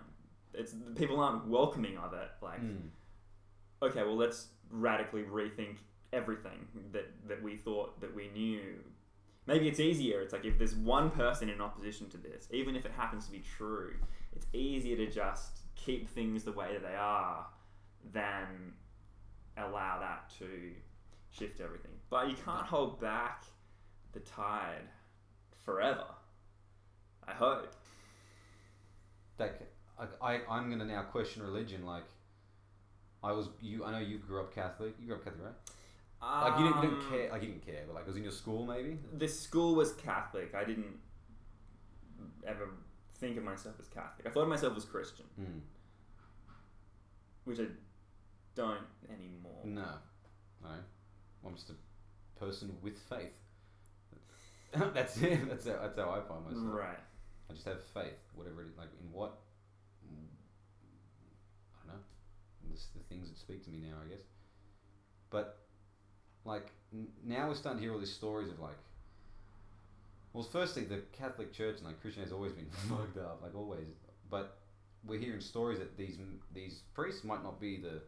[0.54, 2.30] It's people aren't welcoming of it.
[2.40, 2.90] Like, Mm.
[3.82, 5.78] okay, well, let's radically rethink
[6.12, 8.74] everything that that we thought that we knew.
[9.46, 10.20] Maybe it's easier.
[10.20, 13.32] It's like if there's one person in opposition to this, even if it happens to
[13.32, 13.94] be true,
[14.36, 17.46] it's easier to just keep things the way that they are
[18.12, 18.74] than
[19.56, 20.72] allow that to
[21.30, 21.92] shift everything.
[22.10, 23.44] But you can't hold back
[24.12, 24.88] the tide
[25.64, 26.04] forever.
[27.26, 27.72] I hope.
[29.38, 29.60] like
[29.98, 31.84] I, I I'm gonna now question religion.
[31.84, 32.04] Like
[33.22, 33.84] I was you.
[33.84, 34.94] I know you grew up Catholic.
[35.00, 35.54] You grew up Catholic, right?
[36.20, 37.30] Like you didn't, you didn't Um, care.
[37.30, 38.98] Like you didn't care, but like it was in your school maybe.
[39.16, 40.54] The school was Catholic.
[40.54, 40.98] I didn't
[42.46, 42.70] ever
[43.14, 44.26] think of myself as Catholic.
[44.26, 45.60] I thought of myself as Christian, Mm.
[47.44, 47.66] which I
[48.54, 49.60] don't anymore.
[49.64, 49.86] No,
[50.62, 50.70] no.
[51.46, 51.74] I'm just a
[52.38, 53.32] person with faith.
[54.92, 55.40] that's it.
[55.48, 56.64] That's how, that's how I find myself.
[56.74, 56.98] Right.
[57.48, 58.76] I just have faith, whatever it is.
[58.76, 59.38] Like in what?
[60.04, 62.02] I don't know.
[62.70, 64.20] This, the things that speak to me now, I guess.
[65.30, 65.58] But
[66.48, 68.76] like n- now we're starting to hear all these stories of like.
[70.32, 73.86] Well, firstly, the Catholic Church and like Christian has always been fucked up, like always.
[74.30, 74.56] But
[75.06, 76.16] we're hearing stories that these
[76.54, 78.02] these priests might not be the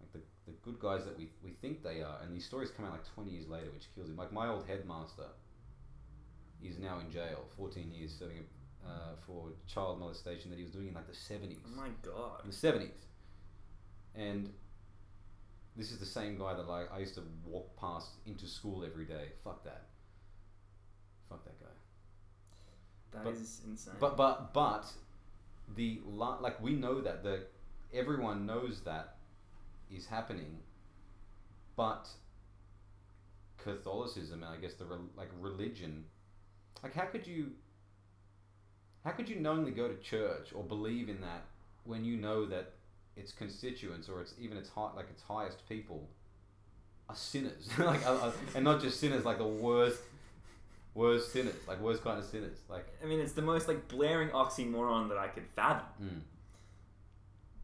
[0.00, 2.86] like the, the good guys that we, we think they are, and these stories come
[2.86, 4.16] out like twenty years later, which kills him.
[4.16, 5.28] Like my old headmaster
[6.64, 8.92] is now in jail, fourteen years serving a, uh,
[9.26, 12.40] for child molestation that he was doing in like the seventies Oh my god.
[12.44, 13.06] in the seventies,
[14.14, 14.48] and
[15.76, 19.04] this is the same guy that like I used to walk past into school every
[19.04, 19.28] day.
[19.44, 19.84] Fuck that.
[21.28, 23.22] Fuck that guy.
[23.24, 23.94] That is but- insane.
[24.00, 24.92] But but but
[25.76, 27.46] the like we know that the
[27.92, 29.16] everyone knows that
[29.90, 30.58] is happening,
[31.76, 32.08] but
[33.62, 36.04] Catholicism and I guess the re- like religion,
[36.82, 37.52] like how could you
[39.04, 41.44] how could you knowingly go to church or believe in that
[41.84, 42.72] when you know that
[43.16, 46.08] its constituents or its even its high, like its highest people
[47.08, 50.00] are sinners like uh, uh, and not just sinners like the worst
[50.94, 54.28] worst sinners like worst kind of sinners like I mean, it's the most like blaring
[54.28, 55.86] oxymoron that I could fathom.
[56.00, 56.20] mm.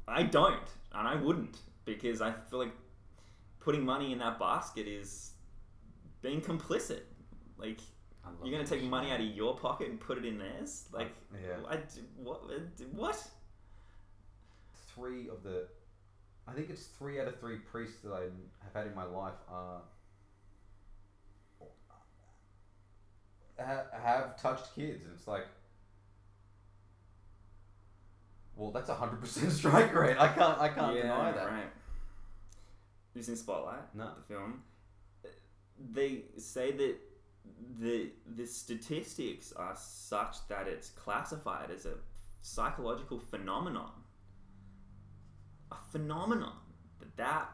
[0.07, 0.57] I don't,
[0.95, 2.73] and I wouldn't, because I feel like
[3.61, 5.33] putting money in that basket is
[6.23, 7.03] being complicit.
[7.59, 7.79] Like
[8.43, 8.91] you're gonna take shit.
[8.91, 10.87] money out of your pocket and put it in theirs.
[10.93, 11.57] Like yeah.
[11.69, 11.79] I,
[12.17, 12.43] what?
[12.93, 13.29] What?
[14.99, 15.67] Three of the
[16.47, 18.23] I think it's three out of three priests that I
[18.65, 19.83] have had in my life are
[23.59, 25.47] ha- have touched kids and it's like
[28.57, 30.17] Well, that's a hundred percent strike rate.
[30.19, 30.59] I can't.
[30.59, 31.47] I can't yeah, deny that.
[31.47, 31.71] right.
[33.15, 34.11] You've seen Spotlight, No.
[34.17, 34.63] the film.
[35.93, 36.97] They say that
[37.81, 41.95] the the statistics are such that it's classified as a
[42.43, 43.93] psychological phenomenon.
[45.91, 46.57] Phenomenon
[47.01, 47.49] that that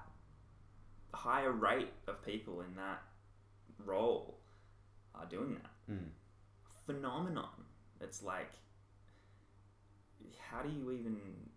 [1.12, 3.02] higher rate of people in that
[3.85, 4.39] role
[5.15, 6.11] are doing that Mm.
[6.86, 7.65] phenomenon.
[8.01, 8.51] It's like,
[10.51, 11.51] how do you even?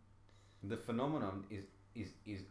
[0.64, 2.44] The phenomenon is is is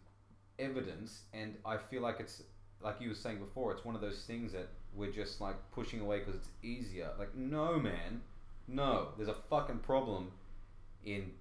[0.59, 2.43] evidence, and I feel like it's
[2.81, 3.73] like you were saying before.
[3.73, 7.11] It's one of those things that we're just like pushing away because it's easier.
[7.19, 8.23] Like, no, man,
[8.67, 9.09] no.
[9.17, 10.33] There's a fucking problem
[11.05, 11.33] in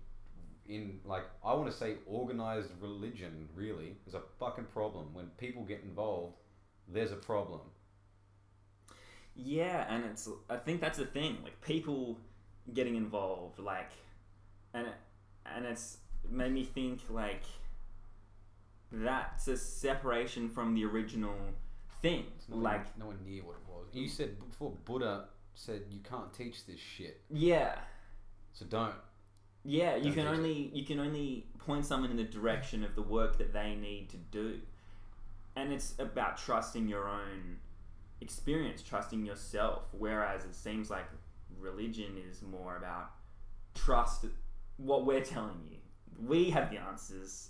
[0.68, 3.50] in like I want to say organized religion.
[3.56, 6.36] Really, is a fucking problem when people get involved.
[6.88, 7.62] There's a problem.
[9.36, 11.38] Yeah, and it's I think that's the thing.
[11.44, 12.18] Like people
[12.74, 13.92] getting involved, like,
[14.74, 14.88] and
[15.46, 15.98] and it's
[16.30, 17.44] made me think like
[18.92, 21.36] that's a separation from the original
[22.02, 22.26] thing.
[22.50, 23.88] Like, nowhere near what it was.
[23.94, 27.76] You said before Buddha said you can't teach this shit, yeah,
[28.54, 28.96] so don't.
[29.66, 33.38] Yeah, you can only you can only point someone in the direction of the work
[33.40, 34.60] that they need to do,
[35.56, 37.58] and it's about trusting your own
[38.22, 39.84] experience, trusting yourself.
[39.92, 41.06] Whereas it seems like
[41.60, 43.12] religion is more about
[43.74, 44.26] trust
[44.78, 45.78] what we're telling you.
[46.24, 47.50] We have the answers,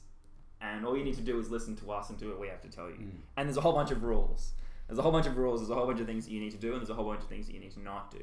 [0.62, 2.62] and all you need to do is listen to us and do what we have
[2.62, 2.96] to tell you.
[2.96, 3.12] Mm.
[3.38, 4.54] And there's a whole bunch of rules.
[4.88, 5.60] There's a whole bunch of rules.
[5.60, 7.06] There's a whole bunch of things that you need to do, and there's a whole
[7.06, 8.22] bunch of things that you need to not do.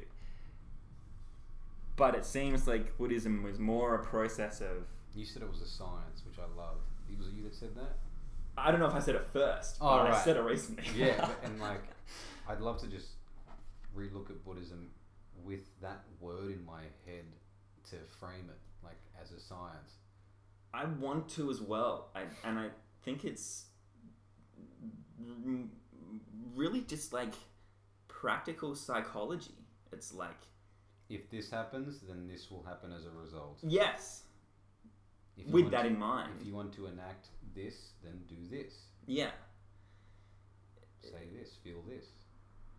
[1.95, 4.87] But it seems like Buddhism was more a process of.
[5.15, 6.81] You said it was a science, which I loved.
[7.11, 7.97] It was you that said that.
[8.57, 10.23] I don't know if I said it first, oh, but Oh, I right.
[10.23, 10.83] said it recently.
[10.95, 11.81] Yeah, but, and like,
[12.47, 13.07] I'd love to just
[13.95, 14.89] relook at Buddhism
[15.43, 17.25] with that word in my head
[17.89, 19.97] to frame it like as a science.
[20.73, 22.69] I want to as well, I, and I
[23.03, 23.65] think it's
[26.55, 27.33] really just like
[28.07, 29.53] practical psychology.
[29.91, 30.37] It's like
[31.09, 33.59] If this happens, then this will happen as a result.
[33.63, 34.23] yes,
[35.37, 36.31] If you with want that to, in mind.
[36.39, 38.73] if you want to enact this, then do this.
[39.05, 39.31] yeah,
[41.01, 41.55] Say this.
[41.63, 42.05] Feel this.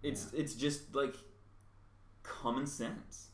[0.03, 1.15] it's it's just like
[2.23, 3.29] common sense.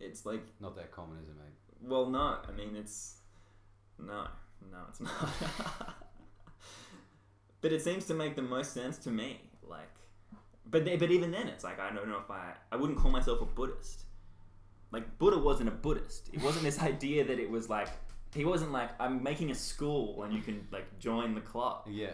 [0.00, 1.54] It's like Not that common, is it, mate?
[1.90, 3.16] well, no, I mean it's
[3.98, 4.26] no,
[4.70, 5.30] no, it's not.
[7.60, 9.40] but it seems to make the most sense to me.
[9.62, 9.88] Like,
[10.66, 13.10] but they, but even then, it's like I don't know if I I wouldn't call
[13.10, 14.03] myself a Buddhist.
[14.94, 16.30] Like Buddha wasn't a Buddhist.
[16.32, 17.88] It wasn't this idea that it was like
[18.34, 21.76] he wasn't like I'm making a school and you can like join the club.
[22.02, 22.12] Yeah.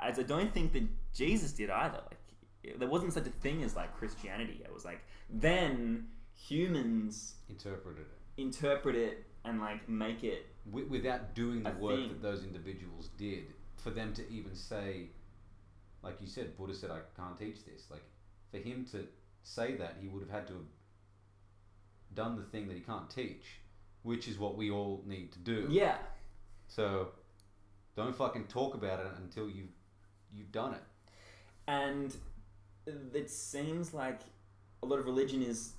[0.00, 0.84] As I don't think that
[1.14, 2.00] Jesus did either.
[2.10, 4.60] Like there wasn't such a thing as like Christianity.
[4.64, 5.00] It was like
[5.30, 6.06] then
[6.48, 8.40] humans Interpreted it.
[8.42, 12.08] interpret it and like make it Wi- without doing the work thing.
[12.08, 13.46] that those individuals did
[13.76, 15.06] for them to even say
[16.02, 18.02] like you said buddha said i can't teach this like
[18.50, 18.98] for him to
[19.42, 20.62] say that he would have had to have
[22.16, 23.60] done the thing that he can't teach
[24.06, 25.66] which is what we all need to do.
[25.68, 25.96] Yeah.
[26.68, 27.08] So
[27.96, 29.64] don't fucking talk about it until you
[30.32, 30.82] you've done it.
[31.66, 32.16] And
[33.12, 34.20] it seems like
[34.84, 35.72] a lot of religion is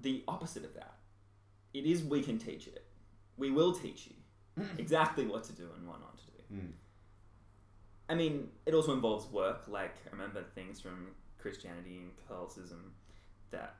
[0.00, 0.94] the opposite of that.
[1.74, 2.86] It is we can teach it.
[3.36, 6.62] We will teach you exactly what to do and what not to do.
[6.62, 6.72] Mm.
[8.08, 12.94] i mean it also involves work like i remember things from christianity and catholicism
[13.50, 13.74] that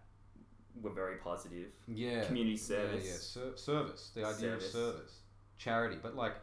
[0.82, 1.68] were very positive.
[1.86, 2.24] Yeah.
[2.24, 3.04] Community service.
[3.06, 3.12] yeah.
[3.18, 4.10] Ser- service.
[4.14, 4.64] The idea Service.
[4.66, 5.12] of service.
[5.58, 5.98] Charity.
[6.02, 6.34] But like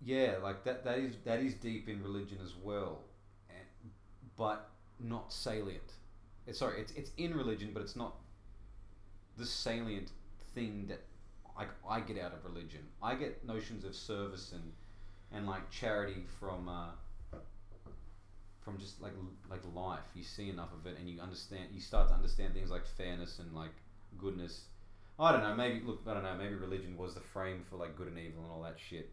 [0.00, 3.00] yeah like that that is that is deep in religion as well
[3.50, 3.90] and,
[4.36, 4.70] but
[5.00, 5.92] not salient.
[6.46, 8.14] Eh, sorry it's it's in religion but it's not
[9.36, 10.12] the salient
[10.54, 11.00] thing that
[11.56, 12.80] like I get out of religion.
[13.02, 14.72] I get notions of service and
[15.32, 16.86] and like charity from uh,
[18.68, 19.12] from just like
[19.50, 22.70] like life you see enough of it and you understand you start to understand things
[22.70, 23.72] like fairness and like
[24.18, 24.64] goodness
[25.18, 27.96] I don't know maybe look I don't know maybe religion was the frame for like
[27.96, 29.10] good and evil and all that shit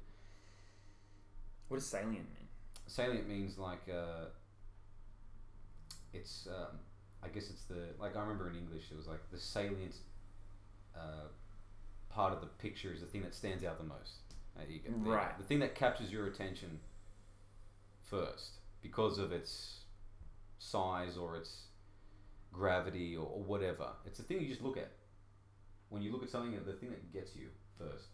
[1.69, 2.47] what does salient mean
[2.85, 4.25] salient means like uh,
[6.13, 6.79] it's um,
[7.23, 9.95] I guess it's the like I remember in English it was like the salient
[10.95, 11.29] uh,
[12.09, 14.19] part of the picture is the thing that stands out the most.
[14.55, 15.11] There you go.
[15.11, 15.37] Right.
[15.37, 16.79] The thing that captures your attention
[18.01, 19.51] first because of its
[20.59, 21.51] size or its
[22.51, 23.87] gravity or, or whatever.
[24.05, 24.91] It's the thing you just look at.
[25.89, 27.47] When you look at something, the thing that gets you
[27.79, 28.07] first.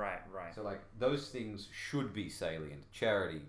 [0.00, 2.84] right right So like those things should be salient.
[2.92, 3.42] Charity,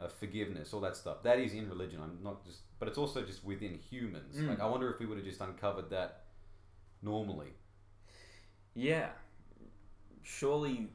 [0.00, 1.18] uh, forgiveness, all that stuff.
[1.24, 2.00] That is in religion.
[2.04, 4.36] I'm not just, but it's also just within humans.
[4.36, 4.48] Mm.
[4.48, 6.10] Like I wonder if we would have just uncovered that
[7.02, 7.52] normally.
[8.74, 9.08] yeah,
[10.22, 10.88] surely,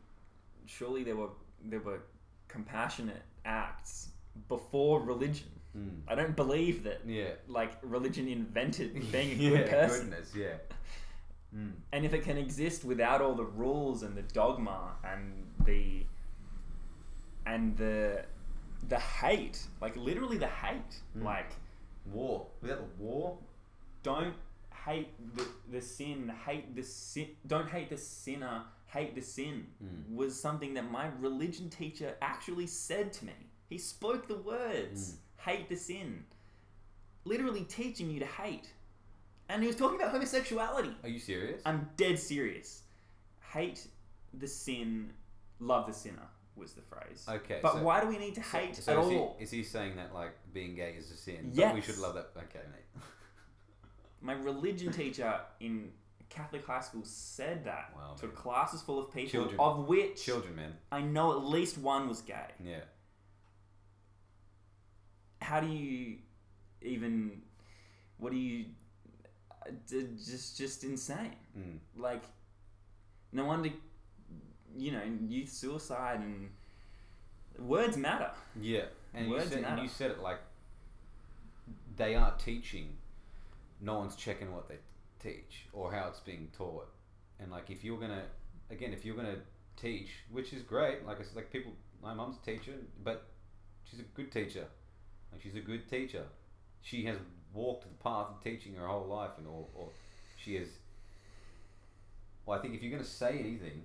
[0.65, 1.29] surely there were
[1.63, 1.99] there were
[2.47, 4.09] compassionate acts
[4.47, 5.47] before religion.
[5.77, 6.01] Mm.
[6.07, 7.31] I don't believe that Yeah.
[7.47, 10.09] like religion invented being a yeah, good person.
[10.09, 10.55] Goodness, yeah.
[11.55, 11.71] Mm.
[11.91, 16.05] And if it can exist without all the rules and the dogma and the
[17.45, 18.25] and the
[18.89, 21.23] the hate, like literally the hate, Mm.
[21.23, 21.51] like
[22.05, 22.47] War.
[22.61, 23.37] Without the war,
[24.03, 24.33] don't
[24.85, 25.07] hate
[25.37, 30.15] the, the sin, hate the sin, don't hate the sinner, hate the sin Mm.
[30.15, 33.33] was something that my religion teacher actually said to me.
[33.73, 35.49] He spoke the words, mm.
[35.49, 36.25] hate the sin,
[37.25, 38.71] literally teaching you to hate.
[39.49, 40.95] And he was talking about homosexuality.
[41.01, 41.59] are you serious?
[41.65, 42.83] I'm dead serious.
[43.51, 43.87] Hate
[44.35, 45.09] the sin,
[45.59, 47.25] love the sinner was the phrase.
[47.27, 49.37] Okay, But so- why do we need to hate so at is he, all?
[49.39, 51.51] is he saying that like being gay is a sin?
[51.55, 52.29] But we should love that.
[52.37, 53.03] Okay, mate.
[54.21, 55.93] My religion teacher in
[56.29, 58.35] Catholic high school said that Wow, to man.
[58.35, 59.59] classes full of people, Children.
[59.59, 60.73] of which Children, man.
[60.91, 62.51] I know at least one was gay.
[62.63, 62.81] Yeah.
[65.43, 66.17] How do you
[66.81, 67.41] even?
[68.17, 68.65] What do you?
[69.87, 71.35] Just, just insane.
[71.57, 71.77] Mm.
[71.95, 72.23] Like,
[73.31, 73.69] no wonder,
[74.77, 76.49] you know, youth suicide and
[77.59, 78.31] words matter.
[78.59, 79.81] Yeah, and you Words said, and matter.
[79.83, 80.39] you said it like
[81.95, 82.97] they are teaching.
[83.81, 84.77] No one's checking what they
[85.21, 86.87] teach or how it's being taught,
[87.39, 88.23] and like if you're gonna,
[88.69, 89.37] again, if you're gonna
[89.77, 91.05] teach, which is great.
[91.05, 91.71] Like it's like people,
[92.01, 93.27] my mum's a teacher, but
[93.83, 94.65] she's a good teacher.
[95.33, 96.23] Like she's a good teacher.
[96.81, 97.17] She has
[97.53, 99.89] walked the path of teaching her whole life, and or, or
[100.37, 100.67] she has.
[102.45, 103.83] Well, I think if you're gonna say anything,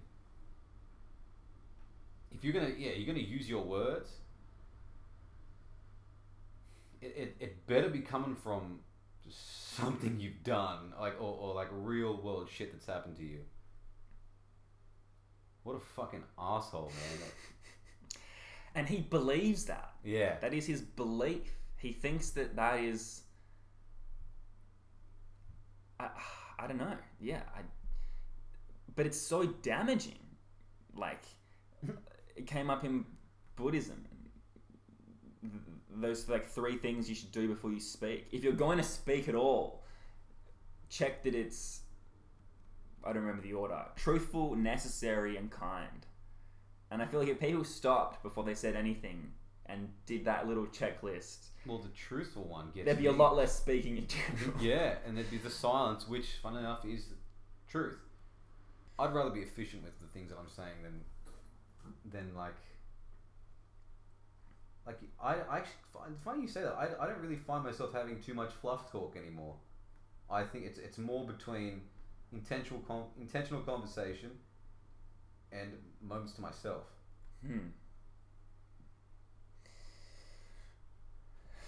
[2.30, 4.10] if you're gonna yeah, you're gonna use your words.
[7.00, 8.80] It, it, it better be coming from
[9.30, 13.38] something you've done, like or, or like real world shit that's happened to you.
[15.62, 17.28] What a fucking asshole, man!
[18.78, 19.90] And he believes that.
[20.04, 21.50] yeah, That is his belief.
[21.78, 23.22] He thinks that that is.
[25.98, 26.10] I,
[26.60, 26.96] I don't know.
[27.20, 27.40] Yeah.
[27.56, 27.62] I,
[28.94, 30.20] but it's so damaging.
[30.94, 31.24] Like,
[32.36, 33.04] it came up in
[33.56, 34.04] Buddhism.
[35.96, 38.28] Those like three things you should do before you speak.
[38.30, 39.82] If you're going to speak at all,
[40.88, 41.80] check that it's.
[43.04, 43.84] I don't remember the order.
[43.96, 46.06] Truthful, necessary, and kind.
[46.90, 49.32] And I feel like if people stopped before they said anything
[49.66, 52.86] and did that little checklist, well, the truthful one gets.
[52.86, 53.18] there'd be a me.
[53.18, 54.58] lot less speaking in general.
[54.62, 57.06] Yeah, and there'd be the silence, which, fun enough, is
[57.68, 57.98] truth.
[58.98, 61.00] I'd rather be efficient with the things that I'm saying than,
[62.10, 62.54] than like.
[64.86, 66.72] Like I, I actually find it's funny you say that.
[66.72, 69.54] I, I don't really find myself having too much fluff talk anymore.
[70.30, 71.82] I think it's it's more between
[72.32, 74.30] intentional con- intentional conversation
[75.52, 75.70] and
[76.02, 76.84] moments to myself.
[77.46, 77.68] Hmm.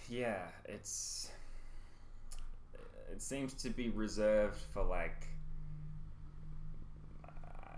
[0.09, 1.31] Yeah, it's.
[3.13, 5.27] It seems to be reserved for like.
[7.25, 7.29] Uh,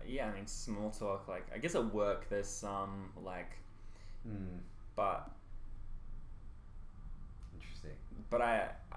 [0.06, 1.28] yeah, I mean, small talk.
[1.28, 3.52] Like, I guess at work there's some like,
[4.26, 4.58] Hmm.
[4.96, 5.30] but
[7.54, 7.96] Interesting.
[8.30, 8.68] but I.
[8.92, 8.96] I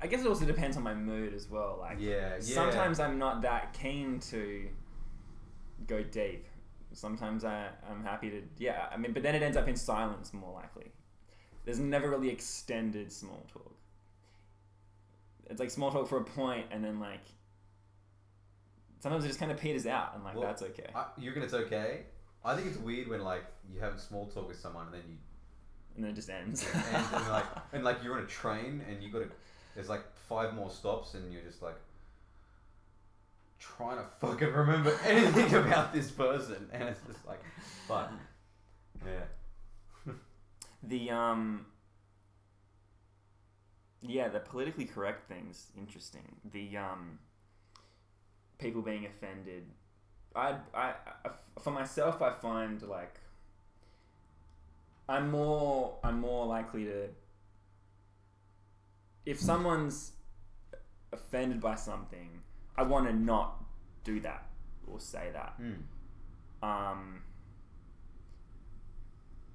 [0.00, 1.78] I guess it also depends on my mood as well.
[1.80, 2.34] Like, Yeah.
[2.34, 2.40] Yeah.
[2.40, 4.68] sometimes I'm not that keen to
[5.86, 6.46] go deep.
[6.92, 10.34] Sometimes I, I'm happy to, yeah, I mean, but then it ends up in silence
[10.34, 10.92] more likely.
[11.64, 13.74] There's never really extended small talk.
[15.46, 17.24] It's like small talk for a point, and then like,
[19.00, 20.88] sometimes it just kind of peters out, and like, Well, that's okay.
[20.94, 22.02] I, you reckon it's okay?
[22.44, 25.02] I think it's weird when like you have a small talk with someone and then
[25.08, 25.16] you
[25.94, 26.66] And then it just ends.
[26.74, 29.30] and, and like and like you're on a train and you got to
[29.76, 31.76] there's like five more stops and you're just like
[33.62, 37.40] trying to fucking remember anything about this person and it's just like
[37.86, 38.12] fuck
[39.06, 40.12] yeah
[40.82, 41.66] the, um,
[44.00, 46.36] yeah, the politically correct things, interesting.
[46.52, 47.20] The, um,
[48.62, 49.64] people being offended.
[50.34, 50.94] I, I,
[51.24, 51.30] I,
[51.60, 53.20] for myself, I find like
[55.08, 57.08] I'm more, I'm more likely to.
[59.26, 60.12] If someone's
[61.12, 62.41] offended by something,
[62.76, 63.62] I want to not
[64.04, 64.46] do that
[64.86, 65.60] or say that.
[65.60, 65.76] mm.
[66.62, 67.22] Um,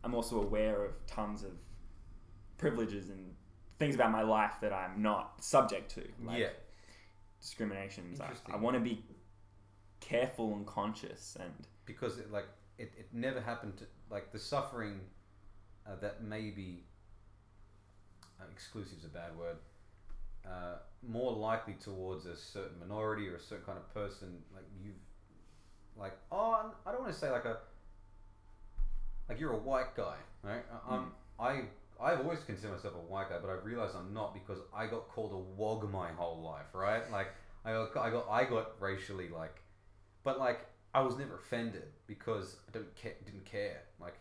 [0.03, 1.51] I'm also aware of tons of
[2.57, 3.33] privileges and
[3.79, 6.03] things about my life that I'm not subject to.
[6.23, 6.47] Like yeah
[7.39, 8.19] discriminations.
[8.19, 9.03] I, I want to be
[9.99, 11.51] careful and conscious and
[11.85, 14.99] because it, like it, it never happened to like the suffering
[15.85, 16.83] uh, that maybe
[18.39, 19.57] uh, exclusive is a bad word
[20.47, 20.75] uh,
[21.07, 24.29] more likely towards a certain minority or a certain kind of person.
[24.53, 24.95] Like you've,
[25.97, 27.57] like oh, I don't want to say like a,
[29.29, 30.63] like you're a white guy, right?
[30.71, 31.61] I- I'm, I
[31.99, 35.09] I've always considered myself a white guy, but I realize I'm not because I got
[35.09, 37.09] called a wog my whole life, right?
[37.11, 37.29] Like
[37.65, 39.61] I got I got I got racially like,
[40.23, 43.81] but like I was never offended because I don't care, didn't care.
[43.99, 44.15] Like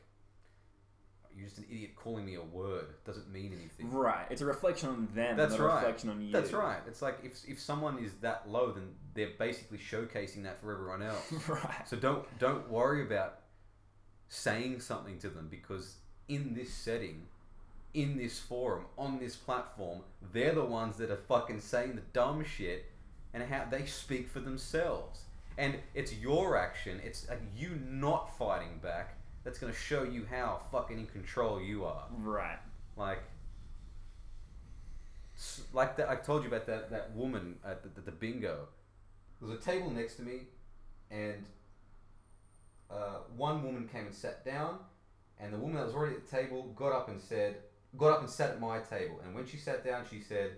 [1.37, 3.91] you're just an idiot calling me a word doesn't mean anything.
[3.91, 4.27] Right.
[4.31, 5.37] It's a reflection on them.
[5.37, 5.75] That's not a right.
[5.77, 6.33] reflection on you.
[6.33, 6.79] That's right.
[6.87, 11.03] It's like if if someone is that low, then they're basically showcasing that for everyone
[11.03, 11.33] else.
[11.49, 11.87] right.
[11.87, 13.41] So don't don't worry about
[14.29, 15.97] saying something to them because
[16.29, 17.27] in this setting,
[17.93, 20.01] in this forum, on this platform,
[20.33, 22.87] they're the ones that are fucking saying the dumb shit
[23.35, 25.21] and how they speak for themselves.
[25.59, 29.17] And it's your action, it's like you not fighting back
[29.47, 32.03] that's gonna show you how fucking in control you are.
[32.19, 32.59] Right.
[32.97, 33.23] Like,
[35.73, 36.11] like that.
[36.11, 38.67] I told you about that that woman at the, the, the bingo.
[39.41, 40.49] There was a table next to me,
[41.13, 41.45] and
[42.91, 44.81] uh, one woman came and sat down,
[45.39, 47.59] and the woman that was already at the table got up and said,
[47.97, 49.21] got up and sat at my table.
[49.25, 50.57] And when she sat down, she said,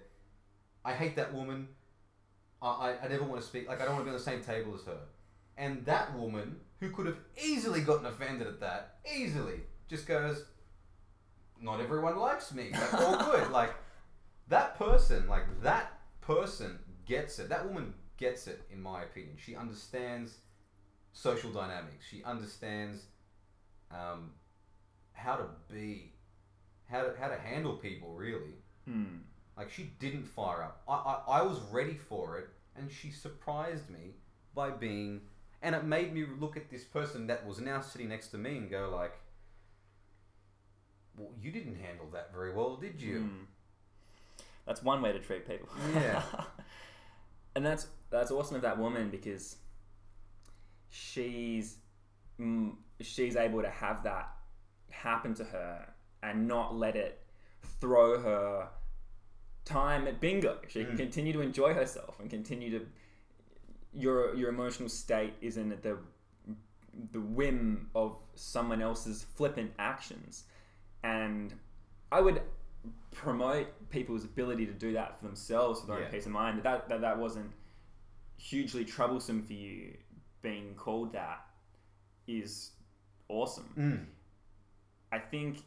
[0.82, 1.68] "I hate that woman.
[2.62, 3.68] I, I, I never want to speak.
[3.68, 5.00] Like I don't want to be on the same table as her."
[5.58, 10.44] And that woman, who could have easily gotten offended at that, easily, just goes,
[11.60, 12.70] not everyone likes me.
[12.72, 13.50] Like, all good.
[13.50, 13.74] Like
[14.48, 17.48] that person, like that person gets it.
[17.48, 19.36] That woman gets it, in my opinion.
[19.44, 20.36] She understands
[21.12, 22.04] social dynamics.
[22.08, 23.02] She understands
[23.90, 24.30] um,
[25.12, 26.12] how to be,
[26.88, 28.14] how to how to handle people.
[28.14, 28.54] Really,
[28.86, 29.18] Hmm.
[29.56, 30.82] like she didn't fire up.
[30.88, 34.14] I, I I was ready for it, and she surprised me
[34.54, 35.22] by being.
[35.62, 38.56] And it made me look at this person that was now sitting next to me
[38.58, 39.12] and go like,
[41.16, 43.44] "Well, you didn't handle that very well, did you?" Hmm.
[44.66, 45.68] That's one way to treat people.
[45.94, 46.22] Yeah.
[47.56, 49.56] and that's that's awesome of that woman because
[50.90, 51.76] she's
[52.38, 54.30] mm, she's able to have that
[54.90, 55.88] happen to her
[56.22, 57.20] and not let it
[57.80, 58.68] throw her
[59.64, 60.58] time at bingo.
[60.68, 60.98] She can Mm.
[60.98, 62.86] continue to enjoy herself and continue to
[63.94, 65.98] your your emotional state isn't at the
[67.12, 70.44] the whim of someone else's flippant actions.
[71.04, 71.54] And
[72.10, 72.42] I would
[73.12, 76.06] promote people's ability to do that for themselves for their Yeah.
[76.06, 76.62] own peace of mind.
[76.62, 77.50] That, that that wasn't
[78.36, 79.96] hugely troublesome for you
[80.42, 81.44] being called that
[82.26, 82.72] is
[83.28, 83.68] awesome.
[83.76, 84.06] Mm.
[85.12, 85.62] I think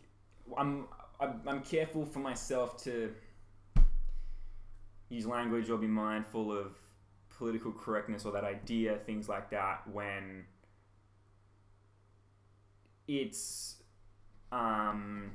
[0.57, 0.87] I'm
[1.19, 3.13] I'm I'm careful for myself to
[5.09, 6.73] use language or be mindful of
[7.41, 10.45] political correctness or that idea, things like that, when
[13.07, 13.77] it's
[14.51, 15.31] um,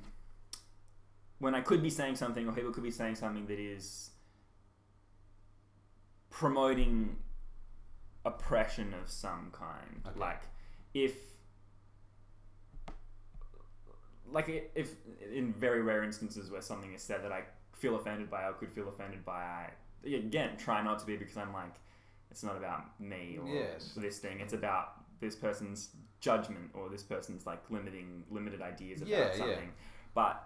[1.40, 4.10] when I could be saying something or people could be saying something that is
[6.30, 7.16] promoting
[8.24, 10.06] oppression of some kind.
[10.06, 10.20] Okay.
[10.20, 10.42] Like
[10.94, 11.16] if
[14.30, 14.94] like if
[15.34, 17.42] in very rare instances where something is said that I
[17.72, 19.70] feel offended by or could feel offended by, I
[20.06, 21.74] again try not to be because I'm like,
[22.30, 23.94] it's not about me or Yes.
[23.96, 24.40] this thing.
[24.40, 25.90] It's about this person's
[26.20, 29.36] judgment or this person's like limiting limited ideas about Yeah, yeah.
[29.36, 29.72] something.
[30.14, 30.44] But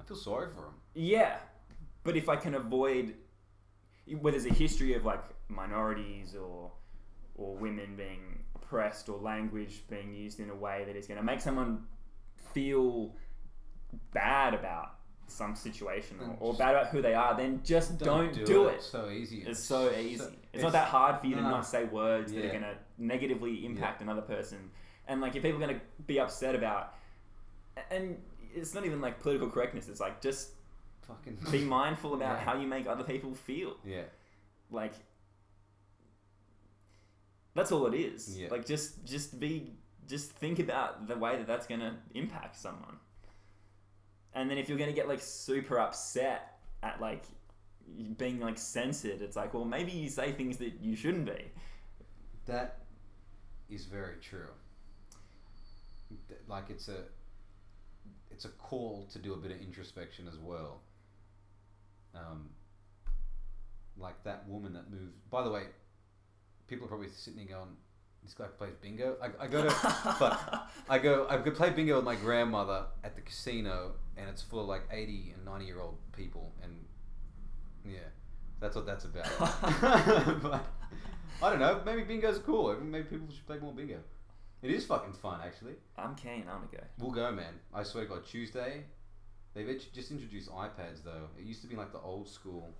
[0.00, 0.74] I feel sorry for him.
[0.94, 1.38] yeah,
[2.04, 3.14] but if I can avoid
[4.20, 6.72] where there's a history of like minorities or
[7.34, 11.22] or women being oppressed or language being used in a way that is going to
[11.24, 11.86] make someone
[12.52, 13.14] feel
[14.12, 14.97] bad about
[15.28, 18.74] some situation or, or bad about who they are, then just don't, do, it.
[18.76, 19.44] It's so easy.
[19.46, 20.24] It's so easy.
[20.52, 23.64] It's, not that hard for you to not say words that are going to negatively
[23.64, 24.70] impact another person.
[25.06, 26.94] And like if people are going to be upset about,
[27.90, 28.16] and
[28.54, 29.88] it's not even like political correctness.
[29.88, 30.50] It's like just
[31.06, 32.44] fucking be mindful about Yeah.
[32.44, 33.76] how you make other people feel.
[33.84, 34.02] yeah.
[34.70, 34.92] Like
[37.54, 38.38] that's all it is.
[38.38, 38.48] Yeah.
[38.50, 39.72] Like just just be
[40.06, 42.96] just think about the way that that's going to impact someone.
[44.34, 47.24] And then if you're going to get like super upset at like
[48.16, 51.44] being like censored, it's like, well, maybe you say things that you shouldn't be.
[52.46, 52.78] That
[53.68, 54.48] is very true.
[56.48, 57.04] Like it's a
[58.30, 60.80] it's a call to do a bit of introspection as well.
[62.14, 62.50] Um,
[63.98, 65.28] like that woman that moved.
[65.30, 65.64] By the way,
[66.68, 67.76] people are probably sitting there going,
[68.22, 69.68] "This guy plays bingo." I, I go to,
[70.18, 74.42] but I go I go play bingo with my grandmother at the casino, and it's
[74.42, 76.84] full of like eighty and ninety year old people, and
[77.84, 77.98] yeah,
[78.60, 79.28] that's what that's about.
[80.42, 80.64] but
[81.42, 81.80] I don't know.
[81.84, 82.74] Maybe bingo's cool.
[82.80, 83.98] Maybe people should play more bingo.
[84.60, 85.74] It is fucking fun, actually.
[85.96, 86.44] I'm keen.
[86.50, 86.82] I'm a go.
[86.98, 87.54] We'll go, man.
[87.72, 88.82] I swear to God, Tuesday.
[89.54, 91.28] They've just introduced iPads though.
[91.38, 92.74] It used to be like the old school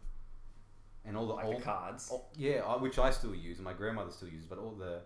[1.05, 2.11] and all the like old the cards.
[2.13, 5.01] Oh, yeah, which I still use and my grandmother still uses, but all the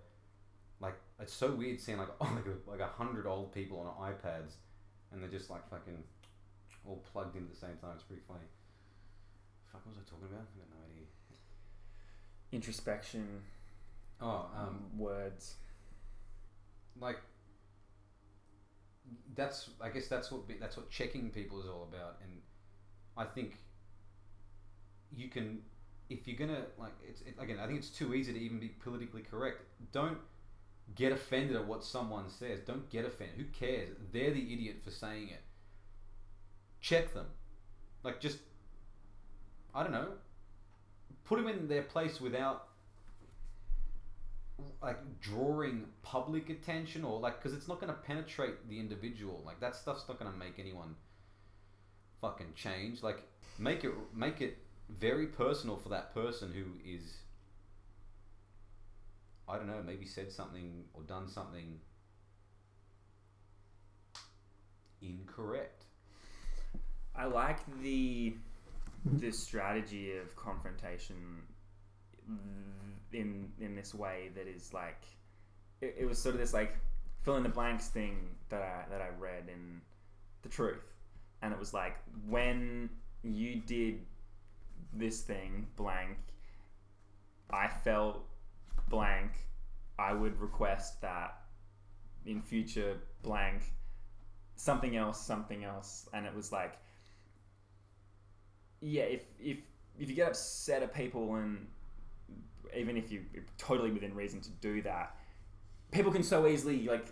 [1.22, 4.54] it's so weird seeing like oh, like a, like a hundred old people on iPads,
[5.12, 6.02] and they're just like fucking
[6.86, 7.92] all plugged in at the same time.
[7.94, 8.40] It's pretty funny.
[9.72, 10.46] Fuck, what was I talking about?
[10.54, 11.06] I got no idea.
[12.52, 13.26] Introspection,
[14.20, 15.54] Oh, um, um, words.
[17.00, 17.18] like
[19.34, 22.30] that's I guess that's what be- that's what checking people is all about, and
[23.16, 23.56] I think
[25.14, 25.60] you can
[26.10, 28.68] if you're gonna like it's it, again I think it's too easy to even be
[28.68, 29.62] politically correct.
[29.92, 30.18] Don't
[30.94, 32.60] get offended at what someone says.
[32.66, 33.36] Don't get offended.
[33.36, 33.96] Who cares?
[34.12, 35.40] They're the idiot for saying it.
[36.80, 37.26] Check them,
[38.02, 38.38] like just
[39.74, 40.08] I don't know.
[41.24, 42.68] Put them in their place without
[44.82, 49.60] like drawing public attention or like because it's not going to penetrate the individual like
[49.60, 50.94] that stuff's not going to make anyone
[52.20, 53.22] fucking change like
[53.58, 54.58] make it make it
[54.88, 57.16] very personal for that person who is
[59.48, 61.78] i don't know maybe said something or done something
[65.02, 65.84] incorrect.
[67.14, 68.34] I like the
[69.04, 71.42] the strategy of confrontation
[73.12, 75.02] in in this way that is like
[75.80, 76.76] it, it was sort of this like
[77.22, 78.16] fill in the blanks thing
[78.48, 79.80] that I that I read in
[80.42, 80.94] the truth,
[81.42, 81.96] and it was like
[82.26, 82.88] when
[83.22, 84.00] you did
[84.92, 86.16] this thing blank,
[87.50, 88.24] I felt
[88.92, 89.32] blank.
[89.98, 91.30] I would request that
[92.24, 93.62] in future blank
[94.54, 96.74] something else something else and it was like
[98.82, 99.58] yeah, if if
[99.98, 101.66] if you get upset at people and
[102.76, 103.22] even if you
[103.58, 105.14] totally within reason to do that,
[105.92, 107.06] people can so easily like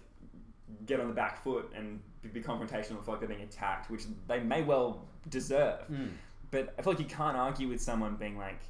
[0.87, 4.03] get on the back foot and be- confrontational and feel like they're being attacked, which
[4.27, 5.81] they may well deserve.
[5.87, 6.07] Hmm.
[6.51, 8.61] But I feel like you can't argue with someone being like,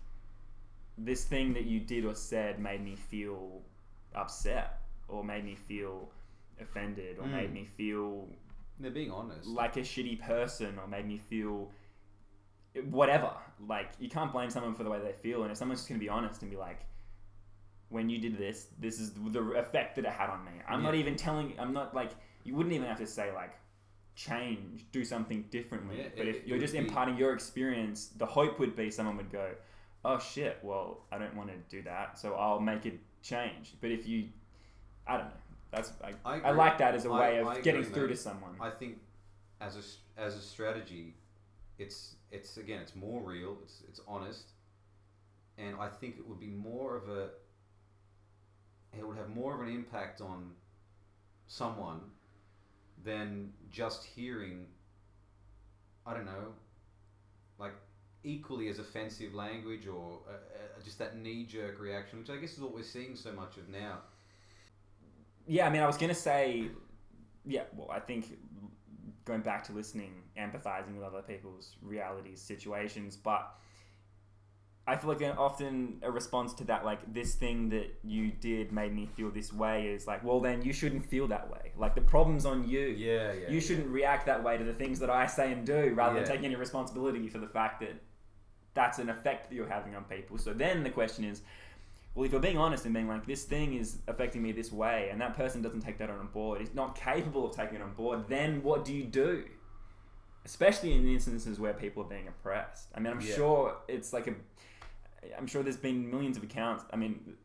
[0.99, 3.63] this thing that you did or said made me feel
[4.15, 6.11] upset or made me feel
[6.61, 7.33] offended or Mm.
[7.33, 8.29] made me feel
[8.79, 11.71] they're being honest like a shitty person or made me feel
[12.91, 13.33] whatever.
[13.67, 15.99] Like you can't blame someone for the way they feel, and if someone's just gonna
[16.01, 16.81] be honest and be like,
[17.89, 20.95] "When you did this, this is the effect that it had on me." I'm not
[20.95, 21.59] even telling.
[21.59, 22.13] I'm not like
[22.45, 23.53] you wouldn't even have to say like
[24.15, 25.99] change, do something differently.
[25.99, 29.17] Yeah, but it- if you're just be- imparting your experience, the hope would be someone
[29.17, 29.55] would go,
[30.05, 33.91] "Oh shit, well I don't want to do that, so I'll make a change." But
[33.91, 34.29] if you,
[35.07, 35.33] I don't know.
[35.71, 38.57] That's I, I I, like that as a I- way of getting through to someone.
[38.61, 38.99] I think
[39.61, 41.15] as a as a strategy,
[41.79, 43.57] it's it's again it's more real.
[43.63, 44.51] It's it's honest,
[45.59, 47.29] and I think it would be more of a.
[48.99, 50.51] It would have more of an impact on
[51.47, 52.01] someone
[53.05, 54.67] than just hearing.
[56.07, 56.55] I don't know,
[57.59, 57.75] like
[58.25, 62.53] equally as offensive language or uh, uh, just that knee jerk reaction, which I guess
[62.53, 63.99] is what we're seeing so much of now.
[65.47, 66.69] Yeah, I mean, I was gonna say,
[67.45, 67.63] yeah.
[67.77, 68.27] Well, I think
[69.25, 73.55] going back to listening, empathizing with other people's realities, situations, but
[74.87, 78.73] I feel like an- often a response to that, like this thing that you did
[78.73, 81.73] made me feel this way, is like, well, then you shouldn't feel that way.
[81.77, 82.81] Like the problem's on you.
[82.81, 83.51] Yeah, yeah.
[83.51, 86.21] you shouldn't react that way to the things that I say and do, rather Yeah.
[86.25, 87.95] than taking any responsibility for the fact that
[88.75, 90.39] that's an effect that you're having on people.
[90.39, 91.43] So then the question is,
[92.15, 95.09] well, if you're being honest and being like, this thing is affecting me this way,
[95.11, 97.93] and that person doesn't take that on board, is not capable of taking it on
[97.95, 99.45] board, then what do you do?
[100.45, 102.89] Especially in instances where people are being oppressed.
[102.95, 103.35] I mean, I'm Yeah.
[103.35, 104.35] sure it's like a.
[105.37, 106.85] I'm sure there's been millions of accounts.
[106.93, 107.37] I mean,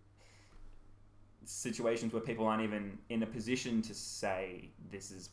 [1.44, 5.30] situations where people aren't even in a position to say this is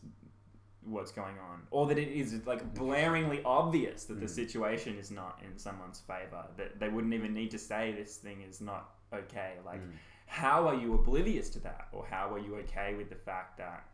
[0.85, 4.31] what's going on, or that it is like blaringly obvious that the Mm.
[4.31, 6.45] situation is not in someone's favor.
[6.57, 9.59] That they wouldn't even need to say this thing is not okay.
[9.65, 9.93] Like, Mm.
[10.27, 13.85] how are you oblivious to that, or how are you okay with the fact that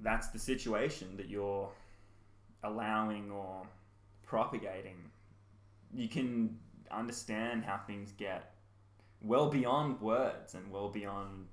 [0.00, 1.70] that's the situation that you're
[2.64, 3.66] allowing or
[4.22, 5.10] propagating?
[5.92, 6.58] You can
[6.90, 8.54] understand how things get
[9.20, 11.46] well beyond words and well beyond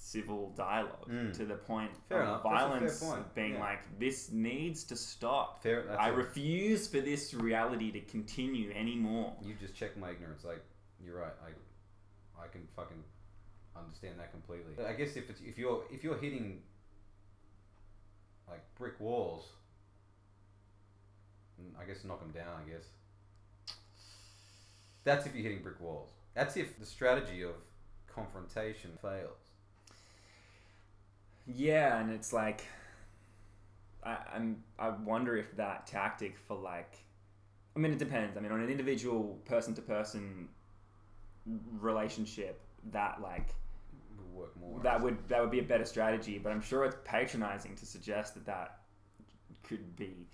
[0.00, 1.32] civil dialogue Mm.
[1.34, 2.42] to the point Fair of enough.
[2.42, 3.34] That's a fair violence point.
[3.34, 3.60] being Yeah.
[3.60, 5.62] like this needs to stop.
[5.62, 5.90] Fair.
[6.00, 9.36] I refuse for this reality to continue anymore.
[9.42, 10.44] You just check my ignorance.
[10.44, 10.62] Like
[11.04, 11.32] you're right.
[11.44, 13.02] I, I can fucking
[13.76, 14.82] understand that completely.
[14.84, 16.62] I guess if it's if you're if you're hitting
[18.48, 19.52] like brick walls,
[21.60, 22.62] mm, I guess knock them down.
[22.64, 22.84] I guess
[25.04, 26.10] that's if you're hitting brick walls.
[26.34, 27.54] That's if the strategy of
[28.06, 29.36] confrontation fails.
[31.54, 32.62] Yeah, and it's like
[34.04, 36.98] I, I'm I wonder if that tactic for like
[37.76, 38.36] I mean, it depends.
[38.36, 40.48] I mean, on an individual person to person
[41.80, 42.60] relationship,
[42.92, 43.54] that like
[44.34, 44.80] work more.
[44.80, 46.38] that would that would be a better strategy.
[46.38, 48.80] But I'm sure it's patronizing to suggest that that
[49.62, 50.26] could be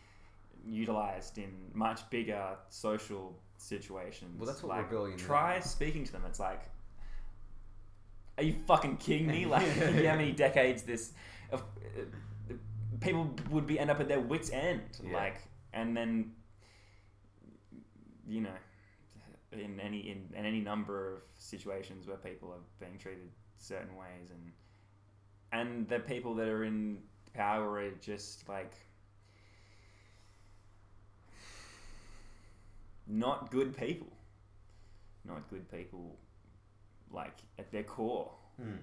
[0.67, 4.39] utilized in much bigger social situations.
[4.39, 5.65] Well, that's what like, rebellion Try is.
[5.67, 6.23] speaking to them.
[6.27, 6.63] It's like,
[8.37, 9.47] are you fucking kidding me?
[9.47, 11.13] Like, how many decades this?
[11.51, 12.55] Of, uh,
[13.01, 14.83] people would be end up at their wits' end.
[15.05, 15.17] Yeah.
[15.17, 15.37] Like,
[15.73, 16.33] and then,
[18.27, 18.51] you know,
[19.53, 24.31] in any in, in any number of situations where people are being treated certain ways,
[24.31, 24.53] and
[25.53, 26.99] and the people that are in
[27.35, 28.73] power are just like
[33.07, 34.09] not good people.
[35.27, 36.19] Not good people,
[37.15, 38.77] like at their core, Hmm.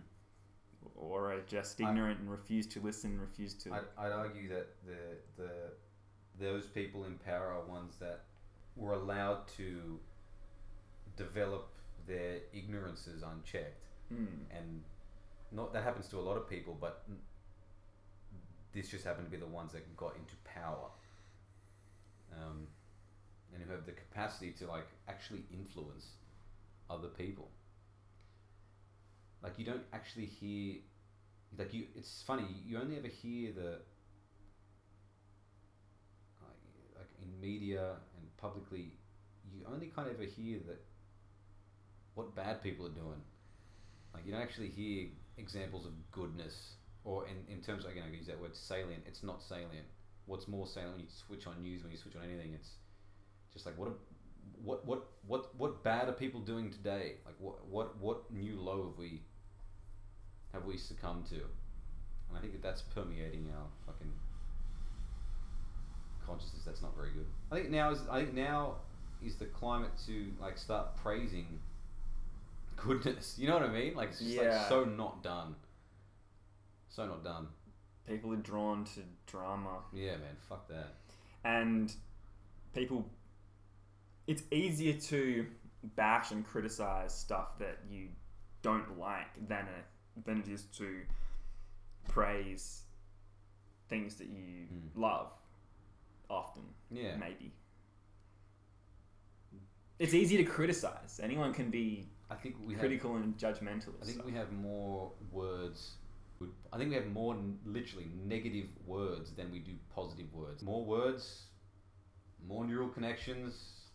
[0.96, 3.74] or are just I- ignorant and refuse to listen, refuse to.
[3.74, 5.52] I'd, I'd argue that the the
[6.40, 8.22] those people in power are ones that
[8.76, 10.00] were allowed to
[11.18, 11.68] develop
[12.08, 14.28] their ignorances unchecked, Mm.
[14.50, 14.84] and
[15.52, 17.06] not that happens to a lot of people, but
[18.74, 20.90] this just happened to be the ones that got into power,
[22.34, 22.68] um,
[23.54, 26.12] and who have the capacity to like actually influence
[26.90, 27.50] other people.
[29.44, 30.76] Like you don't actually hear,
[31.58, 31.86] like you.
[31.96, 32.46] It's funny.
[32.66, 33.80] You only ever hear the
[36.42, 36.62] like,
[36.98, 38.94] like in media and publicly,
[39.52, 40.82] you only kind of ever hear that
[42.14, 43.22] what bad people are doing.
[44.14, 45.08] Like you don't actually hear
[45.38, 46.74] examples of goodness,
[47.04, 49.04] or in, in terms of again I use that word salient.
[49.08, 49.88] It's not salient.
[50.28, 52.70] What's more salient when you switch on news, when you switch on anything, it's
[53.52, 53.92] just like what a,
[54.64, 57.16] what what what what bad are people doing today?
[57.26, 59.22] Like what what what new low have we
[60.54, 61.36] have we succumbed to?
[61.36, 64.12] And I think that that's permeating our fucking
[66.26, 66.64] consciousness.
[66.66, 67.26] That's not very good.
[67.52, 68.76] I think now is I think now
[69.24, 71.60] is the climate to like start praising
[72.76, 73.36] goodness.
[73.40, 73.96] You know what I mean?
[73.96, 74.58] Like it's just Yeah.
[74.60, 75.56] like so not done.
[76.90, 77.48] So not done.
[78.08, 80.36] People are drawn to drama, Yeah, man.
[80.50, 80.96] Fuck that.
[81.44, 81.94] and
[82.74, 83.06] people.
[84.28, 85.48] It's easier to
[85.96, 88.08] bash and criticize stuff that you
[88.62, 89.82] don't like than a,
[90.26, 91.06] than it is to
[92.08, 92.84] praise
[93.90, 94.90] things that you Mm.
[94.96, 95.32] love.
[96.30, 97.18] Often, Yeah.
[97.18, 97.52] maybe.
[100.00, 101.20] It's easy to criticize.
[101.20, 103.94] Anyone can be I think we have critical and judgmental.
[104.02, 104.26] I think stuff.
[104.26, 105.98] we have more words.
[106.74, 107.36] I think we have more
[107.66, 110.64] literally negative words than we do positive words.
[110.64, 111.48] More words,
[112.48, 113.90] more neural connections,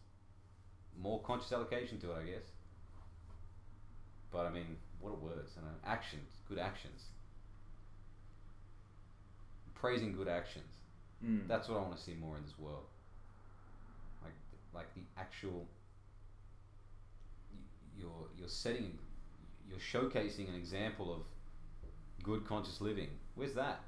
[0.97, 2.53] more conscious allocation to it, I guess.
[4.31, 5.53] But I mean, what are words?
[5.59, 5.75] I know.
[5.85, 7.05] Actions, good actions.
[9.75, 10.73] Praising good actions.
[11.25, 11.47] Mm.
[11.49, 12.85] That's what I want to see more in this world.
[14.23, 14.35] Like,
[14.75, 15.67] like the actual.
[17.99, 18.99] You're you're setting,
[19.69, 21.23] you're showcasing an example of
[22.23, 23.09] good conscious living.
[23.35, 23.81] Where's that?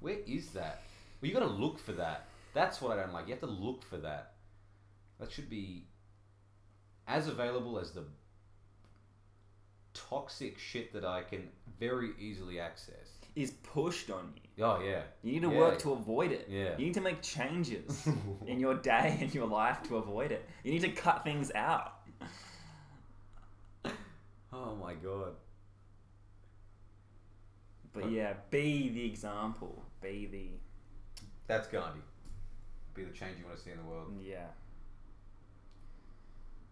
[0.00, 0.82] Where is that?
[1.20, 2.26] Well, you got to look for that.
[2.54, 3.26] That's what I don't like.
[3.26, 4.34] You have to look for that.
[5.18, 5.86] That should be
[7.08, 8.04] as available as the
[10.08, 11.48] toxic shit that I can
[11.80, 12.94] very easily access.
[13.36, 14.64] is pushed on you.
[14.64, 15.02] Oh yeah.
[15.22, 15.58] You need to Yeah.
[15.58, 16.46] work to avoid it.
[16.50, 16.76] Yeah.
[16.76, 18.08] You need to make changes
[18.46, 20.44] in your day and your life to avoid it.
[20.64, 21.92] You need to cut things out.
[24.52, 25.34] Oh my god.
[27.92, 29.84] But yeah, be the example.
[30.02, 30.48] Be the
[31.46, 32.00] That's Gandhi.
[32.94, 34.12] Be the change you want to see in the world.
[34.20, 34.46] yeah.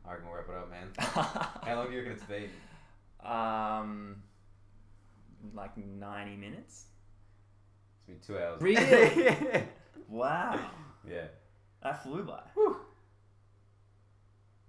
[0.05, 0.89] I reckon we'll wrap it up, man.
[1.69, 2.49] How long do you reckon it's been?
[3.25, 4.23] Um,
[5.55, 6.87] like ninety minutes.
[7.97, 8.61] It's been two hours.
[8.61, 9.65] Really?
[10.09, 10.61] Wow,
[11.09, 11.25] yeah.
[11.83, 12.39] that flew by.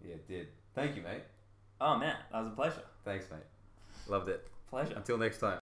[0.03, 0.47] Yeah, it did.
[0.73, 1.21] Thank you, mate.
[1.79, 2.81] Oh man, that was a pleasure.
[3.05, 3.41] Thanks, mate.
[4.07, 4.47] Loved it.
[4.67, 4.95] Pleasure.
[4.95, 5.59] Until next time.